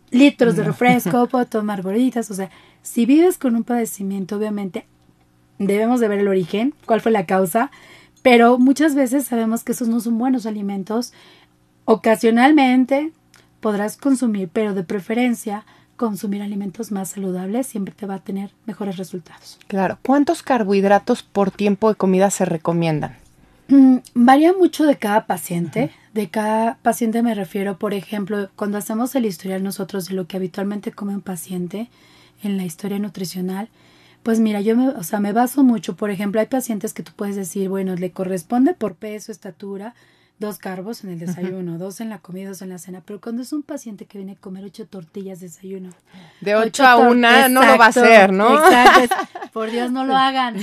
litros 0.10 0.56
de 0.56 0.64
refresco, 0.64 1.28
puedo 1.32 1.46
tomar 1.46 1.82
gorditas. 1.82 2.32
O 2.32 2.34
sea, 2.34 2.50
si 2.82 3.06
vives 3.06 3.38
con 3.38 3.56
un 3.56 3.64
padecimiento, 3.64 4.38
obviamente 4.38 4.88
debemos 5.60 6.00
de 6.00 6.08
ver 6.08 6.20
el 6.20 6.28
origen, 6.28 6.74
cuál 6.86 7.02
fue 7.02 7.12
la 7.12 7.26
causa, 7.26 7.72
pero 8.22 8.58
muchas 8.58 8.96
veces 8.96 9.26
sabemos 9.26 9.64
que 9.64 9.72
esos 9.72 9.88
no 9.88 10.00
son 10.00 10.18
buenos 10.18 10.46
alimentos. 10.46 11.14
Ocasionalmente 11.86 13.12
podrás 13.60 13.98
consumir, 13.98 14.50
pero 14.52 14.74
de 14.74 14.84
preferencia 14.84 15.66
consumir 15.98 16.42
alimentos 16.42 16.92
más 16.92 17.10
saludables 17.10 17.68
siempre 17.68 17.94
te 17.94 18.06
va 18.06 18.16
a 18.16 18.24
tener 18.24 18.52
mejores 18.66 18.98
resultados. 18.98 19.60
Claro. 19.68 19.98
¿Cuántos 20.04 20.44
carbohidratos 20.44 21.24
por 21.24 21.52
tiempo 21.52 21.90
de 21.90 21.96
comida 21.96 22.30
se 22.30 22.46
recomiendan? 22.46 23.18
Mm, 23.68 23.98
varía 24.14 24.54
mucho 24.54 24.86
de 24.86 24.98
cada 24.98 25.26
paciente. 25.26 25.92
De 26.14 26.30
cada 26.30 26.78
paciente 26.82 27.22
me 27.22 27.36
refiero, 27.36 27.78
por 27.78 27.94
ejemplo, 27.94 28.50
cuando 28.56 28.78
hacemos 28.78 29.14
el 29.16 29.26
historial 29.26 29.64
nosotros 29.64 30.08
de 30.08 30.16
lo 30.16 30.28
que 30.28 30.38
habitualmente 30.38 30.92
come 30.92 31.14
un 31.14 31.22
paciente 31.22 31.90
en 32.44 32.58
la 32.58 32.64
historia 32.64 33.00
nutricional, 33.00 33.68
pues 34.24 34.40
mira, 34.40 34.62
yo 34.62 34.76
me, 34.76 34.90
o 34.90 35.04
sea, 35.04 35.20
me 35.20 35.34
baso 35.34 35.64
mucho, 35.64 35.96
por 35.96 36.10
ejemplo, 36.10 36.42
hay 36.42 36.48
pacientes 36.48 36.94
que 36.94 37.04
tú 37.04 37.12
puedes 37.16 37.36
decir, 37.36 37.70
bueno, 37.70 37.96
le 37.96 38.12
corresponde 38.12 38.74
por 38.74 38.96
peso, 38.96 39.32
estatura, 39.32 39.96
dos 40.40 40.60
carbos 40.60 41.04
en 41.04 41.12
el 41.12 41.20
desayuno, 41.20 41.78
dos 41.78 42.00
en 42.00 42.10
la 42.10 42.20
comida, 42.20 42.50
dos 42.50 42.62
en 42.62 42.70
la 42.70 42.78
cena. 42.78 43.02
Pero 43.06 43.20
cuando 43.20 43.42
es 43.42 43.54
un 43.54 43.64
paciente 43.64 44.06
que 44.06 44.18
viene 44.18 44.34
a 44.34 44.36
comer 44.36 44.64
ocho 44.66 44.86
tortillas 44.86 45.40
de 45.40 45.48
desayuno. 45.48 45.90
De 46.42 46.56
ocho, 46.56 46.86
a 46.86 46.98
una 46.98 47.50
no 47.50 47.66
lo 47.66 47.78
va 47.78 47.86
a 47.86 47.90
hacer, 47.90 48.32
¿no? 48.32 48.58
Exacto. 48.58 49.16
por 49.54 49.72
Dios, 49.72 49.92
no 49.92 50.06
lo 50.06 50.16
hagan. 50.18 50.58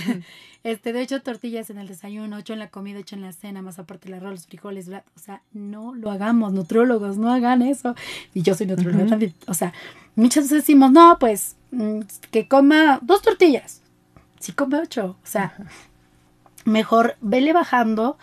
Este, 0.62 0.92
de 0.92 1.02
ocho 1.02 1.20
tortillas 1.20 1.68
en 1.70 1.78
el 1.78 1.88
desayuno, 1.88 2.37
ocho 2.37 2.52
en 2.52 2.58
la 2.58 2.68
comida, 2.68 3.00
ocho 3.00 3.16
en 3.16 3.22
la 3.22 3.32
cena, 3.32 3.60
más 3.60 3.78
aparte 3.78 4.08
el 4.08 4.14
arroz, 4.14 4.30
los 4.30 4.46
frijoles, 4.46 4.88
o 4.88 5.18
sea, 5.18 5.42
no 5.52 5.94
lo 5.94 6.10
hagamos, 6.10 6.52
nutriólogos, 6.52 7.18
no 7.18 7.30
hagan 7.30 7.60
eso. 7.60 7.94
Y 8.32 8.42
yo 8.42 8.54
soy 8.54 8.66
nutrióloga 8.66 9.06
también. 9.06 9.34
O 9.46 9.54
sea, 9.54 9.74
muchas 10.14 10.44
veces 10.44 10.58
decimos, 10.62 10.90
no, 10.92 11.18
pues, 11.18 11.56
mm, 11.70 12.00
que 12.30 12.48
coma 12.48 12.98
dos 13.02 13.20
tortillas. 13.22 13.82
Sí 14.38 14.52
come 14.52 14.78
ocho. 14.78 15.16
O 15.22 15.26
sea, 15.26 15.54
mejor 16.64 17.16
vele 17.20 17.52
bajando 17.52 18.16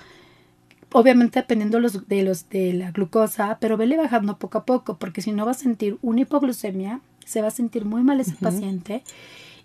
obviamente 0.94 1.40
dependiendo 1.40 1.80
los, 1.80 2.08
de 2.08 2.24
los 2.24 2.50
de 2.50 2.74
la 2.74 2.92
glucosa, 2.92 3.58
pero 3.60 3.78
vele 3.78 3.98
bajando 3.98 4.38
poco 4.38 4.60
a 4.60 4.66
poco, 4.66 4.98
porque 4.98 5.22
si 5.22 5.32
no 5.32 5.46
va 5.46 5.52
a 5.52 5.56
sentir 5.56 5.98
una 6.02 6.22
hipoglucemia, 6.22 7.02
se 7.26 7.42
va 7.42 7.48
a 7.48 7.52
sentir 7.52 7.86
muy 7.86 8.04
mal 8.04 8.20
ese 8.20 8.36
paciente. 8.36 9.04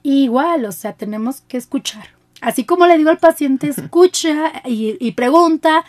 Y 0.03 0.25
igual, 0.25 0.65
o 0.65 0.73
sea, 0.73 0.93
tenemos 0.93 1.41
que 1.41 1.57
escuchar. 1.57 2.09
Así 2.41 2.65
como 2.65 2.87
le 2.87 2.99
digo 2.99 3.11
al 3.11 3.19
paciente, 3.19 3.69
escucha 3.69 4.53
y, 4.65 4.97
y 5.01 5.13
pregunta, 5.13 5.85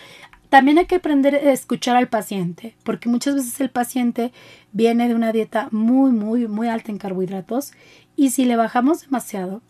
también 0.50 0.78
hay 0.78 0.86
que 0.86 0.96
aprender 0.96 1.36
a 1.36 1.52
escuchar 1.52 1.98
al 1.98 2.08
paciente, 2.08 2.76
porque 2.84 3.10
muchas 3.10 3.36
veces 3.36 3.60
el 3.60 3.70
paciente 3.70 4.32
viene 4.72 5.08
de 5.08 5.16
una 5.16 5.32
dieta 5.32 5.68
muy, 5.72 6.12
muy, 6.12 6.48
muy 6.48 6.70
alta 6.70 6.92
en 6.92 6.98
carbohidratos 6.98 7.74
y 8.16 8.30
si 8.30 8.46
le 8.46 8.56
bajamos 8.56 9.02
demasiado, 9.02 9.62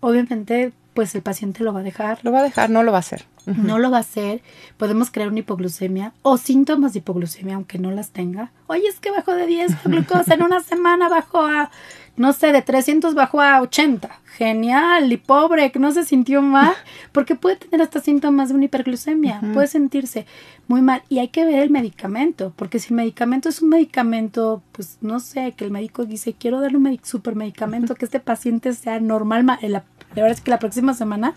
obviamente 0.00 0.72
pues 0.94 1.14
el 1.14 1.22
paciente 1.22 1.64
lo 1.64 1.72
va 1.72 1.80
a 1.80 1.82
dejar. 1.82 2.20
Lo 2.22 2.32
va 2.32 2.40
a 2.40 2.42
dejar, 2.42 2.70
no 2.70 2.82
lo 2.82 2.92
va 2.92 2.98
a 2.98 3.00
hacer. 3.00 3.26
No 3.46 3.78
lo 3.78 3.90
va 3.90 3.98
a 3.98 4.00
hacer. 4.00 4.40
Podemos 4.78 5.10
crear 5.10 5.28
una 5.28 5.40
hipoglucemia 5.40 6.14
o 6.22 6.38
síntomas 6.38 6.94
de 6.94 7.00
hipoglucemia, 7.00 7.56
aunque 7.56 7.78
no 7.78 7.90
las 7.90 8.10
tenga. 8.10 8.52
Oye, 8.68 8.86
es 8.88 9.00
que 9.00 9.10
bajó 9.10 9.34
de 9.34 9.46
10 9.46 9.84
glucosa 9.84 10.34
en 10.34 10.42
una 10.42 10.60
semana, 10.60 11.10
bajó 11.10 11.42
a, 11.42 11.70
no 12.16 12.32
sé, 12.32 12.52
de 12.52 12.62
300 12.62 13.14
bajó 13.14 13.42
a 13.42 13.60
80. 13.60 14.08
Genial, 14.36 15.12
y 15.12 15.16
pobre, 15.18 15.70
que 15.70 15.78
no 15.78 15.92
se 15.92 16.04
sintió 16.04 16.40
mal, 16.40 16.74
porque 17.12 17.34
puede 17.34 17.56
tener 17.56 17.82
hasta 17.82 18.00
síntomas 18.00 18.48
de 18.48 18.54
una 18.54 18.64
hiperglucemia, 18.64 19.40
puede 19.52 19.66
sentirse 19.66 20.26
muy 20.66 20.80
mal. 20.80 21.02
Y 21.10 21.18
hay 21.18 21.28
que 21.28 21.44
ver 21.44 21.60
el 21.60 21.70
medicamento, 21.70 22.52
porque 22.56 22.78
si 22.78 22.88
el 22.88 22.96
medicamento 22.96 23.50
es 23.50 23.60
un 23.60 23.68
medicamento, 23.68 24.62
pues 24.72 24.98
no 25.02 25.20
sé, 25.20 25.52
que 25.52 25.64
el 25.64 25.70
médico 25.70 26.06
dice, 26.06 26.34
quiero 26.38 26.60
darle 26.60 26.78
un 26.78 27.00
super 27.02 27.36
medicamento, 27.36 27.94
que 27.94 28.06
este 28.06 28.20
paciente 28.20 28.72
sea 28.72 29.00
normal, 29.00 29.44
la 29.60 29.84
la 30.14 30.22
verdad 30.22 30.38
es 30.38 30.40
que 30.40 30.50
la 30.50 30.58
próxima 30.58 30.94
semana 30.94 31.34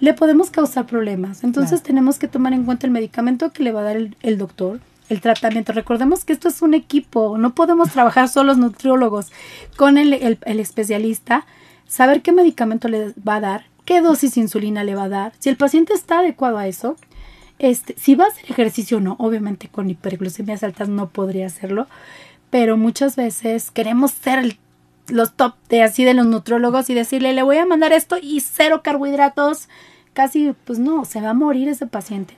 le 0.00 0.14
podemos 0.14 0.50
causar 0.50 0.86
problemas. 0.86 1.44
Entonces 1.44 1.82
tenemos 1.82 2.18
que 2.18 2.28
tomar 2.28 2.52
en 2.52 2.64
cuenta 2.64 2.86
el 2.86 2.92
medicamento 2.92 3.52
que 3.52 3.62
le 3.62 3.72
va 3.72 3.80
a 3.80 3.84
dar 3.84 3.96
el, 3.96 4.38
doctor, 4.38 4.80
el 5.08 5.20
tratamiento. 5.20 5.72
Recordemos 5.72 6.24
que 6.24 6.32
esto 6.32 6.48
es 6.48 6.62
un 6.62 6.74
equipo, 6.74 7.38
no 7.38 7.54
podemos 7.54 7.90
trabajar 7.90 8.28
solo 8.28 8.48
los 8.48 8.58
nutriólogos 8.58 9.32
con 9.76 9.98
el, 9.98 10.12
el, 10.12 10.60
especialista, 10.60 11.46
saber 11.86 12.22
qué 12.22 12.32
medicamento 12.32 12.88
le 12.88 13.12
va 13.26 13.36
a 13.36 13.40
dar, 13.40 13.64
qué 13.84 14.00
dosis 14.00 14.34
de 14.34 14.42
insulina 14.42 14.84
le 14.84 14.94
va 14.94 15.04
a 15.04 15.08
dar, 15.08 15.32
si 15.38 15.48
el 15.48 15.56
paciente 15.56 15.94
está 15.94 16.20
adecuado 16.20 16.58
a 16.58 16.66
eso. 16.66 16.96
Este, 17.58 17.96
si 17.98 18.14
va 18.14 18.26
a 18.26 18.28
hacer 18.28 18.44
ejercicio 18.48 18.98
o 18.98 19.00
no, 19.00 19.16
obviamente 19.18 19.66
con 19.66 19.90
hiperglucemias 19.90 20.62
altas 20.62 20.88
no 20.88 21.08
podría 21.08 21.46
hacerlo, 21.46 21.88
pero 22.50 22.76
muchas 22.76 23.16
veces 23.16 23.72
queremos 23.72 24.12
ser 24.12 24.38
el 24.38 24.58
los 25.10 25.34
top 25.34 25.54
de 25.68 25.82
así 25.82 26.04
de 26.04 26.14
los 26.14 26.26
nutrólogos 26.26 26.90
y 26.90 26.94
decirle, 26.94 27.32
le 27.32 27.42
voy 27.42 27.56
a 27.56 27.66
mandar 27.66 27.92
esto 27.92 28.16
y 28.20 28.40
cero 28.40 28.82
carbohidratos, 28.82 29.68
casi, 30.12 30.54
pues 30.64 30.78
no, 30.78 31.04
se 31.04 31.20
va 31.20 31.30
a 31.30 31.34
morir 31.34 31.68
ese 31.68 31.86
paciente. 31.86 32.36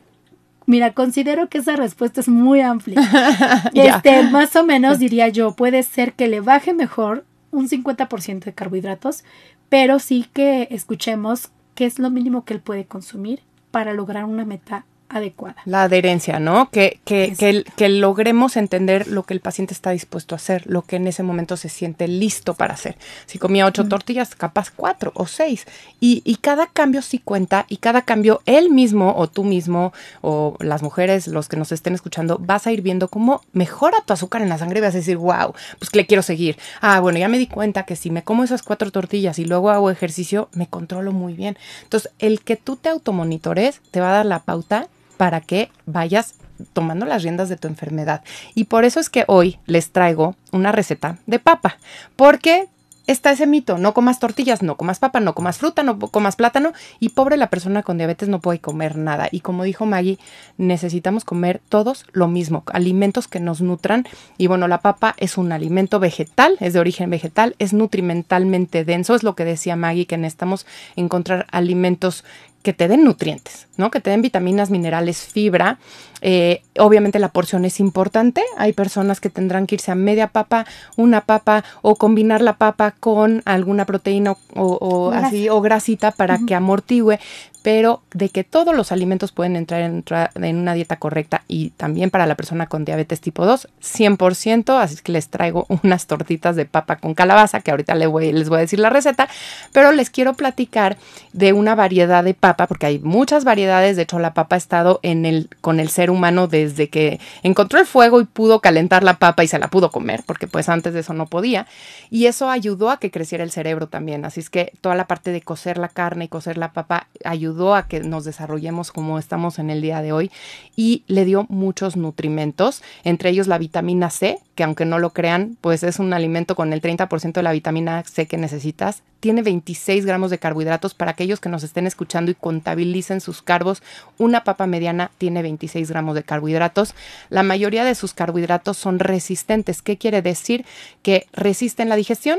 Mira, 0.66 0.92
considero 0.92 1.48
que 1.48 1.58
esa 1.58 1.76
respuesta 1.76 2.20
es 2.20 2.28
muy 2.28 2.60
amplia. 2.60 3.00
este, 3.74 4.22
más 4.24 4.54
o 4.56 4.64
menos 4.64 4.98
diría 4.98 5.28
yo, 5.28 5.52
puede 5.52 5.82
ser 5.82 6.12
que 6.12 6.28
le 6.28 6.40
baje 6.40 6.72
mejor 6.74 7.24
un 7.50 7.68
50% 7.68 8.44
de 8.44 8.52
carbohidratos, 8.52 9.24
pero 9.68 9.98
sí 9.98 10.26
que 10.32 10.68
escuchemos 10.70 11.50
qué 11.74 11.86
es 11.86 11.98
lo 11.98 12.10
mínimo 12.10 12.44
que 12.44 12.54
él 12.54 12.60
puede 12.60 12.84
consumir 12.84 13.40
para 13.70 13.94
lograr 13.94 14.24
una 14.24 14.44
meta 14.44 14.84
adecuada. 15.10 15.56
La 15.64 15.82
adherencia, 15.82 16.38
¿no? 16.38 16.70
Que, 16.70 17.00
que, 17.04 17.34
que, 17.76 17.88
logremos 17.88 18.56
entender 18.56 19.08
lo 19.08 19.24
que 19.24 19.34
el 19.34 19.40
paciente 19.40 19.74
está 19.74 19.90
dispuesto 19.90 20.34
a 20.34 20.36
hacer, 20.36 20.62
lo 20.66 20.82
que 20.82 20.96
en 20.96 21.06
ese 21.08 21.22
momento 21.22 21.56
se 21.56 21.68
siente 21.68 22.08
listo 22.08 22.54
para 22.54 22.74
hacer. 22.74 22.96
Si 23.26 23.38
comía 23.38 23.66
ocho 23.66 23.88
tortillas, 23.88 24.34
capaz 24.34 24.70
cuatro 24.70 25.12
o 25.14 25.26
seis. 25.26 25.66
Y, 25.98 26.22
y, 26.24 26.36
cada 26.36 26.66
cambio 26.68 27.02
sí 27.02 27.18
cuenta 27.18 27.66
y 27.68 27.78
cada 27.78 28.02
cambio 28.02 28.40
él 28.46 28.70
mismo 28.70 29.14
o 29.16 29.26
tú 29.26 29.44
mismo 29.44 29.92
o 30.22 30.56
las 30.60 30.82
mujeres, 30.82 31.26
los 31.26 31.48
que 31.48 31.56
nos 31.56 31.72
estén 31.72 31.94
escuchando, 31.94 32.38
vas 32.38 32.66
a 32.66 32.72
ir 32.72 32.80
viendo 32.80 33.08
cómo 33.08 33.42
mejora 33.52 33.98
tu 34.06 34.12
azúcar 34.12 34.42
en 34.42 34.48
la 34.48 34.58
sangre 34.58 34.78
y 34.78 34.82
vas 34.82 34.94
a 34.94 34.98
decir, 34.98 35.16
wow, 35.16 35.52
pues 35.78 35.90
que 35.90 35.98
le 35.98 36.06
quiero 36.06 36.22
seguir. 36.22 36.56
Ah, 36.80 37.00
bueno, 37.00 37.18
ya 37.18 37.28
me 37.28 37.38
di 37.38 37.48
cuenta 37.48 37.82
que 37.82 37.96
si 37.96 38.10
me 38.10 38.22
como 38.22 38.44
esas 38.44 38.62
cuatro 38.62 38.90
tortillas 38.92 39.38
y 39.40 39.44
luego 39.44 39.70
hago 39.70 39.90
ejercicio, 39.90 40.48
me 40.52 40.68
controlo 40.68 41.12
muy 41.12 41.34
bien. 41.34 41.58
Entonces, 41.82 42.12
el 42.20 42.42
que 42.42 42.56
tú 42.56 42.76
te 42.76 42.88
automonitores 42.88 43.80
te 43.90 44.00
va 44.00 44.10
a 44.10 44.14
dar 44.14 44.26
la 44.26 44.40
pauta 44.40 44.88
para 45.20 45.42
que 45.42 45.70
vayas 45.84 46.36
tomando 46.72 47.04
las 47.04 47.22
riendas 47.22 47.50
de 47.50 47.58
tu 47.58 47.68
enfermedad. 47.68 48.22
Y 48.54 48.64
por 48.64 48.86
eso 48.86 49.00
es 49.00 49.10
que 49.10 49.26
hoy 49.28 49.58
les 49.66 49.92
traigo 49.92 50.34
una 50.50 50.72
receta 50.72 51.18
de 51.26 51.38
papa, 51.38 51.76
porque 52.16 52.68
está 53.06 53.30
ese 53.30 53.46
mito, 53.46 53.76
no 53.76 53.92
comas 53.92 54.18
tortillas, 54.18 54.62
no 54.62 54.76
comas 54.76 54.98
papa, 54.98 55.20
no 55.20 55.34
comas 55.34 55.58
fruta, 55.58 55.82
no 55.82 55.98
comas 55.98 56.36
plátano 56.36 56.72
y 57.00 57.10
pobre 57.10 57.36
la 57.36 57.50
persona 57.50 57.82
con 57.82 57.98
diabetes 57.98 58.30
no 58.30 58.40
puede 58.40 58.60
comer 58.60 58.96
nada. 58.96 59.28
Y 59.30 59.40
como 59.40 59.64
dijo 59.64 59.84
Maggie, 59.84 60.18
necesitamos 60.56 61.26
comer 61.26 61.60
todos 61.68 62.06
lo 62.12 62.26
mismo, 62.26 62.62
alimentos 62.72 63.28
que 63.28 63.40
nos 63.40 63.60
nutran. 63.60 64.06
Y 64.38 64.46
bueno, 64.46 64.68
la 64.68 64.80
papa 64.80 65.14
es 65.18 65.36
un 65.36 65.52
alimento 65.52 66.00
vegetal, 66.00 66.56
es 66.60 66.72
de 66.72 66.80
origen 66.80 67.10
vegetal, 67.10 67.56
es 67.58 67.74
nutrimentalmente 67.74 68.86
denso, 68.86 69.14
es 69.14 69.22
lo 69.22 69.34
que 69.34 69.44
decía 69.44 69.76
Maggie, 69.76 70.06
que 70.06 70.16
necesitamos 70.16 70.64
encontrar 70.96 71.46
alimentos 71.50 72.24
que 72.62 72.72
te 72.72 72.88
den 72.88 73.04
nutrientes, 73.04 73.68
¿no? 73.76 73.90
Que 73.90 74.00
te 74.00 74.10
den 74.10 74.22
vitaminas, 74.22 74.70
minerales, 74.70 75.18
fibra. 75.18 75.78
Eh, 76.22 76.62
obviamente 76.78 77.18
la 77.18 77.28
porción 77.28 77.64
es 77.64 77.80
importante. 77.80 78.42
Hay 78.56 78.72
personas 78.72 79.20
que 79.20 79.30
tendrán 79.30 79.66
que 79.66 79.76
irse 79.76 79.90
a 79.90 79.94
media 79.94 80.28
papa, 80.28 80.66
una 80.96 81.22
papa 81.22 81.64
o 81.82 81.96
combinar 81.96 82.40
la 82.40 82.54
papa 82.54 82.94
con 82.98 83.42
alguna 83.44 83.84
proteína 83.84 84.36
o, 84.54 85.12
así 85.14 85.48
o 85.48 85.60
grasita 85.60 86.10
para 86.10 86.38
que 86.46 86.54
amortigüe 86.54 87.18
pero 87.62 88.02
de 88.12 88.30
que 88.30 88.44
todos 88.44 88.74
los 88.74 88.90
alimentos 88.92 89.32
pueden 89.32 89.56
entrar 89.56 89.82
en, 89.82 90.56
una 90.56 90.74
dieta 90.74 90.96
correcta 90.96 91.42
y 91.46 91.70
también 91.70 92.10
para 92.10 92.26
la 92.26 92.34
persona 92.34 92.66
con 92.66 92.84
diabetes 92.84 93.20
tipo 93.20 93.44
2, 93.44 93.68
100%, 93.82 94.80
así 94.80 94.94
es 94.94 95.02
que 95.02 95.12
les 95.12 95.28
traigo 95.28 95.66
unas 95.82 96.06
tortitas 96.06 96.56
de 96.56 96.64
papa 96.64 96.96
con 96.96 97.14
calabaza, 97.14 97.60
que 97.60 97.70
ahorita 97.70 97.94
les 97.94 98.08
voy, 98.08 98.32
les 98.32 98.48
voy 98.48 98.58
a 98.58 98.60
decir 98.62 98.78
la 98.78 98.90
receta, 98.90 99.28
pero 99.72 99.92
les 99.92 100.10
quiero 100.10 100.34
platicar 100.34 100.96
de 101.32 101.52
una 101.52 101.74
variedad 101.74 102.24
de 102.24 102.34
papa, 102.34 102.66
porque 102.66 102.86
hay 102.86 102.98
muchas 102.98 103.44
variedades, 103.44 103.96
de 103.96 104.02
hecho 104.02 104.18
la 104.18 104.34
papa 104.34 104.56
ha 104.56 104.58
estado 104.58 105.00
en 105.02 105.26
el, 105.26 105.50
con 105.60 105.80
el 105.80 105.90
ser 105.90 106.09
humano 106.10 106.48
desde 106.48 106.88
que 106.88 107.20
encontró 107.42 107.78
el 107.78 107.86
fuego 107.86 108.20
y 108.20 108.24
pudo 108.24 108.60
calentar 108.60 109.02
la 109.02 109.18
papa 109.18 109.44
y 109.44 109.48
se 109.48 109.58
la 109.58 109.68
pudo 109.68 109.90
comer, 109.90 110.22
porque 110.26 110.46
pues 110.46 110.68
antes 110.68 110.94
de 110.94 111.00
eso 111.00 111.12
no 111.12 111.26
podía, 111.26 111.66
y 112.10 112.26
eso 112.26 112.50
ayudó 112.50 112.90
a 112.90 112.98
que 112.98 113.10
creciera 113.10 113.44
el 113.44 113.50
cerebro 113.50 113.88
también, 113.88 114.24
así 114.24 114.40
es 114.40 114.50
que 114.50 114.72
toda 114.80 114.94
la 114.94 115.06
parte 115.06 115.32
de 115.32 115.42
cocer 115.42 115.78
la 115.78 115.88
carne 115.88 116.26
y 116.26 116.28
cocer 116.28 116.58
la 116.58 116.72
papa 116.72 117.08
ayudó 117.24 117.74
a 117.74 117.86
que 117.86 118.00
nos 118.00 118.24
desarrollemos 118.24 118.92
como 118.92 119.18
estamos 119.18 119.58
en 119.58 119.70
el 119.70 119.80
día 119.80 120.02
de 120.02 120.12
hoy 120.12 120.30
y 120.76 121.04
le 121.06 121.24
dio 121.24 121.46
muchos 121.48 121.96
nutrimentos, 121.96 122.82
entre 123.04 123.30
ellos 123.30 123.46
la 123.46 123.58
vitamina 123.58 124.10
C, 124.10 124.38
que 124.54 124.64
aunque 124.64 124.84
no 124.84 124.98
lo 124.98 125.10
crean, 125.10 125.56
pues 125.60 125.82
es 125.82 125.98
un 125.98 126.12
alimento 126.12 126.54
con 126.54 126.72
el 126.72 126.82
30% 126.82 127.32
de 127.32 127.42
la 127.42 127.52
vitamina 127.52 128.02
C 128.04 128.26
que 128.26 128.36
necesitas. 128.36 129.02
Tiene 129.20 129.42
26 129.42 130.04
gramos 130.06 130.30
de 130.30 130.38
carbohidratos 130.38 130.94
para 130.94 131.12
aquellos 131.12 131.40
que 131.40 131.48
nos 131.48 131.62
estén 131.62 131.86
escuchando 131.86 132.30
y 132.30 132.34
contabilicen 132.34 133.20
sus 133.20 133.42
carbos. 133.42 133.82
Una 134.18 134.44
papa 134.44 134.66
mediana 134.66 135.10
tiene 135.18 135.42
26 135.42 135.90
gramos 135.90 135.99
de 136.14 136.22
carbohidratos. 136.22 136.94
La 137.28 137.42
mayoría 137.42 137.84
de 137.84 137.94
sus 137.94 138.14
carbohidratos 138.14 138.76
son 138.76 138.98
resistentes. 138.98 139.82
¿Qué 139.82 139.96
quiere 139.96 140.22
decir? 140.22 140.64
Que 141.02 141.26
resisten 141.32 141.88
la 141.88 141.96
digestión 141.96 142.38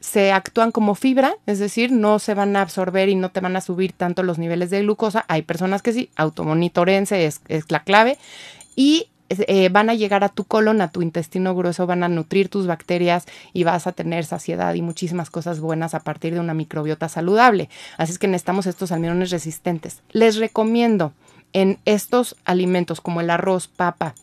se 0.00 0.32
actúan 0.32 0.70
como 0.70 0.94
fibra, 0.94 1.36
es 1.46 1.58
decir, 1.58 1.90
no 1.90 2.18
se 2.18 2.34
van 2.34 2.54
a 2.56 2.60
absorber 2.60 3.08
y 3.08 3.14
no 3.14 3.30
te 3.30 3.40
van 3.40 3.56
a 3.56 3.62
subir 3.62 3.94
tanto 3.94 4.22
los 4.22 4.38
niveles 4.38 4.68
de 4.68 4.82
glucosa. 4.82 5.24
Hay 5.28 5.40
personas 5.40 5.80
que 5.80 5.94
sí, 5.94 6.10
automonitorense 6.16 7.24
es, 7.24 7.40
es 7.48 7.70
la 7.70 7.80
clave. 7.80 8.18
Y 8.76 9.08
eh, 9.30 9.70
van 9.70 9.88
a 9.88 9.94
llegar 9.94 10.22
a 10.22 10.28
tu 10.28 10.44
colon, 10.44 10.82
a 10.82 10.90
tu 10.90 11.00
intestino 11.00 11.54
grueso, 11.54 11.86
van 11.86 12.02
a 12.02 12.08
nutrir 12.08 12.50
tus 12.50 12.66
bacterias 12.66 13.24
y 13.54 13.64
vas 13.64 13.86
a 13.86 13.92
tener 13.92 14.26
saciedad 14.26 14.74
y 14.74 14.82
muchísimas 14.82 15.30
cosas 15.30 15.60
buenas 15.60 15.94
a 15.94 16.00
partir 16.00 16.34
de 16.34 16.40
una 16.40 16.52
microbiota 16.52 17.08
saludable. 17.08 17.70
Así 17.96 18.12
es 18.12 18.18
que 18.18 18.28
necesitamos 18.28 18.66
estos 18.66 18.92
almidones 18.92 19.30
resistentes. 19.30 20.02
Les 20.10 20.36
recomiendo 20.36 21.12
en 21.54 21.78
estos 21.86 22.36
alimentos 22.44 23.00
como 23.00 23.22
el 23.22 23.30
arroz, 23.30 23.68
papa, 23.68 24.14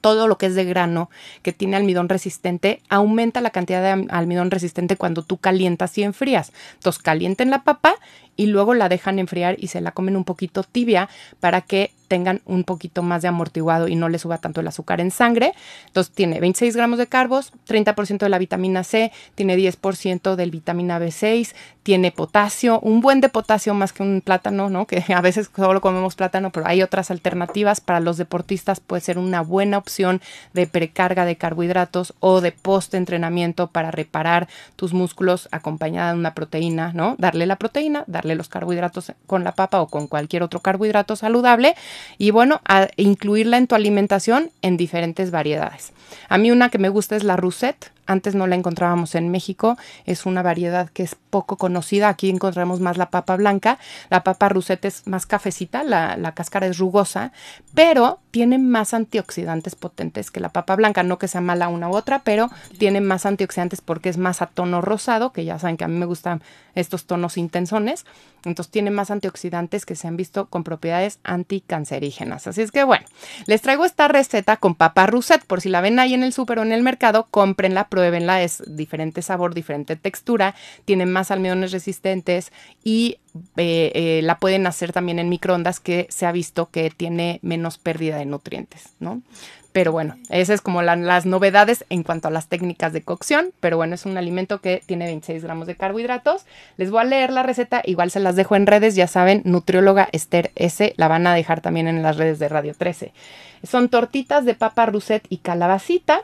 todo 0.00 0.28
lo 0.28 0.38
que 0.38 0.46
es 0.46 0.54
de 0.54 0.64
grano 0.64 1.10
que 1.42 1.52
tiene 1.52 1.76
almidón 1.76 2.08
resistente, 2.08 2.80
aumenta 2.88 3.40
la 3.40 3.50
cantidad 3.50 3.82
de 3.82 4.06
almidón 4.10 4.50
resistente 4.50 4.96
cuando 4.96 5.22
tú 5.22 5.36
calientas 5.36 5.98
y 5.98 6.04
enfrías. 6.04 6.52
Entonces 6.74 7.02
calienten 7.02 7.50
la 7.50 7.64
papa 7.64 7.96
y 8.38 8.46
luego 8.46 8.72
la 8.72 8.88
dejan 8.88 9.18
enfriar 9.18 9.56
y 9.58 9.66
se 9.66 9.82
la 9.82 9.90
comen 9.90 10.16
un 10.16 10.24
poquito 10.24 10.62
tibia 10.62 11.10
para 11.40 11.60
que 11.60 11.90
tengan 12.06 12.40
un 12.46 12.64
poquito 12.64 13.02
más 13.02 13.20
de 13.20 13.28
amortiguado 13.28 13.86
y 13.86 13.94
no 13.94 14.08
le 14.08 14.18
suba 14.18 14.38
tanto 14.38 14.60
el 14.60 14.68
azúcar 14.68 15.00
en 15.00 15.10
sangre. 15.10 15.52
Entonces 15.86 16.12
tiene 16.14 16.40
26 16.40 16.74
gramos 16.74 16.98
de 16.98 17.06
carbos, 17.06 17.52
30% 17.68 18.18
de 18.18 18.28
la 18.28 18.38
vitamina 18.38 18.82
C, 18.82 19.12
tiene 19.34 19.56
10% 19.56 20.34
del 20.34 20.50
vitamina 20.50 20.98
B6, 20.98 21.52
tiene 21.82 22.10
potasio, 22.10 22.80
un 22.80 23.00
buen 23.00 23.20
de 23.20 23.28
potasio 23.28 23.74
más 23.74 23.92
que 23.92 24.02
un 24.02 24.20
plátano, 24.22 24.70
¿no? 24.70 24.86
Que 24.86 25.04
a 25.14 25.20
veces 25.20 25.50
solo 25.54 25.80
comemos 25.80 26.16
plátano, 26.16 26.50
pero 26.50 26.66
hay 26.66 26.82
otras 26.82 27.10
alternativas. 27.10 27.80
Para 27.80 28.00
los 28.00 28.16
deportistas 28.16 28.80
puede 28.80 29.02
ser 29.02 29.18
una 29.18 29.42
buena 29.42 29.78
opción 29.78 30.20
de 30.54 30.66
precarga 30.66 31.24
de 31.24 31.36
carbohidratos 31.36 32.14
o 32.20 32.40
de 32.40 32.52
post-entrenamiento 32.52 33.68
para 33.68 33.90
reparar 33.90 34.48
tus 34.76 34.92
músculos 34.92 35.48
acompañada 35.50 36.12
de 36.12 36.18
una 36.18 36.34
proteína, 36.34 36.92
¿no? 36.94 37.16
Darle 37.18 37.46
la 37.46 37.56
proteína, 37.56 38.04
darle 38.06 38.27
los 38.34 38.48
carbohidratos 38.48 39.12
con 39.26 39.44
la 39.44 39.52
papa 39.52 39.80
o 39.80 39.88
con 39.88 40.06
cualquier 40.06 40.42
otro 40.42 40.60
carbohidrato 40.60 41.16
saludable 41.16 41.74
y 42.18 42.30
bueno, 42.30 42.60
a 42.64 42.88
incluirla 42.96 43.56
en 43.56 43.66
tu 43.66 43.74
alimentación 43.74 44.50
en 44.62 44.76
diferentes 44.76 45.30
variedades. 45.30 45.92
A 46.28 46.38
mí 46.38 46.50
una 46.50 46.68
que 46.68 46.78
me 46.78 46.88
gusta 46.88 47.16
es 47.16 47.24
la 47.24 47.36
Rousette. 47.36 47.90
Antes 48.08 48.34
no 48.34 48.46
la 48.46 48.56
encontrábamos 48.56 49.14
en 49.14 49.28
México. 49.30 49.76
Es 50.06 50.24
una 50.24 50.42
variedad 50.42 50.88
que 50.88 51.02
es 51.02 51.14
poco 51.14 51.56
conocida. 51.56 52.08
Aquí 52.08 52.30
encontramos 52.30 52.80
más 52.80 52.96
la 52.96 53.10
papa 53.10 53.36
blanca. 53.36 53.78
La 54.08 54.24
papa 54.24 54.48
Rousette 54.48 54.86
es 54.86 55.06
más 55.06 55.26
cafecita, 55.26 55.84
la, 55.84 56.16
la 56.16 56.32
cáscara 56.32 56.66
es 56.66 56.78
rugosa, 56.78 57.32
pero 57.74 58.18
tiene 58.30 58.58
más 58.58 58.94
antioxidantes 58.94 59.74
potentes 59.74 60.30
que 60.30 60.40
la 60.40 60.48
papa 60.48 60.74
blanca. 60.74 61.02
No 61.02 61.18
que 61.18 61.28
sea 61.28 61.42
mala 61.42 61.68
una 61.68 61.90
u 61.90 61.94
otra, 61.94 62.20
pero 62.20 62.50
tiene 62.78 63.02
más 63.02 63.26
antioxidantes 63.26 63.82
porque 63.82 64.08
es 64.08 64.16
más 64.16 64.40
a 64.40 64.46
tono 64.46 64.80
rosado, 64.80 65.32
que 65.32 65.44
ya 65.44 65.58
saben 65.58 65.76
que 65.76 65.84
a 65.84 65.88
mí 65.88 65.96
me 65.96 66.06
gustan 66.06 66.42
estos 66.74 67.04
tonos 67.04 67.36
intensones. 67.36 68.06
Entonces 68.44 68.70
tiene 68.70 68.90
más 68.90 69.10
antioxidantes 69.10 69.84
que 69.84 69.96
se 69.96 70.08
han 70.08 70.16
visto 70.16 70.46
con 70.46 70.64
propiedades 70.64 71.18
anticancerígenas. 71.24 72.46
Así 72.46 72.62
es 72.62 72.72
que 72.72 72.84
bueno, 72.84 73.04
les 73.46 73.60
traigo 73.60 73.84
esta 73.84 74.08
receta 74.08 74.56
con 74.56 74.74
papa 74.74 75.06
Rousette. 75.06 75.44
Por 75.44 75.60
si 75.60 75.68
la 75.68 75.80
ven 75.80 75.98
ahí 75.98 76.14
en 76.14 76.22
el 76.22 76.32
súper 76.32 76.60
o 76.60 76.62
en 76.62 76.72
el 76.72 76.82
mercado, 76.82 77.26
cómprenla, 77.30 77.88
pruébenla. 77.98 78.42
Es 78.42 78.62
diferente 78.64 79.22
sabor, 79.22 79.54
diferente 79.54 79.96
textura. 79.96 80.54
Tiene 80.84 81.04
más 81.04 81.32
almidones 81.32 81.72
resistentes 81.72 82.52
y 82.84 83.18
eh, 83.56 83.90
eh, 83.94 84.20
la 84.22 84.38
pueden 84.38 84.68
hacer 84.68 84.92
también 84.92 85.18
en 85.18 85.28
microondas 85.28 85.80
que 85.80 86.06
se 86.10 86.26
ha 86.26 86.32
visto 86.32 86.70
que 86.70 86.90
tiene 86.90 87.40
menos 87.42 87.76
pérdida 87.78 88.16
de 88.16 88.24
nutrientes, 88.24 88.90
¿no? 89.00 89.20
Pero 89.72 89.92
bueno, 89.92 90.16
esas 90.30 90.56
es 90.56 90.60
como 90.60 90.82
las 90.82 91.26
novedades 91.26 91.84
en 91.90 92.02
cuanto 92.02 92.28
a 92.28 92.30
las 92.30 92.48
técnicas 92.48 92.92
de 92.92 93.02
cocción. 93.02 93.52
Pero 93.60 93.76
bueno, 93.76 93.94
es 93.94 94.06
un 94.06 94.16
alimento 94.16 94.60
que 94.60 94.82
tiene 94.86 95.06
26 95.06 95.42
gramos 95.42 95.66
de 95.66 95.76
carbohidratos. 95.76 96.46
Les 96.76 96.90
voy 96.90 97.00
a 97.00 97.04
leer 97.04 97.30
la 97.30 97.42
receta, 97.42 97.82
igual 97.84 98.10
se 98.10 98.20
las 98.20 98.34
dejo 98.34 98.56
en 98.56 98.66
redes, 98.66 98.94
ya 98.94 99.06
saben, 99.06 99.42
nutrióloga 99.44 100.08
Esther 100.12 100.52
S. 100.54 100.94
La 100.96 101.08
van 101.08 101.26
a 101.26 101.34
dejar 101.34 101.60
también 101.60 101.86
en 101.86 102.02
las 102.02 102.16
redes 102.16 102.38
de 102.38 102.48
Radio 102.48 102.74
13. 102.74 103.12
Son 103.62 103.88
tortitas 103.88 104.44
de 104.44 104.54
papa 104.54 104.86
rousette 104.86 105.26
y 105.28 105.38
calabacita. 105.38 106.22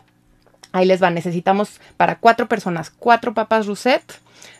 Ahí 0.75 0.87
les 0.87 1.01
va, 1.01 1.09
necesitamos 1.09 1.81
para 1.97 2.16
cuatro 2.16 2.49
personas, 2.49 2.91
cuatro 2.91 3.33
papas 3.33 3.66
rousette 3.66 4.14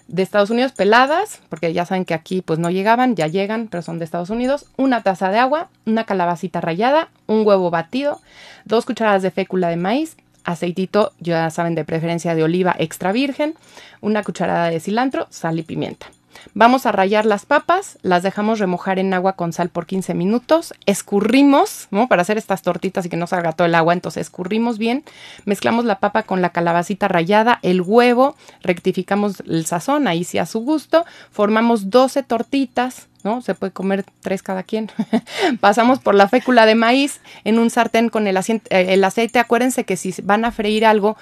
de 0.07 0.23
Estados 0.23 0.49
Unidos 0.49 0.71
peladas, 0.71 1.41
porque 1.49 1.73
ya 1.73 1.85
saben 1.87 2.05
que 2.05 2.15
aquí 2.15 2.41
pues 2.41 2.61
no 2.61 2.71
llegaban, 2.71 3.17
ya 3.17 3.27
llegan, 3.27 3.67
pero 3.67 3.83
son 3.83 3.99
de 3.99 4.05
Estados 4.05 4.31
Unidos, 4.31 4.67
una 4.77 5.03
taza 5.03 5.31
de 5.31 5.39
agua, 5.39 5.71
una 5.87 6.05
calabacita 6.05 6.61
rallada, 6.61 7.09
un 7.27 7.45
huevo 7.45 7.69
batido, 7.71 8.21
dos 8.65 8.85
cucharadas 8.85 9.23
de 9.23 9.33
fécula 9.33 9.69
de 9.71 9.77
maíz, 9.77 10.17
aceitito, 10.45 11.13
ya 11.19 11.51
saben 11.51 11.75
de 11.75 11.85
preferencia 11.85 12.37
de 12.37 12.45
oliva 12.45 12.77
extra 12.79 13.11
virgen, 13.11 13.57
una 14.01 14.23
cucharada 14.23 14.71
de 14.71 14.79
cilantro, 14.79 15.27
sal 15.31 15.59
y 15.59 15.65
pimienta. 15.65 16.07
Vamos 16.53 16.87
a 16.87 16.93
rayar 16.93 17.27
las 17.27 17.47
papas, 17.47 17.99
las 18.03 18.23
dejamos 18.23 18.59
remojar 18.59 18.99
en 18.99 19.15
agua 19.15 19.35
con 19.35 19.53
sal 19.53 19.71
por 19.71 19.87
15 19.87 20.15
minutos, 20.15 20.75
escurrimos, 20.87 21.89
¿no? 21.91 22.09
Para 22.09 22.23
hacer 22.23 22.37
estas 22.37 22.63
tortitas 22.63 23.07
y 23.07 23.09
que 23.09 23.17
no 23.17 23.27
salga 23.27 23.53
todo 23.53 23.67
el 23.67 23.75
agua, 23.75 23.93
entonces 23.93 24.23
escurrimos 24.23 24.79
bien, 24.79 25.05
mezclamos 25.45 25.85
la 25.85 25.99
papa 25.99 26.25
con 26.25 26.43
la 26.43 26.51
calabacita 26.51 27.09
rallada, 27.09 27.59
el 27.63 27.81
huevo, 27.81 28.37
rectificamos 28.63 29.43
el 29.47 29.67
sazón, 29.67 30.07
ahí 30.07 30.25
sí 30.25 30.39
a 30.39 30.47
su 30.47 30.61
gusto, 30.61 31.05
formamos 31.31 31.91
12 31.91 32.23
tortitas, 32.23 33.09
¿no? 33.25 33.41
Se 33.41 33.55
puede 33.55 33.73
comer 33.73 34.05
tres 34.21 34.43
cada 34.43 34.63
quien. 34.63 34.91
Pasamos 35.61 35.99
por 35.99 36.15
la 36.15 36.29
fécula 36.29 36.67
de 36.67 36.75
maíz 36.75 37.21
en 37.45 37.59
un 37.59 37.71
sartén 37.71 38.11
con 38.11 38.27
el, 38.27 38.37
eh, 38.37 38.61
el, 38.71 39.03
aceite. 39.03 39.39
Acuérdense 39.39 39.85
que 39.85 39.97
si 39.97 40.15
van 40.23 40.45
a 40.45 40.53
freír 40.53 40.85
algo, 40.85 41.17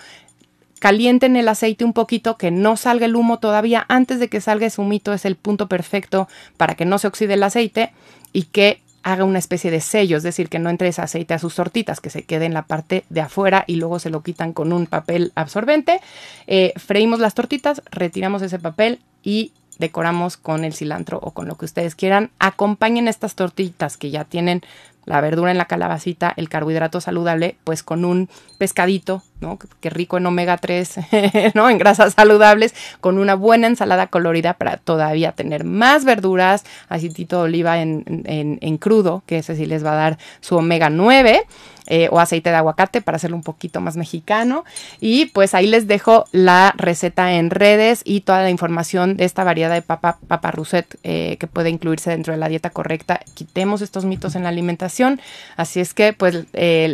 calienten 0.82 1.36
el 1.36 1.46
aceite 1.46 1.84
un 1.84 1.92
poquito, 1.92 2.36
que 2.36 2.50
no 2.50 2.76
salga 2.76 3.06
el 3.06 3.14
humo 3.14 3.38
todavía, 3.38 3.86
antes 3.88 4.18
de 4.18 4.26
que 4.26 4.40
salga 4.40 4.66
ese 4.66 4.80
humito 4.80 5.12
es 5.12 5.24
el 5.24 5.36
punto 5.36 5.68
perfecto 5.68 6.26
para 6.56 6.74
que 6.74 6.84
no 6.84 6.98
se 6.98 7.06
oxide 7.06 7.34
el 7.34 7.44
aceite 7.44 7.92
y 8.32 8.46
que 8.46 8.80
haga 9.04 9.22
una 9.22 9.38
especie 9.38 9.70
de 9.70 9.80
sello, 9.80 10.16
es 10.16 10.24
decir, 10.24 10.48
que 10.48 10.58
no 10.58 10.70
entre 10.70 10.88
ese 10.88 11.00
aceite 11.00 11.34
a 11.34 11.38
sus 11.38 11.54
tortitas, 11.54 12.00
que 12.00 12.10
se 12.10 12.24
quede 12.24 12.46
en 12.46 12.52
la 12.52 12.62
parte 12.62 13.04
de 13.10 13.20
afuera 13.20 13.62
y 13.68 13.76
luego 13.76 14.00
se 14.00 14.10
lo 14.10 14.24
quitan 14.24 14.52
con 14.52 14.72
un 14.72 14.86
papel 14.86 15.30
absorbente. 15.36 16.00
Eh, 16.48 16.72
freímos 16.74 17.20
las 17.20 17.34
tortitas, 17.34 17.80
retiramos 17.92 18.42
ese 18.42 18.58
papel 18.58 18.98
y 19.22 19.52
decoramos 19.78 20.36
con 20.36 20.64
el 20.64 20.74
cilantro 20.74 21.20
o 21.22 21.30
con 21.30 21.46
lo 21.46 21.56
que 21.56 21.64
ustedes 21.64 21.94
quieran. 21.94 22.32
Acompañen 22.40 23.06
estas 23.06 23.36
tortitas 23.36 23.96
que 23.96 24.10
ya 24.10 24.24
tienen 24.24 24.62
la 25.04 25.20
verdura 25.20 25.50
en 25.50 25.58
la 25.58 25.64
calabacita, 25.64 26.32
el 26.36 26.48
carbohidrato 26.48 27.00
saludable, 27.00 27.56
pues 27.64 27.82
con 27.82 28.04
un 28.04 28.28
pescadito, 28.58 29.22
¿no? 29.40 29.58
Que 29.80 29.90
rico 29.90 30.16
en 30.16 30.26
omega 30.26 30.56
3, 30.56 30.96
¿no? 31.54 31.68
En 31.68 31.78
grasas 31.78 32.14
saludables, 32.14 32.74
con 33.00 33.18
una 33.18 33.34
buena 33.34 33.66
ensalada 33.66 34.06
colorida 34.06 34.54
para 34.54 34.76
todavía 34.76 35.32
tener 35.32 35.64
más 35.64 36.04
verduras, 36.04 36.64
aceitito 36.88 37.38
de 37.38 37.42
oliva 37.42 37.80
en, 37.80 38.22
en, 38.26 38.58
en 38.60 38.78
crudo, 38.78 39.22
que 39.26 39.38
ese 39.38 39.56
sí 39.56 39.66
les 39.66 39.84
va 39.84 39.92
a 39.92 39.96
dar 39.96 40.18
su 40.40 40.56
omega 40.56 40.90
9 40.90 41.46
eh, 41.86 42.08
o 42.10 42.20
aceite 42.20 42.50
de 42.50 42.56
aguacate 42.56 43.02
para 43.02 43.16
hacerlo 43.16 43.36
un 43.36 43.42
poquito 43.42 43.80
más 43.80 43.96
mexicano. 43.96 44.64
Y 45.00 45.26
pues 45.26 45.54
ahí 45.54 45.66
les 45.66 45.86
dejo 45.86 46.24
la 46.32 46.74
receta 46.76 47.32
en 47.32 47.50
redes 47.50 48.02
y 48.04 48.20
toda 48.20 48.42
la 48.42 48.50
información 48.50 49.16
de 49.16 49.24
esta 49.24 49.44
variedad 49.44 49.72
de 49.72 49.82
papa, 49.82 50.18
papa 50.28 50.50
rousset 50.50 50.98
eh, 51.02 51.36
que 51.38 51.46
puede 51.46 51.70
incluirse 51.70 52.10
dentro 52.10 52.32
de 52.32 52.38
la 52.38 52.48
dieta 52.48 52.70
correcta. 52.70 53.20
Quitemos 53.34 53.82
estos 53.82 54.04
mitos 54.04 54.36
en 54.36 54.44
la 54.44 54.50
alimentación. 54.50 55.20
Así 55.56 55.80
es 55.80 55.94
que 55.94 56.12
pues 56.12 56.46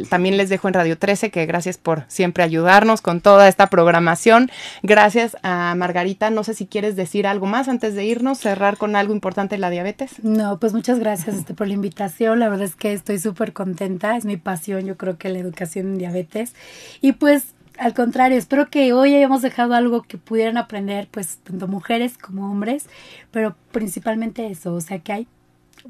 también 0.09 0.37
les 0.37 0.49
dejo 0.49 0.69
en 0.69 0.75
Radio 0.75 0.99
13 0.99 1.31
que 1.31 1.47
gracias 1.47 1.79
por 1.79 2.05
siempre 2.09 2.43
ayudarnos 2.45 3.03
con 3.03 3.21
toda 3.21 3.49
esta 3.49 3.69
programación. 3.69 4.51
Gracias 4.83 5.37
a 5.43 5.75
Margarita. 5.77 6.31
No 6.31 6.45
sé 6.45 6.55
si 6.55 6.67
quieres 6.67 6.97
decir 6.97 7.27
algo 7.27 7.47
más 7.47 7.69
antes 7.69 7.95
de 7.95 8.05
irnos, 8.05 8.39
cerrar 8.39 8.77
con 8.77 8.97
algo 8.97 9.13
importante 9.13 9.57
de 9.57 9.61
la 9.61 9.71
diabetes. 9.71 10.13
No, 10.23 10.59
pues 10.59 10.73
muchas 10.73 10.99
gracias 10.99 11.37
este, 11.37 11.55
por 11.55 11.69
la 11.69 11.75
invitación. 11.75 12.39
La 12.39 12.49
verdad 12.49 12.67
es 12.67 12.75
que 12.75 12.93
estoy 12.93 13.19
súper 13.19 13.53
contenta. 13.53 14.17
Es 14.17 14.25
mi 14.25 14.37
pasión 14.37 14.78
yo 14.81 14.97
creo 14.97 15.19
que 15.19 15.29
la 15.29 15.39
educación 15.39 15.87
en 15.89 15.99
diabetes. 15.99 16.55
Y 17.01 17.13
pues 17.13 17.55
al 17.79 17.95
contrario, 17.95 18.37
espero 18.37 18.69
que 18.71 18.93
hoy 18.93 19.15
hayamos 19.15 19.43
dejado 19.43 19.75
algo 19.75 20.03
que 20.03 20.19
pudieran 20.19 20.57
aprender, 20.57 21.09
pues 21.11 21.39
tanto 21.45 21.69
mujeres 21.69 22.19
como 22.19 22.51
hombres, 22.51 22.87
pero 23.31 23.57
principalmente 23.73 24.49
eso, 24.49 24.75
o 24.75 24.81
sea 24.81 24.99
que 24.99 25.13
hay 25.13 25.29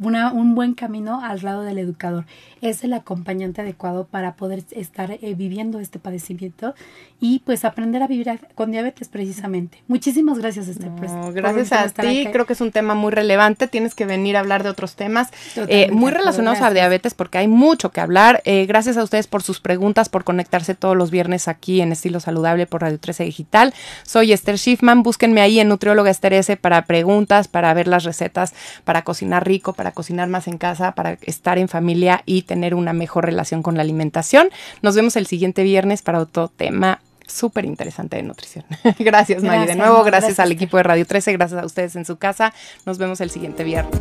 una, 0.01 0.33
un 0.33 0.55
buen 0.55 0.75
camino 0.75 1.21
al 1.23 1.43
lado 1.43 1.63
del 1.63 1.79
educador. 1.79 2.25
Es 2.61 2.85
el 2.85 2.93
acompañante 2.93 3.61
adecuado 3.61 4.05
para 4.05 4.35
poder 4.35 4.65
estar 4.71 5.13
eh, 5.13 5.35
viviendo 5.37 5.79
este 5.81 5.99
padecimiento 5.99 6.75
y 7.21 7.41
pues 7.41 7.65
aprender 7.65 8.03
a 8.03 8.07
vivir 8.07 8.41
con 8.55 8.71
diabetes 8.71 9.09
precisamente. 9.09 9.83
Muchísimas 9.89 10.39
gracias, 10.39 10.69
este 10.69 10.91
Gracias 11.33 11.73
a 11.73 11.89
ti, 11.89 12.27
creo 12.33 12.47
que 12.47 12.53
es 12.53 12.61
un 12.61 12.73
tema 12.73 12.95
muy 12.95 13.13
relevante. 13.13 13.69
Tienes 13.69 13.95
que 13.95 14.07
venir 14.07 14.37
a 14.37 14.41
hablar 14.41 14.63
de 14.63 14.71
otros 14.71 14.95
temas 14.97 15.31
eh, 15.57 15.91
muy 15.91 16.13
relacionados 16.13 16.61
a 16.61 16.71
diabetes 16.71 17.15
porque 17.15 17.39
hay 17.39 17.49
mucho 17.49 17.91
que 17.91 18.01
hablar. 18.01 18.43
Eh, 18.45 18.67
gracias 18.67 18.97
a 18.97 19.03
ustedes 19.03 19.27
por 19.27 19.43
sus 19.43 19.61
preguntas, 19.61 20.09
por 20.09 20.25
conectarse 20.25 20.75
todos 20.75 20.97
los 20.97 21.11
viernes 21.11 21.49
aquí 21.49 21.81
en 21.81 21.93
Estilo 21.93 22.21
Saludable 22.21 22.67
por 22.67 22.83
Radio 22.83 22.99
13 22.99 23.25
Digital. 23.25 23.75
Soy 24.05 24.33
Esther 24.33 24.59
Schiffman. 24.59 25.03
Búsquenme 25.03 25.41
ahí 25.41 25.61
en 25.61 25.69
Nutrióloga 25.69 26.11
Esther 26.11 26.35
S 26.35 26.57
para 26.57 26.83
preguntas, 26.83 27.49
para 27.49 27.73
ver 27.75 27.89
las 27.89 28.05
recetas, 28.05 28.55
para 28.85 29.03
cocinar 29.03 29.47
rico, 29.47 29.73
para 29.73 29.88
cocinar 29.93 30.29
más 30.29 30.49
en 30.49 30.59
casa, 30.59 30.93
para 30.93 31.19
estar 31.23 31.59
en 31.59 31.69
familia 31.69 32.23
y 32.27 32.43
tener 32.43 32.75
una 32.75 32.93
mejor 32.93 33.25
relación 33.25 33.63
con 33.63 33.77
la 33.77 33.83
alimentación. 33.83 34.49
Nos 34.83 34.95
vemos 34.95 35.17
el 35.17 35.27
siguiente 35.27 35.63
viernes 35.63 36.03
para 36.03 36.21
otro 36.21 36.49
tema 36.49 37.01
súper 37.27 37.65
interesante 37.65 38.17
de 38.17 38.23
nutrición. 38.23 38.65
gracias, 38.99 39.43
Mari. 39.43 39.67
De 39.67 39.77
nuevo, 39.77 40.03
gracias 40.03 40.41
al 40.41 40.51
equipo 40.51 40.77
de 40.79 40.83
Radio 40.83 41.07
13, 41.07 41.33
gracias 41.33 41.63
a 41.63 41.67
ustedes 41.67 41.97
en 41.97 42.05
su 42.05 42.17
casa. 42.17 42.53
Nos 42.87 42.99
vemos 42.99 43.21
el 43.21 43.31
siguiente 43.31 43.65
viernes. 43.65 44.01